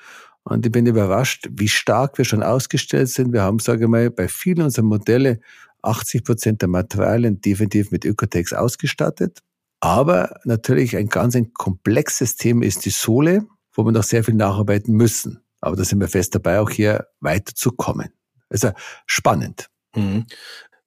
Und 0.42 0.66
ich 0.66 0.72
bin 0.72 0.86
überrascht, 0.86 1.48
wie 1.50 1.68
stark 1.68 2.18
wir 2.18 2.26
schon 2.26 2.42
ausgestellt 2.42 3.08
sind. 3.08 3.32
Wir 3.32 3.42
haben, 3.42 3.58
sage 3.58 3.84
ich 3.84 3.90
mal, 3.90 4.10
bei 4.10 4.28
vielen 4.28 4.62
unserer 4.62 4.84
Modelle 4.84 5.40
80 5.82 6.24
Prozent 6.24 6.60
der 6.60 6.68
Materialien 6.68 7.40
definitiv 7.40 7.90
mit 7.90 8.04
Ökotex 8.04 8.52
ausgestattet. 8.52 9.40
Aber 9.80 10.40
natürlich 10.44 10.96
ein 10.96 11.08
ganz 11.08 11.34
ein 11.34 11.54
komplexes 11.54 12.36
Thema 12.36 12.64
ist 12.64 12.84
die 12.84 12.90
Sohle 12.90 13.46
wo 13.78 13.84
wir 13.84 13.92
noch 13.92 14.02
sehr 14.02 14.24
viel 14.24 14.34
nacharbeiten 14.34 14.94
müssen. 14.94 15.40
Aber 15.68 15.76
da 15.76 15.84
sind 15.84 16.00
wir 16.00 16.08
fest 16.08 16.34
dabei, 16.34 16.60
auch 16.60 16.70
hier 16.70 17.06
weiterzukommen. 17.20 18.08
Also 18.50 18.72
spannend. 19.06 19.68
Mhm 19.94 20.26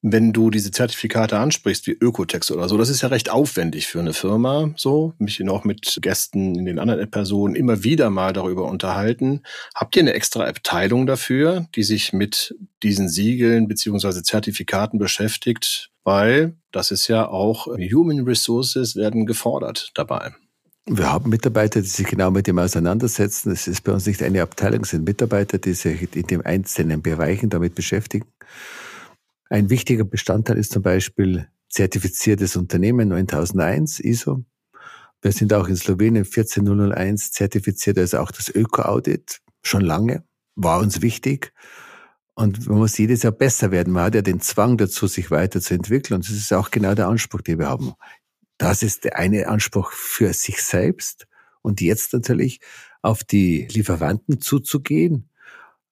wenn 0.01 0.33
du 0.33 0.49
diese 0.49 0.71
Zertifikate 0.71 1.37
ansprichst, 1.37 1.85
wie 1.85 1.91
Ökotex 1.91 2.49
oder 2.51 2.67
so, 2.67 2.77
das 2.77 2.89
ist 2.89 3.01
ja 3.01 3.09
recht 3.09 3.29
aufwendig 3.29 3.87
für 3.87 3.99
eine 3.99 4.13
Firma, 4.13 4.73
so, 4.75 5.13
mich 5.19 5.47
auch 5.47 5.63
mit 5.63 5.99
Gästen 6.01 6.55
in 6.55 6.65
den 6.65 6.79
anderen 6.79 7.09
Personen 7.09 7.55
immer 7.55 7.83
wieder 7.83 8.09
mal 8.09 8.33
darüber 8.33 8.65
unterhalten. 8.65 9.41
Habt 9.75 9.95
ihr 9.95 10.01
eine 10.01 10.13
extra 10.13 10.45
Abteilung 10.45 11.05
dafür, 11.05 11.67
die 11.75 11.83
sich 11.83 12.13
mit 12.13 12.55
diesen 12.81 13.09
Siegeln 13.09 13.67
beziehungsweise 13.67 14.23
Zertifikaten 14.23 14.97
beschäftigt? 14.97 15.91
Weil 16.03 16.55
das 16.71 16.89
ist 16.89 17.07
ja 17.07 17.27
auch 17.27 17.67
Human 17.67 18.21
Resources 18.21 18.95
werden 18.95 19.27
gefordert 19.27 19.91
dabei. 19.93 20.31
Wir 20.87 21.11
haben 21.11 21.29
Mitarbeiter, 21.29 21.81
die 21.81 21.87
sich 21.87 22.07
genau 22.07 22.31
mit 22.31 22.47
dem 22.47 22.57
auseinandersetzen. 22.57 23.51
Es 23.51 23.67
ist 23.67 23.81
bei 23.81 23.91
uns 23.91 24.07
nicht 24.07 24.23
eine 24.23 24.41
Abteilung, 24.41 24.81
es 24.81 24.89
sind 24.89 25.05
Mitarbeiter, 25.05 25.59
die 25.59 25.73
sich 25.73 26.15
in 26.15 26.27
den 26.27 26.41
einzelnen 26.41 27.01
Bereichen 27.01 27.49
damit 27.49 27.75
beschäftigen. 27.75 28.27
Ein 29.49 29.69
wichtiger 29.69 30.05
Bestandteil 30.05 30.57
ist 30.57 30.71
zum 30.71 30.81
Beispiel 30.81 31.47
zertifiziertes 31.69 32.55
Unternehmen 32.55 33.09
9001 33.09 33.99
ISO. 33.99 34.43
Wir 35.21 35.31
sind 35.31 35.53
auch 35.53 35.67
in 35.67 35.75
Slowenien 35.75 36.25
14001 36.25 37.31
zertifiziert, 37.31 37.99
also 37.99 38.17
auch 38.17 38.31
das 38.31 38.49
Öko-Audit 38.49 39.39
schon 39.61 39.81
lange, 39.81 40.23
war 40.55 40.79
uns 40.79 41.01
wichtig. 41.03 41.53
Und 42.33 42.67
man 42.67 42.79
muss 42.79 42.97
jedes 42.97 43.21
Jahr 43.21 43.33
besser 43.33 43.69
werden. 43.69 43.93
Man 43.93 44.05
hat 44.05 44.15
ja 44.15 44.21
den 44.21 44.41
Zwang 44.41 44.77
dazu, 44.77 45.05
sich 45.05 45.29
weiterzuentwickeln. 45.29 46.15
Und 46.15 46.27
das 46.27 46.35
ist 46.35 46.51
auch 46.53 46.71
genau 46.71 46.95
der 46.95 47.07
Anspruch, 47.07 47.41
den 47.41 47.59
wir 47.59 47.67
haben. 47.67 47.93
Das 48.61 48.83
ist 48.83 49.05
der 49.05 49.17
eine 49.17 49.47
Anspruch 49.47 49.91
für 49.91 50.33
sich 50.33 50.61
selbst. 50.61 51.27
Und 51.63 51.81
jetzt 51.81 52.13
natürlich 52.13 52.59
auf 53.01 53.23
die 53.23 53.67
Lieferanten 53.71 54.39
zuzugehen, 54.39 55.29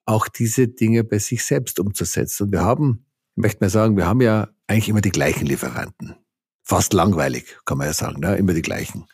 auch 0.05 0.28
diese 0.28 0.67
Dinge 0.67 1.03
bei 1.03 1.17
sich 1.17 1.43
selbst 1.43 1.80
umzusetzen. 1.80 2.43
Und 2.43 2.51
wir 2.51 2.61
haben 2.61 3.05
möchte 3.39 3.63
mal 3.63 3.70
sagen, 3.70 3.97
wir 3.97 4.05
haben 4.05 4.22
ja 4.22 4.49
eigentlich 4.67 4.89
immer 4.89 5.01
die 5.01 5.09
gleichen 5.09 5.47
Lieferanten. 5.47 6.15
Fast 6.61 6.93
langweilig, 6.93 7.57
kann 7.65 7.80
man 7.80 7.88
ja 7.88 7.93
sagen, 7.93 8.20
ne? 8.20 8.36
immer 8.36 8.53
die 8.53 8.61
gleichen. 8.61 9.05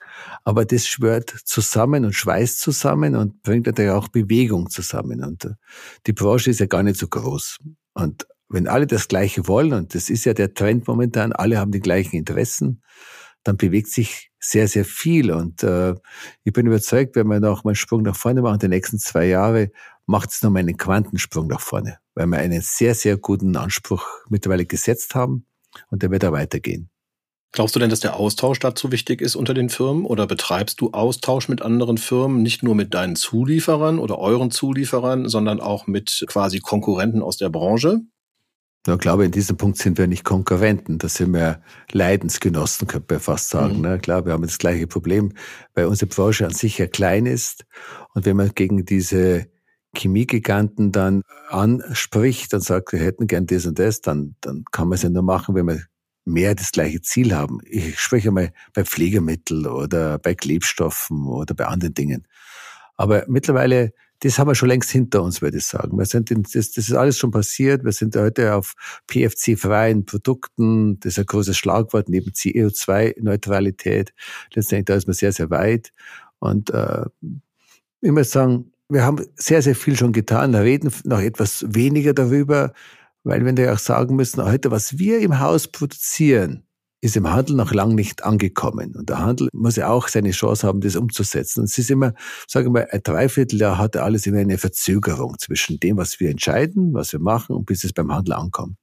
Aber 0.43 0.66
das 0.66 0.86
schwört 0.88 1.30
zusammen 1.45 2.03
und 2.03 2.14
schweißt 2.14 2.60
zusammen 2.60 3.16
und 3.16 3.41
bringt 3.43 3.68
natürlich 3.68 3.91
auch 3.91 4.10
Bewegung 4.10 4.70
zusammen. 4.70 5.24
Und 5.24 5.45
äh, 5.45 5.53
die 6.08 6.12
Branche 6.12 6.49
ist 6.49 6.60
ja 6.60 6.66
gar 6.66 6.84
nicht 6.84 6.99
so 6.99 7.08
groß. 7.08 7.60
Und 7.93 8.28
wenn 8.49 8.68
alle 8.68 8.88
das 8.88 9.08
Gleiche 9.08 9.47
wollen, 9.47 9.72
und 9.72 9.95
das 9.95 10.10
ist 10.10 10.26
ja 10.26 10.34
der 10.34 10.53
Trend 10.53 10.88
momentan, 10.88 11.32
alle 11.32 11.58
haben 11.58 11.72
die 11.72 11.80
gleichen 11.80 12.18
Interessen, 12.18 12.82
dann 13.46 13.58
bewegt 13.58 13.88
sich 13.88 14.32
sehr, 14.39 14.68
sehr 14.68 14.84
viel. 14.84 15.32
Und 15.32 15.64
äh, 15.64 15.96
ich 16.43 16.52
bin 16.52 16.68
überzeugt, 16.68 17.16
wenn 17.16 17.28
wir 17.28 17.39
noch 17.39 17.64
mal 17.64 17.72
einen 17.72 17.76
Sprung 17.76 18.02
nach 18.02 18.16
vorne 18.16 18.41
machen, 18.41 18.60
die 18.60 18.68
nächsten 18.68 19.00
zwei 19.00 19.28
Jahre, 19.28 19.72
macht 20.08 20.32
es 20.32 20.43
nochmal 20.43 20.62
einen 20.62 20.78
Quantensprung 20.78 21.48
nach 21.48 21.62
vorne, 21.62 22.00
weil 22.16 22.28
wir 22.28 22.38
einen 22.38 22.62
sehr, 22.62 22.93
sehr 22.93 23.18
guten 23.18 23.56
Anspruch 23.56 24.06
mittlerweile 24.30 24.66
gesetzt 24.66 25.16
haben 25.16 25.46
und 25.89 26.04
der 26.04 26.12
wird 26.12 26.24
da 26.24 26.32
weitergehen. 26.32 26.89
Glaubst 27.52 27.76
du 27.76 27.80
denn, 27.80 27.89
dass 27.89 28.02
der 28.02 28.18
Austausch 28.18 28.60
dazu 28.60 28.91
wichtig 28.91 29.22
ist 29.22 29.36
unter 29.36 29.54
den 29.54 29.70
Firmen 29.70 30.06
oder 30.06 30.28
betreibst 30.28 30.82
du 30.82 30.91
Austausch 30.91 31.48
mit 31.48 31.62
anderen 31.62 31.98
Firmen, 31.98 32.41
nicht 32.41 32.64
nur 32.64 32.76
mit 32.76 32.93
deinen 32.93 33.16
Zulieferern 33.16 33.98
oder 33.98 34.20
euren 34.20 34.52
Zulieferern, 34.52 35.30
sondern 35.30 35.62
auch 35.62 35.88
mit 35.88 36.26
quasi 36.28 36.60
Konkurrenten 36.60 37.22
aus 37.22 37.38
der 37.38 37.50
Branche? 37.50 38.02
Ich 38.88 39.00
glaube, 39.00 39.26
in 39.26 39.32
diesem 39.32 39.58
Punkt 39.58 39.78
sind 39.78 39.98
wir 39.98 40.08
nicht 40.08 40.24
Konkurrenten, 40.24 41.00
da 41.00 41.10
sind 41.10 41.34
wir 41.34 41.62
Leidensgenossen, 41.92 42.88
könnte 42.88 43.16
man 43.16 43.22
fast 43.22 43.50
sagen. 43.50 43.78
Mhm. 43.78 43.82
Ne? 43.82 44.00
Klar, 44.00 44.26
wir 44.26 44.34
haben 44.34 44.44
das 44.44 44.60
gleiche 44.60 44.86
Problem, 44.86 45.34
weil 45.74 45.86
unsere 45.86 46.08
Branche 46.08 46.46
an 46.46 46.54
sich 46.54 46.78
ja 46.78 46.88
klein 46.88 47.26
ist 47.26 47.66
und 48.14 48.26
wenn 48.26 48.38
man 48.38 48.52
gegen 48.54 48.86
diese 48.86 49.48
Chemiegiganten 49.98 50.92
dann 50.92 51.22
anspricht 51.50 52.54
und 52.54 52.62
sagt, 52.62 52.92
wir 52.92 53.00
hätten 53.00 53.28
gern 53.28 53.48
das 53.48 53.66
und 53.66 53.80
das, 53.80 54.02
dann, 54.02 54.36
dann 54.42 54.66
kann 54.72 54.88
man 54.88 54.98
es 54.98 55.04
ja 55.04 55.10
nur 55.10 55.24
machen, 55.24 55.56
wenn 55.56 55.68
wir 55.68 55.82
mehr 56.26 56.56
das 56.56 56.72
gleiche 56.72 57.02
Ziel 57.02 57.34
haben. 57.34 57.60
Ich 57.66 58.00
spreche 58.00 58.32
mal 58.32 58.52
bei 58.74 58.84
Pflegemitteln 58.84 59.68
oder 59.68 60.20
bei 60.20 60.36
Klebstoffen 60.36 61.28
oder 61.28 61.54
bei 61.56 61.66
anderen 61.66 61.94
Dingen. 61.94 62.28
Aber 62.98 63.26
mittlerweile, 63.28 63.94
das 64.20 64.39
haben 64.39 64.47
wir 64.47 64.55
schon 64.55 64.70
längst 64.70 64.91
hinter 64.91 65.22
uns, 65.22 65.41
würde 65.41 65.57
ich 65.57 65.66
sagen. 65.66 65.97
Wir 65.97 66.05
sind 66.05 66.32
in, 66.32 66.43
das, 66.43 66.72
das 66.72 66.78
ist 66.78 66.93
alles 66.93 67.18
schon 67.18 67.32
passiert. 67.32 67.84
Wir 67.84 67.91
sind 67.91 68.16
heute 68.16 68.55
auf 68.55 68.74
PFC-freien 69.07 70.05
Produkten. 70.05 70.99
Das 70.99 71.13
ist 71.13 71.20
ein 71.20 71.26
großes 71.26 71.57
Schlagwort 71.57 72.09
neben 72.09 72.32
CO2-Neutralität. 72.32 74.13
Letztendlich, 74.53 74.86
da 74.86 74.95
ist 74.95 75.07
man 75.07 75.13
sehr, 75.13 75.32
sehr 75.32 75.49
weit. 75.49 75.91
Und 76.39 76.70
äh, 76.70 77.05
ich 78.01 78.11
muss 78.11 78.32
sagen, 78.32 78.72
wir 78.89 79.03
haben 79.03 79.26
sehr, 79.36 79.61
sehr 79.61 79.76
viel 79.76 79.97
schon 79.97 80.13
getan, 80.13 80.53
reden 80.55 80.91
noch 81.03 81.22
etwas 81.22 81.66
weniger 81.68 82.13
darüber, 82.13 82.74
weil 83.24 83.43
wir 83.43 83.66
ja 83.66 83.74
auch 83.74 83.80
sagen 83.80 84.16
müssen, 84.16 84.45
heute, 84.45 84.70
was 84.72 84.99
wir 84.99 85.20
im 85.20 85.39
Haus 85.39 85.68
produzieren, 85.68 86.64
ist 87.06 87.16
im 87.16 87.32
Handel 87.32 87.56
noch 87.56 87.72
lang 87.72 87.95
nicht 87.95 88.24
angekommen. 88.24 88.95
Und 88.95 89.10
der 89.10 89.20
Handel 89.20 89.49
muss 89.53 89.76
ja 89.76 89.89
auch 89.89 90.08
seine 90.08 90.32
Chance 90.32 90.68
haben, 90.68 90.82
das 90.82 90.95
umzusetzen. 90.95 91.62
Und 91.62 91.66
es 91.66 91.78
ist 91.78 91.91
immer, 91.91 92.14
sagen 92.47 92.68
wir 92.68 92.82
mal, 92.82 92.88
ein 92.91 93.01
Dreivierteljahr 93.03 93.78
hat 93.78 93.95
alles 93.95 94.26
immer 94.26 94.39
eine 94.39 94.58
Verzögerung 94.58 95.38
zwischen 95.39 95.80
dem, 95.80 95.97
was 95.97 96.20
wir 96.20 96.30
entscheiden, 96.30 96.93
was 96.93 97.14
wir 97.14 97.20
machen 97.20 97.56
und 97.56 97.66
bis 97.66 97.84
es 97.84 97.93
beim 97.93 98.12
Handel 98.12 98.34
ankommt. 98.34 98.76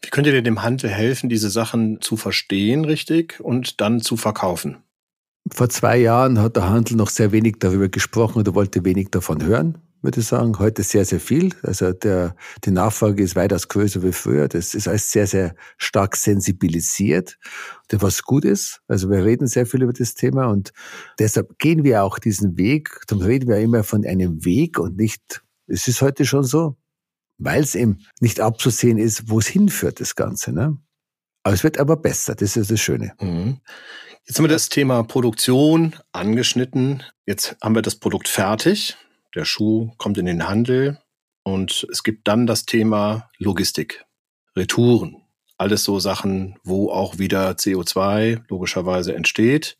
Wie 0.00 0.10
könnt 0.10 0.26
ihr 0.26 0.42
dem 0.42 0.62
Handel 0.62 0.90
helfen, 0.90 1.28
diese 1.28 1.50
Sachen 1.50 2.00
zu 2.00 2.16
verstehen, 2.16 2.84
richtig, 2.84 3.40
und 3.40 3.80
dann 3.80 4.00
zu 4.00 4.16
verkaufen? 4.16 4.78
Vor 5.50 5.68
zwei 5.68 5.98
Jahren 5.98 6.40
hat 6.40 6.56
der 6.56 6.68
Handel 6.68 6.96
noch 6.96 7.10
sehr 7.10 7.32
wenig 7.32 7.56
darüber 7.58 7.88
gesprochen 7.88 8.38
oder 8.38 8.54
wollte 8.54 8.84
wenig 8.84 9.10
davon 9.10 9.44
hören, 9.44 9.78
würde 10.04 10.20
ich 10.20 10.26
sagen. 10.26 10.58
Heute 10.58 10.82
sehr, 10.82 11.04
sehr 11.04 11.18
viel. 11.18 11.54
Also 11.62 11.92
der, 11.92 12.36
die 12.64 12.70
Nachfrage 12.70 13.22
ist 13.22 13.34
weitaus 13.34 13.68
größer 13.68 14.02
wie 14.02 14.12
früher. 14.12 14.48
Das 14.48 14.74
ist 14.74 14.86
alles 14.86 15.10
sehr, 15.10 15.26
sehr 15.26 15.54
stark 15.78 16.14
sensibilisiert, 16.16 17.38
was 17.90 18.22
gut 18.22 18.44
ist. 18.44 18.82
Also 18.86 19.10
wir 19.10 19.24
reden 19.24 19.46
sehr 19.46 19.66
viel 19.66 19.82
über 19.82 19.94
das 19.94 20.14
Thema 20.14 20.46
und 20.46 20.72
deshalb 21.18 21.58
gehen 21.58 21.84
wir 21.84 22.04
auch 22.04 22.18
diesen 22.18 22.56
Weg. 22.58 23.00
Darum 23.08 23.24
reden 23.24 23.48
wir 23.48 23.58
immer 23.58 23.82
von 23.82 24.04
einem 24.04 24.44
Weg 24.44 24.78
und 24.78 24.96
nicht, 24.96 25.42
es 25.66 25.88
ist 25.88 26.02
heute 26.02 26.26
schon 26.26 26.44
so, 26.44 26.76
weil 27.38 27.62
es 27.62 27.74
eben 27.74 27.98
nicht 28.20 28.40
abzusehen 28.40 28.98
ist, 28.98 29.30
wo 29.30 29.38
es 29.38 29.46
hinführt, 29.46 30.00
das 30.00 30.14
Ganze. 30.14 30.52
Ne? 30.52 30.76
Aber 31.42 31.54
es 31.54 31.64
wird 31.64 31.78
aber 31.78 31.96
besser, 31.96 32.34
das 32.34 32.56
ist 32.56 32.70
das 32.70 32.80
Schöne. 32.80 33.14
Mhm. 33.20 33.58
Jetzt 34.26 34.38
haben 34.38 34.44
wir 34.44 34.48
das 34.48 34.70
Thema 34.70 35.02
Produktion 35.02 35.96
angeschnitten. 36.12 37.02
Jetzt 37.26 37.56
haben 37.62 37.74
wir 37.74 37.82
das 37.82 37.96
Produkt 37.96 38.28
fertig. 38.28 38.96
Der 39.34 39.44
Schuh 39.44 39.90
kommt 39.98 40.18
in 40.18 40.26
den 40.26 40.48
Handel 40.48 40.98
und 41.42 41.86
es 41.90 42.02
gibt 42.02 42.28
dann 42.28 42.46
das 42.46 42.66
Thema 42.66 43.28
Logistik, 43.38 44.04
Retouren. 44.56 45.16
Alles 45.56 45.84
so 45.84 45.98
Sachen, 46.00 46.58
wo 46.64 46.90
auch 46.90 47.18
wieder 47.18 47.50
CO2 47.52 48.42
logischerweise 48.48 49.14
entsteht. 49.14 49.78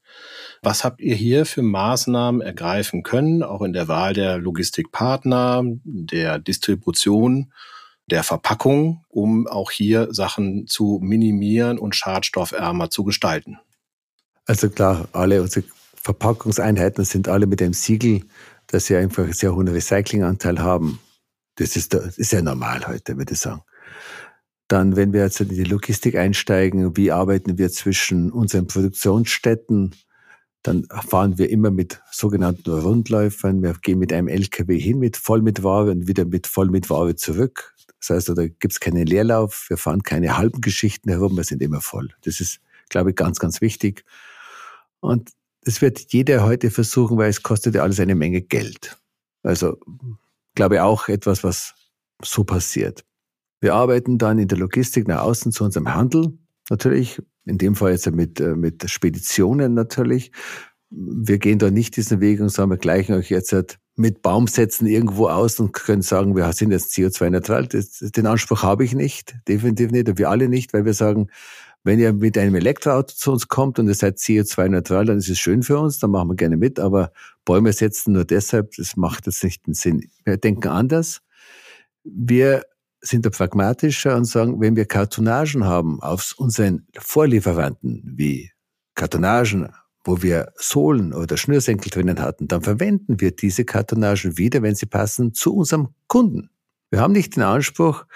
Was 0.63 0.85
habt 0.85 1.01
ihr 1.01 1.15
hier 1.15 1.47
für 1.47 1.63
Maßnahmen 1.63 2.41
ergreifen 2.41 3.03
können, 3.03 3.43
auch 3.43 3.63
in 3.63 3.73
der 3.73 3.89
Wahl 3.89 4.13
der 4.13 4.39
Logistikpartner, 4.39 5.63
der 5.65 6.39
Distribution, 6.39 7.53
der 8.07 8.23
Verpackung, 8.23 9.05
um 9.09 9.47
auch 9.47 9.71
hier 9.71 10.09
Sachen 10.13 10.67
zu 10.67 11.01
minimieren 11.03 11.79
und 11.79 11.97
schadstoffärmer 11.97 12.91
zu 12.91 13.05
gestalten? 13.05 13.59
Also 14.47 14.69
klar, 14.69 15.09
alle 15.13 15.43
unsere 15.43 15.67
Verpackungseinheiten 15.97 17.05
sind 17.05 17.29
alle 17.29 17.47
mit 17.47 17.63
einem 17.63 17.73
Siegel, 17.73 18.23
dass 18.75 18.87
sie 18.87 18.97
einfach 18.97 19.23
einen 19.23 19.33
sehr 19.33 19.55
hohen 19.55 19.69
Recyclinganteil 19.69 20.59
haben. 20.59 20.99
Das 21.55 21.77
ist, 21.77 21.95
das 21.95 22.19
ist 22.19 22.33
ja 22.33 22.43
normal 22.43 22.85
heute, 22.89 23.17
würde 23.17 23.35
ich 23.35 23.39
sagen. 23.39 23.63
Dann, 24.67 24.97
wenn 24.97 25.13
wir 25.13 25.21
jetzt 25.21 25.41
in 25.41 25.51
die 25.51 25.63
Logistik 25.63 26.17
einsteigen, 26.17 26.97
wie 26.97 27.13
arbeiten 27.13 27.57
wir 27.57 27.71
zwischen 27.71 28.33
unseren 28.33 28.67
Produktionsstätten? 28.67 29.95
Dann 30.63 30.89
fahren 31.07 31.39
wir 31.39 31.51
immer 31.51 31.71
mit 31.71 32.03
sogenannten 32.11 32.73
Rundläufern. 32.73 33.63
Wir 33.63 33.75
gehen 33.75 34.01
mit 34.01 34.13
einem 34.13 34.27
LKW 34.27 34.77
hin, 34.77 34.99
mit 34.99 35.19
voll 35.19 35.41
mit 35.41 35.63
Ware 35.63 35.93
und 35.93 36.09
wieder 36.09 36.25
mit 36.25 36.49
voll 36.49 36.69
mit 36.69 36.91
Ware 36.91 37.15
zurück. 37.15 37.77
Das 38.01 38.11
heißt, 38.11 38.31
da 38.31 38.49
gibt 38.49 38.73
es 38.73 38.81
keinen 38.81 39.07
Leerlauf. 39.07 39.67
Wir 39.69 39.77
fahren 39.77 40.03
keine 40.03 40.37
halben 40.37 40.61
Geschichten 40.63 41.11
herum. 41.11 41.37
Wir 41.37 41.45
sind 41.45 41.63
immer 41.63 41.81
voll. 41.81 42.09
Das 42.23 42.41
ist, 42.41 42.59
glaube 42.89 43.11
ich, 43.11 43.17
ganz, 43.17 43.39
ganz 43.39 43.61
wichtig. 43.61 44.05
Und 44.99 45.31
das 45.65 45.81
wird 45.83 46.13
jeder 46.13 46.45
heute 46.45 46.71
versuchen, 46.71 47.17
weil 47.19 47.31
es 47.31 47.43
kostet 47.43 47.75
ja 47.75 47.83
alles 47.83 48.01
eine 48.01 48.15
Menge 48.15 48.43
Geld. 48.43 48.97
Also 49.43 49.79
glaube 50.55 50.77
ich 50.77 50.81
auch 50.81 51.09
etwas, 51.09 51.45
was 51.45 51.75
so 52.23 52.45
passiert. 52.45 53.05
Wir 53.61 53.75
arbeiten 53.75 54.19
dann 54.19 54.39
in 54.39 54.49
der 54.49 54.59
Logistik 54.59 55.09
nach 55.09 55.23
außen 55.23 55.53
zu 55.53 55.65
unserem 55.65 55.95
Handel, 55.95 56.39
natürlich, 56.71 57.21
in 57.47 57.59
dem 57.59 57.75
Fall 57.75 57.93
jetzt 57.93 58.11
mit, 58.11 58.41
äh, 58.41 58.55
mit 58.55 58.89
Speditionen 58.91 59.75
natürlich. 59.75 60.33
Wir 60.91 61.39
gehen 61.39 61.59
da 61.59 61.71
nicht 61.71 61.97
diesen 61.97 62.21
Weg 62.21 62.41
und 62.41 62.51
sagen, 62.51 62.71
wir 62.71 62.77
gleichen 62.77 63.15
euch 63.15 63.31
jetzt 63.31 63.53
halt 63.53 63.79
mit 63.97 64.23
Baumsätzen 64.23 64.87
irgendwo 64.87 65.29
aus 65.29 65.61
und 65.61 65.73
können 65.73 66.03
sagen, 66.03 66.37
wir 66.37 66.53
sind 66.53 66.73
jetzt 66.73 66.93
CO2-neutral. 66.93 67.69
Den 67.69 68.27
Anspruch 68.27 68.63
habe 68.63 68.85
ich 68.85 68.95
nicht, 68.95 69.37
definitiv 69.49 69.91
nicht, 69.91 70.09
und 70.09 70.19
wir 70.19 70.31
alle 70.31 70.49
nicht, 70.49 70.73
weil 70.73 70.85
wir 70.85 70.95
sagen, 70.95 71.29
Wenn 71.85 71.99
ihr 71.99 72.15
mit 72.15 72.39
einem 72.39 72.55
Elektroauto 72.55 73.15
zu 73.15 73.31
uns 73.31 73.49
kommt 73.49 73.79
und 73.79 73.89
ihr 73.89 73.95
seid 73.95 74.17
CO2-neutral, 74.17 75.05
dann 75.05 75.19
ist 75.19 75.29
es 75.29 75.39
schön 75.39 75.63
für 75.63 75.79
uns, 75.79 75.99
dann 75.99 76.11
machen 76.11 76.31
wir 76.31 76.35
gerne 76.35 76.57
mit, 76.57 76.81
aber 76.81 77.13
Bäume 77.45 77.75
setzen 77.75 78.15
nur 78.15 78.25
deshalb, 78.25 78.73
das 78.77 78.97
macht 78.97 79.27
jetzt 79.27 79.45
nicht 79.45 79.67
den 79.67 79.75
Sinn. 79.75 80.09
Wir 80.25 80.39
denken 80.39 80.69
anders. 80.69 81.21
Wir 82.03 82.65
sind 83.03 83.27
da 83.27 83.31
pragmatischer 83.31 84.17
und 84.17 84.25
sagen, 84.25 84.63
wenn 84.63 84.77
wir 84.77 84.87
Kartonagen 84.87 85.65
haben 85.65 86.03
auf 86.03 86.35
unseren 86.39 86.87
Vorlieferanten, 86.99 88.03
wie 88.17 88.51
Kartonagen, 88.95 89.69
wo 90.05 90.23
wir 90.23 90.53
Sohlen 90.57 91.13
oder 91.13 91.37
Schnürsenkel 91.37 91.91
drinnen 91.91 92.21
hatten, 92.21 92.49
dann 92.49 92.63
verwenden 92.63 93.21
wir 93.21 93.33
diese 93.33 93.67
Kartonagen 93.67 94.39
wieder, 94.39 94.63
wenn 94.63 94.75
sie 94.75 94.87
passen, 94.87 95.35
zu 95.35 95.55
unserem 95.55 95.89
Kunden. 96.07 96.49
Wir 96.91 97.01
haben 97.01 97.13
nicht 97.13 97.37
den 97.37 97.43
Anspruch 97.43 98.07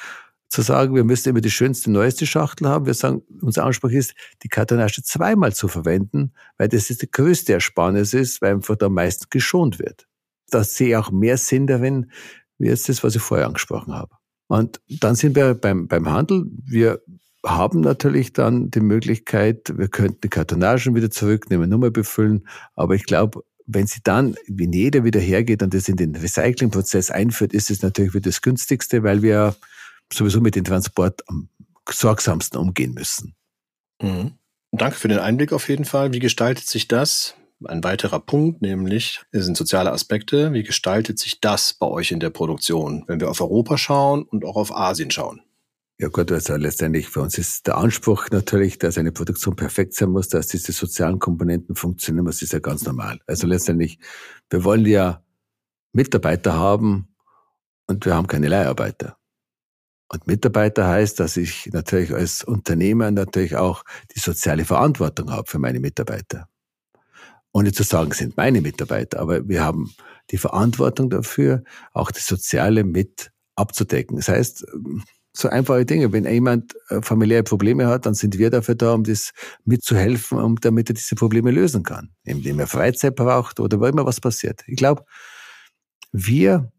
zu 0.49 0.63
sagen, 0.63 0.95
wir 0.95 1.05
müssen 1.05 1.29
immer 1.29 1.41
die 1.41 1.51
schönste, 1.51 1.91
neueste 1.91 2.27
Schachtel 2.27 2.69
haben. 2.69 2.87
Wir 2.87 2.95
sagen, 2.95 3.23
unser 3.41 3.65
Anspruch 3.65 3.91
ist, 3.91 4.15
die 4.43 4.49
Kartonage 4.49 5.03
zweimal 5.03 5.55
zu 5.55 5.69
verwenden, 5.69 6.33
weil 6.57 6.69
das 6.69 6.91
ist 6.91 7.03
die 7.03 7.11
größte 7.11 7.53
Ersparnis 7.53 8.15
ist, 8.15 8.41
weil 8.41 8.55
einfach 8.55 8.77
da 8.77 8.89
meisten 8.89 9.27
geschont 9.31 9.79
wird. 9.79 10.07
Da 10.51 10.65
sehe 10.65 10.89
ich 10.89 10.97
auch 10.97 11.11
mehr 11.11 11.37
Sinn 11.37 11.67
darin, 11.67 12.11
wie 12.59 12.69
jetzt 12.69 12.89
das, 12.89 13.05
was 13.05 13.15
ich 13.15 13.23
vorher 13.23 13.47
angesprochen 13.47 13.95
habe. 13.95 14.17
Und 14.47 14.81
dann 14.89 15.15
sind 15.15 15.37
wir 15.37 15.55
beim, 15.55 15.87
beim 15.87 16.09
Handel. 16.09 16.47
Wir 16.65 17.03
haben 17.45 17.81
natürlich 17.83 18.33
dann 18.33 18.71
die 18.71 18.81
Möglichkeit, 18.81 19.73
wir 19.77 19.89
könnten 19.89 20.23
die 20.23 20.29
Kartonagen 20.29 20.95
wieder 20.95 21.11
zurücknehmen, 21.11 21.69
Nummer 21.69 21.91
befüllen. 21.91 22.49
Aber 22.75 22.95
ich 22.95 23.05
glaube, 23.05 23.43
wenn 23.67 23.87
sie 23.87 24.01
dann, 24.03 24.35
wenn 24.49 24.73
jeder 24.73 25.05
wieder 25.05 25.21
hergeht 25.21 25.63
und 25.63 25.75
das 25.75 25.89
in 25.89 25.97
den 25.97 26.17
Recyclingprozess 26.17 27.11
einführt, 27.11 27.53
ist 27.53 27.71
es 27.71 27.83
natürlich 27.83 28.15
wieder 28.15 28.31
das 28.31 28.41
günstigste, 28.41 29.03
weil 29.03 29.21
wir 29.21 29.55
sowieso 30.13 30.41
mit 30.41 30.57
dem 30.57 30.65
Transport 30.65 31.23
am 31.29 31.49
sorgsamsten 31.89 32.59
umgehen 32.59 32.93
müssen. 32.95 33.35
Mhm. 34.01 34.33
Danke 34.73 34.97
für 34.97 35.09
den 35.09 35.19
Einblick 35.19 35.53
auf 35.53 35.69
jeden 35.69 35.85
Fall. 35.85 36.13
Wie 36.13 36.19
gestaltet 36.19 36.67
sich 36.67 36.89
das? 36.89 37.35
Ein 37.65 37.83
weiterer 37.83 38.21
Punkt, 38.21 38.63
nämlich 38.63 39.23
sind 39.33 39.57
soziale 39.57 39.91
Aspekte. 39.91 40.53
Wie 40.53 40.63
gestaltet 40.63 41.19
sich 41.19 41.41
das 41.41 41.75
bei 41.75 41.87
euch 41.87 42.13
in 42.13 42.21
der 42.21 42.31
Produktion, 42.31 43.05
wenn 43.09 43.19
wir 43.19 43.31
auf 43.31 43.41
Europa 43.41 43.79
schauen 43.79 44.23
und 44.23 44.45
auch 44.45 44.57
auf 44.57 44.73
Asien 44.73 45.11
schauen? 45.11 45.41
Ja 46.01 46.07
gut, 46.07 46.31
also 46.31 46.55
letztendlich 46.55 47.09
für 47.09 47.21
uns 47.23 47.37
ist 47.39 47.67
der 47.67 47.77
Anspruch 47.77 48.29
natürlich, 48.31 48.79
dass 48.79 48.97
eine 48.99 49.11
Produktion 49.11 49.57
perfekt 49.57 49.95
sein 49.95 50.11
muss, 50.11 50.29
dass 50.29 50.47
diese 50.47 50.71
sozialen 50.71 51.19
Komponenten 51.19 51.75
funktionieren, 51.75 52.27
das 52.27 52.41
ist 52.41 52.53
ja 52.53 52.61
ganz 52.61 52.85
normal. 52.85 53.19
Also 53.27 53.49
letztendlich, 53.49 53.99
wir 54.49 54.63
wollen 54.63 54.87
ja 54.87 55.25
Mitarbeiter 55.93 56.53
haben 56.53 57.09
und 57.89 58.07
wir 58.07 58.15
haben 58.15 58.29
keine 58.29 58.47
Leiharbeiter. 58.47 59.18
Und 60.11 60.27
Mitarbeiter 60.27 60.87
heißt, 60.87 61.21
dass 61.21 61.37
ich 61.37 61.69
natürlich 61.73 62.15
als 62.15 62.43
Unternehmer 62.43 63.11
natürlich 63.11 63.57
auch 63.57 63.85
die 64.15 64.21
soziale 64.21 64.65
Verantwortung 64.65 65.31
habe 65.31 65.49
für 65.49 65.59
meine 65.59 65.81
Mitarbeiter 65.81 66.49
ohne 67.53 67.73
zu 67.73 67.83
sagen, 67.83 68.13
sind 68.13 68.37
meine 68.37 68.61
Mitarbeiter, 68.61 69.21
aber 69.21 69.49
wir 69.49 69.65
haben 69.65 69.93
die 70.31 70.39
Verantwortung 70.39 71.11
dafür, 71.11 71.65
auch 71.93 72.11
das 72.11 72.27
Soziale 72.27 72.85
mit 72.85 73.33
abzudecken. 73.57 74.17
Das 74.17 74.29
heißt, 74.29 74.67
so 75.33 75.49
einfache 75.49 75.85
Dinge. 75.85 76.13
Wenn 76.13 76.25
jemand 76.25 76.75
äh, 76.89 77.01
familiäre 77.03 77.43
Probleme 77.43 77.87
hat, 77.87 78.07
dann 78.07 78.15
sind 78.15 78.39
wir 78.39 78.51
dafür 78.51 78.75
da, 78.75 78.93
um 78.93 79.05
das 79.05 79.33
mitzuhelfen, 79.65 80.39
um 80.39 80.57
damit 80.57 80.91
er 80.91 80.95
diese 80.95 81.15
Probleme 81.15 81.51
lösen 81.51 81.83
kann. 81.83 82.11
Indem 82.25 82.59
er 82.59 82.67
Freizeit 82.67 83.15
braucht 83.17 83.61
oder 83.61 83.81
wo 83.81 83.87
immer 83.87 84.05
was 84.05 84.21
passiert. 84.21 84.63
Ich 84.67 84.77
glaube, 84.77 85.05
wir 86.13 86.71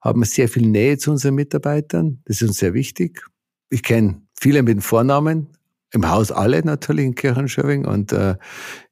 haben 0.00 0.24
sehr 0.24 0.48
viel 0.48 0.66
Nähe 0.66 0.98
zu 0.98 1.10
unseren 1.10 1.34
Mitarbeitern. 1.34 2.22
Das 2.24 2.40
ist 2.40 2.48
uns 2.48 2.58
sehr 2.58 2.74
wichtig. 2.74 3.22
Ich 3.70 3.82
kenne 3.82 4.22
viele 4.40 4.62
mit 4.62 4.82
Vornamen, 4.82 5.48
im 5.92 6.08
Haus 6.08 6.30
alle 6.30 6.62
natürlich 6.64 7.06
in 7.06 7.14
Kirchenschöring 7.14 7.86
und 7.86 8.12
äh, 8.12 8.36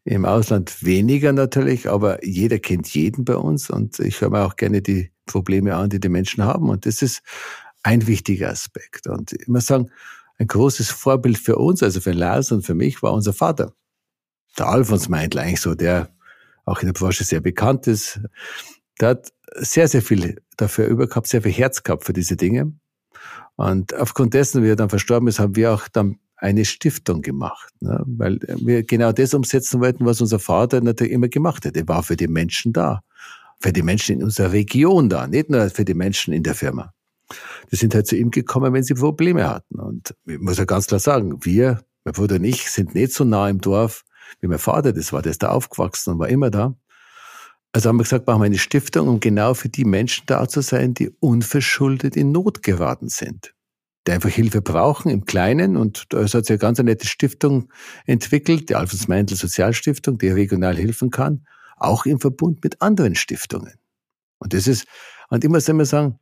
im 0.05 0.25
Ausland 0.25 0.83
weniger 0.85 1.33
natürlich, 1.33 1.89
aber 1.89 2.25
jeder 2.25 2.59
kennt 2.59 2.89
jeden 2.95 3.25
bei 3.25 3.37
uns 3.37 3.71
und 3.71 3.99
ich 3.99 4.21
höre 4.21 4.31
mir 4.31 4.45
auch 4.45 4.57
gerne 4.57 4.81
die 4.81 5.11
Probleme 5.27 5.75
an, 5.75 5.91
die 5.91 6.01
die 6.01 6.09
Menschen 6.09 6.45
haben 6.45 6.71
und 6.71 6.87
das 6.87 7.03
ist 7.03 7.23
ein 7.83 8.07
wichtiger 8.07 8.51
Aspekt. 8.51 9.07
Und 9.07 9.33
ich 9.33 9.47
muss 9.47 9.67
sagen, 9.67 9.91
ein 10.39 10.47
großes 10.47 10.91
Vorbild 10.91 11.39
für 11.39 11.57
uns, 11.57 11.83
also 11.83 12.01
für 12.01 12.13
Lars 12.13 12.51
und 12.53 12.65
für 12.65 12.75
mich, 12.75 13.03
war 13.03 13.13
unser 13.13 13.33
Vater. 13.33 13.73
Der 14.59 14.69
Alfons 14.69 15.09
Meindl 15.09 15.39
eigentlich 15.39 15.61
so, 15.61 15.75
der 15.75 16.11
auch 16.65 16.81
in 16.81 16.87
der 16.87 16.93
Branche 16.95 17.25
sehr 17.25 17.41
bekannt 17.41 17.87
ist. 17.87 18.21
Der 19.01 19.11
hat 19.11 19.33
sehr, 19.55 19.89
sehr 19.89 20.03
viel 20.03 20.41
dafür 20.57 20.87
übergehabt, 20.87 21.27
sehr 21.27 21.43
viel 21.43 21.53
Herz 21.53 21.83
gehabt 21.83 22.05
für 22.05 22.13
diese 22.13 22.37
Dinge. 22.37 22.73
Und 23.57 23.95
aufgrund 23.95 24.35
dessen, 24.35 24.63
wie 24.63 24.69
er 24.69 24.77
dann 24.77 24.91
verstorben 24.91 25.29
ist, 25.29 25.39
haben 25.39 25.57
wir 25.57 25.73
auch 25.73 25.89
dann 25.89 26.19
eine 26.37 26.65
Stiftung 26.65 27.23
gemacht, 27.23 27.73
ne? 27.81 28.03
weil 28.07 28.39
wir 28.59 28.83
genau 28.83 29.13
das 29.13 29.33
umsetzen 29.33 29.81
wollten, 29.81 30.05
was 30.05 30.21
unser 30.21 30.39
Vater 30.39 30.83
natürlich 30.83 31.13
immer 31.13 31.29
gemacht 31.29 31.65
hat. 31.65 31.77
Er 31.77 31.89
war 31.89 32.03
für 32.03 32.17
die 32.17 32.29
Menschen 32.29 32.75
da, 32.75 33.03
für 33.59 33.73
die 33.73 33.83
Menschen 33.83 34.17
in 34.17 34.25
unserer 34.25 34.53
Region 34.53 35.09
da, 35.09 35.27
nicht 35.27 35.49
nur 35.49 35.71
für 35.71 35.87
die 35.87 35.95
Menschen 35.95 36.35
in 36.35 36.43
der 36.43 36.55
Firma. 36.55 36.93
Die 37.73 37.77
sind 37.77 37.95
halt 37.95 38.07
zu 38.07 38.17
ihm 38.17 38.31
gekommen, 38.31 38.73
wenn 38.75 38.83
sie 38.83 38.95
Probleme 38.95 39.49
hatten. 39.49 39.81
Und 39.81 40.15
ich 40.27 40.39
muss 40.39 40.59
ja 40.59 40.65
ganz 40.65 40.87
klar 40.87 41.01
sagen, 41.01 41.45
wir, 41.45 41.83
mein 42.05 42.13
Bruder 42.13 42.37
und 42.37 42.45
ich, 42.45 42.71
sind 42.71 42.95
nicht 42.95 43.13
so 43.13 43.25
nah 43.25 43.49
im 43.49 43.61
Dorf, 43.61 44.05
wie 44.41 44.47
mein 44.47 44.59
Vater 44.59 44.93
das 44.93 45.13
war. 45.13 45.23
Der 45.23 45.31
ist 45.31 45.43
da 45.43 45.49
aufgewachsen 45.49 46.13
und 46.13 46.19
war 46.19 46.29
immer 46.29 46.51
da. 46.51 46.77
Also 47.77 47.91
haben 47.91 47.99
wir 47.99 48.05
gesagt, 48.05 48.27
machen 48.27 48.41
wir 48.41 48.47
eine 48.47 48.57
Stiftung, 48.57 49.07
um 49.07 49.21
genau 49.21 49.53
für 49.53 49.69
die 49.69 49.85
Menschen 49.85 50.25
da 50.29 50.49
zu 50.49 50.63
sein, 50.63 50.95
die 50.95 51.11
unverschuldet 51.21 52.17
in 52.17 52.33
Not 52.33 52.63
geraten 52.63 53.11
sind 53.11 53.53
die 54.07 54.13
einfach 54.13 54.31
Hilfe 54.31 54.63
brauchen 54.63 55.11
im 55.11 55.27
Kleinen. 55.27 55.77
Und 55.77 56.07
da 56.11 56.23
hat 56.23 56.31
sich 56.31 56.49
eine 56.49 56.59
ganz 56.59 56.79
nette 56.79 57.07
Stiftung 57.07 57.71
entwickelt, 58.07 58.71
die 58.71 58.77
Alfons 58.77 59.09
Meindl 59.09 59.37
Sozialstiftung, 59.37 60.17
die 60.17 60.29
regional 60.29 60.77
helfen 60.77 61.11
kann, 61.11 61.45
auch 61.77 62.07
im 62.07 62.19
Verbund 62.19 62.65
mit 62.65 62.81
anderen 62.81 63.15
Stiftungen. 63.15 63.75
Und 64.39 64.55
das 64.55 64.69
ist, 64.69 64.87
und 65.29 65.45
immer 65.45 65.61
soll 65.61 65.75
man 65.75 65.85
sagen, 65.85 66.19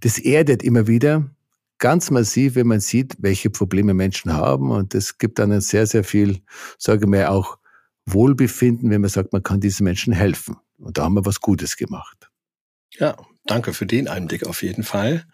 das 0.00 0.18
erdet 0.18 0.62
immer 0.62 0.86
wieder 0.86 1.28
ganz 1.78 2.10
massiv, 2.10 2.54
wenn 2.54 2.68
man 2.68 2.80
sieht, 2.80 3.16
welche 3.18 3.50
Probleme 3.50 3.92
Menschen 3.92 4.32
haben. 4.32 4.70
Und 4.70 4.94
es 4.94 5.18
gibt 5.18 5.38
dann 5.38 5.60
sehr, 5.60 5.86
sehr 5.86 6.04
viel, 6.04 6.40
sage 6.78 7.04
ich 7.04 7.10
mal, 7.10 7.26
auch 7.26 7.58
Wohlbefinden, 8.06 8.88
wenn 8.88 9.02
man 9.02 9.10
sagt, 9.10 9.34
man 9.34 9.42
kann 9.42 9.60
diesen 9.60 9.84
Menschen 9.84 10.14
helfen. 10.14 10.56
Und 10.78 10.98
da 10.98 11.04
haben 11.04 11.14
wir 11.14 11.24
was 11.24 11.40
Gutes 11.40 11.76
gemacht. 11.76 12.30
Ja, 12.98 13.16
danke 13.46 13.72
für 13.72 13.86
den 13.86 14.08
Einblick 14.08 14.46
auf 14.46 14.62
jeden 14.62 14.84
Fall. 14.84 15.26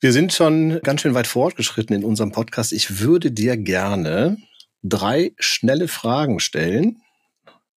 Wir 0.00 0.12
sind 0.12 0.32
schon 0.32 0.80
ganz 0.82 1.00
schön 1.00 1.14
weit 1.14 1.26
fortgeschritten 1.26 1.96
in 1.96 2.04
unserem 2.04 2.30
Podcast. 2.30 2.72
Ich 2.72 3.00
würde 3.00 3.32
dir 3.32 3.56
gerne 3.56 4.36
drei 4.82 5.32
schnelle 5.38 5.88
Fragen 5.88 6.40
stellen 6.40 7.02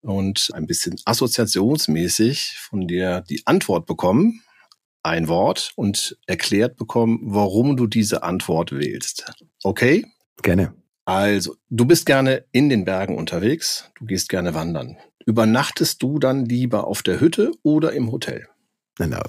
und 0.02 0.50
ein 0.54 0.68
bisschen 0.68 0.96
assoziationsmäßig 1.06 2.58
von 2.60 2.88
dir 2.88 3.24
die 3.30 3.46
Antwort 3.46 3.86
bekommen, 3.86 4.44
ein 5.04 5.28
Wort 5.28 5.72
und 5.76 6.18
erklärt 6.28 6.78
bekommen, 6.78 7.20
warum 7.24 7.76
du 7.76 7.88
diese 7.88 8.24
Antwort 8.24 8.72
wählst. 8.72 9.32
Okay? 9.64 10.06
Gerne. 10.44 10.76
Also, 11.06 11.56
du 11.70 11.86
bist 11.86 12.06
gerne 12.06 12.46
in 12.52 12.70
den 12.70 12.86
Bergen 12.86 13.18
unterwegs, 13.18 13.92
du 14.00 14.06
gehst 14.06 14.30
gerne 14.30 14.54
wandern. 14.54 14.98
Übernachtest 15.26 16.02
du 16.02 16.20
dann 16.20 16.46
lieber 16.46 16.88
auf 16.88 17.04
der 17.04 17.20
Hütte 17.20 17.52
oder 17.64 17.94
im 17.94 18.12
Hotel? 18.12 18.48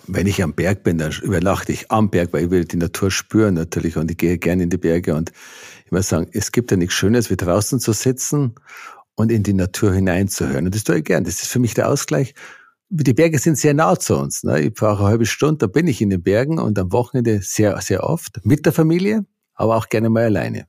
wenn 0.07 0.27
ich 0.27 0.43
am 0.43 0.55
Berg 0.55 0.83
bin, 0.83 0.99
dann 0.99 1.13
übernachte 1.23 1.73
ich 1.73 1.91
am 1.91 2.11
Berg, 2.11 2.33
weil 2.33 2.45
ich 2.45 2.51
will 2.51 2.65
die 2.65 2.77
Natur 2.77 3.11
spüren 3.11 3.55
natürlich 3.55 3.97
und 3.97 4.11
ich 4.11 4.19
gehe 4.19 4.37
gerne 4.37 4.65
in 4.65 4.71
die 4.71 4.77
Berge 4.77 5.15
und 5.15 5.33
ich 5.87 5.93
muss 5.93 6.09
sagen, 6.09 6.29
es 6.33 6.53
gibt 6.53 6.71
ja 6.71 6.77
nichts 6.77 6.95
Schönes, 6.95 7.31
wie 7.31 7.37
draußen 7.37 7.81
zu 7.81 7.93
sitzen 7.93 8.55
und 9.15 9.31
in 9.33 9.43
die 9.43 9.55
Natur 9.55 9.95
hineinzuhören. 9.95 10.67
Und 10.67 10.75
das 10.75 10.85
tue 10.85 10.99
ich 10.99 11.05
gern. 11.05 11.25
Das 11.25 11.43
ist 11.43 11.49
für 11.49 11.59
mich 11.59 11.75
der 11.75 11.89
Ausgleich. 11.89 12.35
Die 12.91 13.15
Berge 13.15 13.39
sind 13.39 13.57
sehr 13.57 13.73
nah 13.73 13.99
zu 13.99 14.19
uns. 14.19 14.43
Ne? 14.43 14.61
Ich 14.61 14.79
fahre 14.79 14.99
eine 14.99 15.09
halbe 15.09 15.27
Stunde, 15.27 15.59
da 15.59 15.67
bin 15.67 15.87
ich 15.87 16.03
in 16.03 16.11
den 16.11 16.23
Bergen 16.23 16.59
und 16.59 16.79
am 16.79 16.93
Wochenende 16.93 17.41
sehr, 17.43 17.81
sehr 17.81 18.05
oft 18.05 18.45
mit 18.45 18.67
der 18.67 18.73
Familie, 18.73 19.25
aber 19.55 19.77
auch 19.77 19.89
gerne 19.89 20.11
mal 20.11 20.25
alleine. 20.25 20.67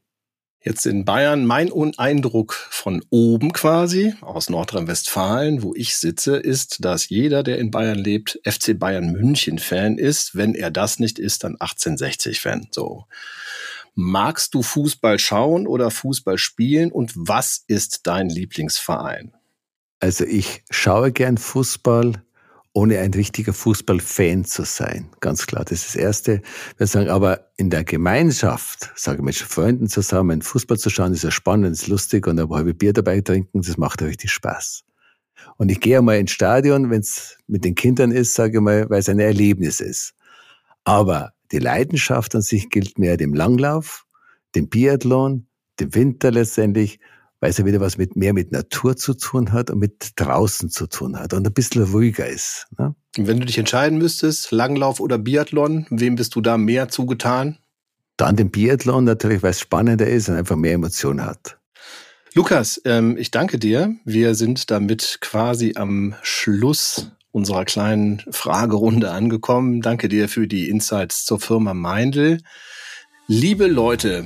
Jetzt 0.65 0.85
in 0.85 1.03
Bayern, 1.03 1.45
mein 1.45 1.69
Eindruck 1.97 2.53
von 2.53 3.03
oben 3.09 3.51
quasi, 3.51 4.13
aus 4.21 4.49
Nordrhein-Westfalen, 4.49 5.61
wo 5.61 5.75
ich 5.75 5.97
sitze, 5.97 6.37
ist, 6.37 6.85
dass 6.85 7.09
jeder, 7.09 7.43
der 7.43 7.57
in 7.57 7.69
Bayern 7.69 7.99
lebt, 7.99 8.39
FC 8.45 8.79
Bayern 8.79 9.11
München 9.11 9.59
Fan 9.59 9.97
ist. 9.97 10.37
Wenn 10.37 10.55
er 10.55 10.71
das 10.71 10.99
nicht 10.99 11.19
ist, 11.19 11.43
dann 11.43 11.57
1860 11.59 12.39
Fan. 12.39 12.67
So. 12.71 13.05
Magst 13.93 14.53
du 14.53 14.63
Fußball 14.63 15.19
schauen 15.19 15.67
oder 15.67 15.91
Fußball 15.91 16.37
spielen 16.37 16.93
und 16.93 17.11
was 17.13 17.65
ist 17.67 18.07
dein 18.07 18.29
Lieblingsverein? 18.29 19.33
Also 19.99 20.23
ich 20.23 20.63
schaue 20.69 21.11
gern 21.11 21.37
Fußball, 21.37 22.23
ohne 22.73 22.99
ein 22.99 23.13
richtiger 23.13 23.53
Fußballfan 23.53 24.45
zu 24.45 24.63
sein. 24.63 25.09
Ganz 25.19 25.45
klar. 25.45 25.63
Das 25.63 25.79
ist 25.79 25.89
das 25.89 25.95
Erste. 25.95 26.41
Wir 26.77 26.87
sagen 26.87 27.09
aber 27.09 27.51
in 27.55 27.69
der 27.69 27.83
Gemeinschaft, 27.83 28.91
sage 28.95 29.19
ich 29.19 29.23
mit 29.23 29.35
Freunden 29.35 29.87
zusammen, 29.87 30.41
Fußball 30.41 30.79
zu 30.79 30.89
schauen, 30.89 31.13
ist 31.13 31.23
ja 31.23 31.31
spannend, 31.31 31.73
ist 31.73 31.87
lustig 31.87 32.25
und 32.25 32.39
ein 32.39 32.49
halbe 32.49 32.73
Bier 32.73 32.93
dabei 32.93 33.21
trinken, 33.21 33.61
das 33.61 33.77
macht 33.77 34.01
ja 34.01 34.07
richtig 34.07 34.31
Spaß. 34.31 34.83
Und 35.57 35.69
ich 35.69 35.79
gehe 35.79 36.01
mal 36.01 36.17
ins 36.17 36.31
Stadion, 36.31 36.89
wenn 36.89 37.01
es 37.01 37.37
mit 37.47 37.63
den 37.63 37.75
Kindern 37.75 38.11
ist, 38.11 38.33
sage 38.33 38.57
ich 38.57 38.63
mal, 38.63 38.89
weil 38.89 38.99
es 38.99 39.09
ein 39.09 39.19
Erlebnis 39.19 39.79
ist. 39.79 40.15
Aber 40.83 41.33
die 41.51 41.59
Leidenschaft 41.59 42.33
an 42.33 42.41
sich 42.41 42.69
gilt 42.69 42.97
mehr 42.97 43.17
dem 43.17 43.33
Langlauf, 43.33 44.05
dem 44.55 44.67
Biathlon, 44.67 45.47
dem 45.79 45.93
Winter 45.93 46.31
letztendlich, 46.31 46.99
weil 47.43 47.49
es 47.49 47.57
ja 47.57 47.65
wieder 47.65 47.81
was 47.81 47.97
mit 47.97 48.15
mehr 48.15 48.31
mit 48.31 48.53
Natur 48.53 48.95
zu 48.95 49.15
tun 49.15 49.51
hat 49.51 49.69
und 49.69 49.77
mit 49.77 50.11
draußen 50.15 50.69
zu 50.69 50.87
tun 50.87 51.19
hat 51.19 51.33
und 51.33 51.45
ein 51.45 51.53
bisschen 51.53 51.83
ruhiger 51.83 52.25
ist. 52.25 52.67
Ne? 52.79 52.95
Wenn 53.17 53.41
du 53.41 53.45
dich 53.45 53.57
entscheiden 53.57 53.97
müsstest, 53.97 54.51
Langlauf 54.51 55.01
oder 55.01 55.17
Biathlon, 55.17 55.85
wem 55.89 56.15
bist 56.15 56.35
du 56.35 56.41
da 56.41 56.57
mehr 56.57 56.87
zugetan? 56.87 57.57
Dann 58.15 58.37
den 58.37 58.49
Biathlon 58.49 59.03
natürlich, 59.03 59.43
weil 59.43 59.49
es 59.49 59.59
spannender 59.59 60.07
ist 60.07 60.29
und 60.29 60.35
einfach 60.35 60.55
mehr 60.55 60.71
Emotionen 60.71 61.25
hat. 61.25 61.57
Lukas, 62.33 62.81
ähm, 62.85 63.17
ich 63.17 63.29
danke 63.29 63.59
dir. 63.59 63.93
Wir 64.05 64.35
sind 64.35 64.71
damit 64.71 65.17
quasi 65.19 65.73
am 65.75 66.15
Schluss 66.21 67.11
unserer 67.31 67.65
kleinen 67.65 68.23
Fragerunde 68.31 69.11
angekommen. 69.11 69.81
Danke 69.81 70.07
dir 70.07 70.29
für 70.29 70.47
die 70.47 70.69
Insights 70.69 71.25
zur 71.25 71.41
Firma 71.41 71.73
Meindl. 71.73 72.37
Liebe 73.27 73.67
Leute, 73.67 74.25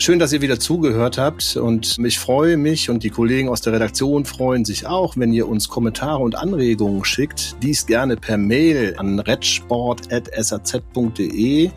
Schön, 0.00 0.20
dass 0.20 0.32
ihr 0.32 0.40
wieder 0.40 0.60
zugehört 0.60 1.18
habt 1.18 1.56
und 1.56 1.98
ich 1.98 2.20
freue 2.20 2.56
mich 2.56 2.88
und 2.88 3.02
die 3.02 3.10
Kollegen 3.10 3.48
aus 3.48 3.62
der 3.62 3.72
Redaktion 3.72 4.24
freuen 4.24 4.64
sich 4.64 4.86
auch, 4.86 5.16
wenn 5.16 5.32
ihr 5.32 5.48
uns 5.48 5.68
Kommentare 5.68 6.22
und 6.22 6.36
Anregungen 6.36 7.04
schickt. 7.04 7.56
Dies 7.64 7.84
gerne 7.84 8.16
per 8.16 8.38
Mail 8.38 8.94
an 8.96 9.18
redsport.saz.de 9.18 11.70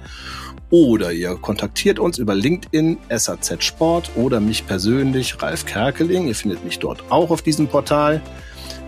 oder 0.69 1.11
ihr 1.11 1.35
kontaktiert 1.35 1.97
uns 1.97 2.19
über 2.19 2.35
LinkedIn, 2.35 2.99
SAZ 3.09 3.63
Sport 3.63 4.11
oder 4.15 4.39
mich 4.39 4.67
persönlich, 4.67 5.41
Ralf 5.41 5.65
Kerkeling. 5.65 6.27
Ihr 6.27 6.35
findet 6.35 6.63
mich 6.63 6.77
dort 6.77 7.03
auch 7.09 7.31
auf 7.31 7.41
diesem 7.41 7.67
Portal. 7.67 8.21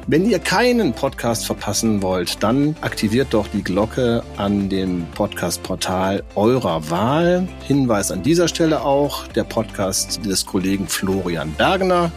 Wenn 0.06 0.30
ihr 0.30 0.40
keinen 0.40 0.92
Podcast 0.92 1.46
verpassen 1.46 2.02
wollt, 2.02 2.44
dann 2.44 2.76
aktiviert 2.82 3.30
doch 3.32 3.48
die 3.48 3.64
Glocke 3.64 4.22
an 4.36 4.68
dem 4.68 5.08
Podcast-Portal 5.16 6.24
eurer 6.36 6.90
Wahl. 6.90 7.48
Hinweis 7.66 8.12
an 8.12 8.22
dieser 8.22 8.50
Stelle 8.50 8.82
auch 8.82 9.26
der 9.28 9.46
Podcast 9.46 10.26
des 10.26 10.46
Kollegen 10.46 10.90
Florian 10.90 11.54
Bergner. 11.54 12.12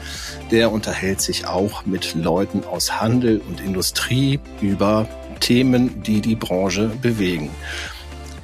Der 0.50 0.72
unterhält 0.72 1.20
sich 1.20 1.46
auch 1.46 1.86
mit 1.86 2.16
Leuten 2.16 2.64
aus 2.64 3.00
Handel 3.00 3.40
und 3.48 3.60
Industrie 3.60 4.40
über 4.60 5.08
Themen, 5.38 6.02
die 6.02 6.20
die 6.20 6.34
Branche 6.34 6.90
bewegen. 7.00 7.50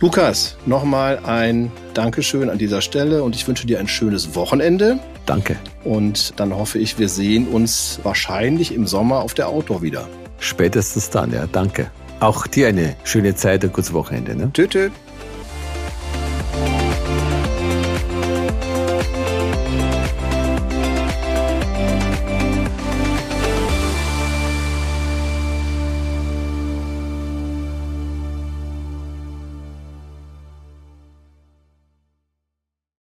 Lukas, 0.03 0.57
nochmal 0.67 1.21
ein 1.27 1.71
Dankeschön 1.95 2.51
an 2.51 2.59
dieser 2.59 2.81
Stelle 2.81 3.23
und 3.23 3.37
ich 3.37 3.47
wünsche 3.47 3.69
dir 3.69 3.79
ein 3.79 3.87
schönes 3.87 4.35
Wochenende. 4.35 4.99
Danke. 5.27 5.55
Und 5.85 6.41
dann 6.41 6.57
hoffe 6.57 6.81
ich, 6.81 6.99
wir 6.99 7.09
sehen 7.09 7.47
uns 7.47 8.01
wahrscheinlich 8.03 8.75
im 8.75 8.89
Sommer 8.89 9.21
auf 9.21 9.35
der 9.35 9.49
Outdoor 9.49 9.81
wieder. 9.81 10.09
Spätestens 10.41 11.09
dann, 11.09 11.33
ja. 11.33 11.47
Danke. 11.47 11.89
Auch 12.19 12.49
dir 12.49 12.67
eine 12.67 12.97
schöne 13.05 13.37
Zeit, 13.37 13.63
ein 13.63 13.73
gutes 13.73 13.93
Wochenende. 13.93 14.35
Ne? 14.35 14.51
Tschüss. 14.53 14.91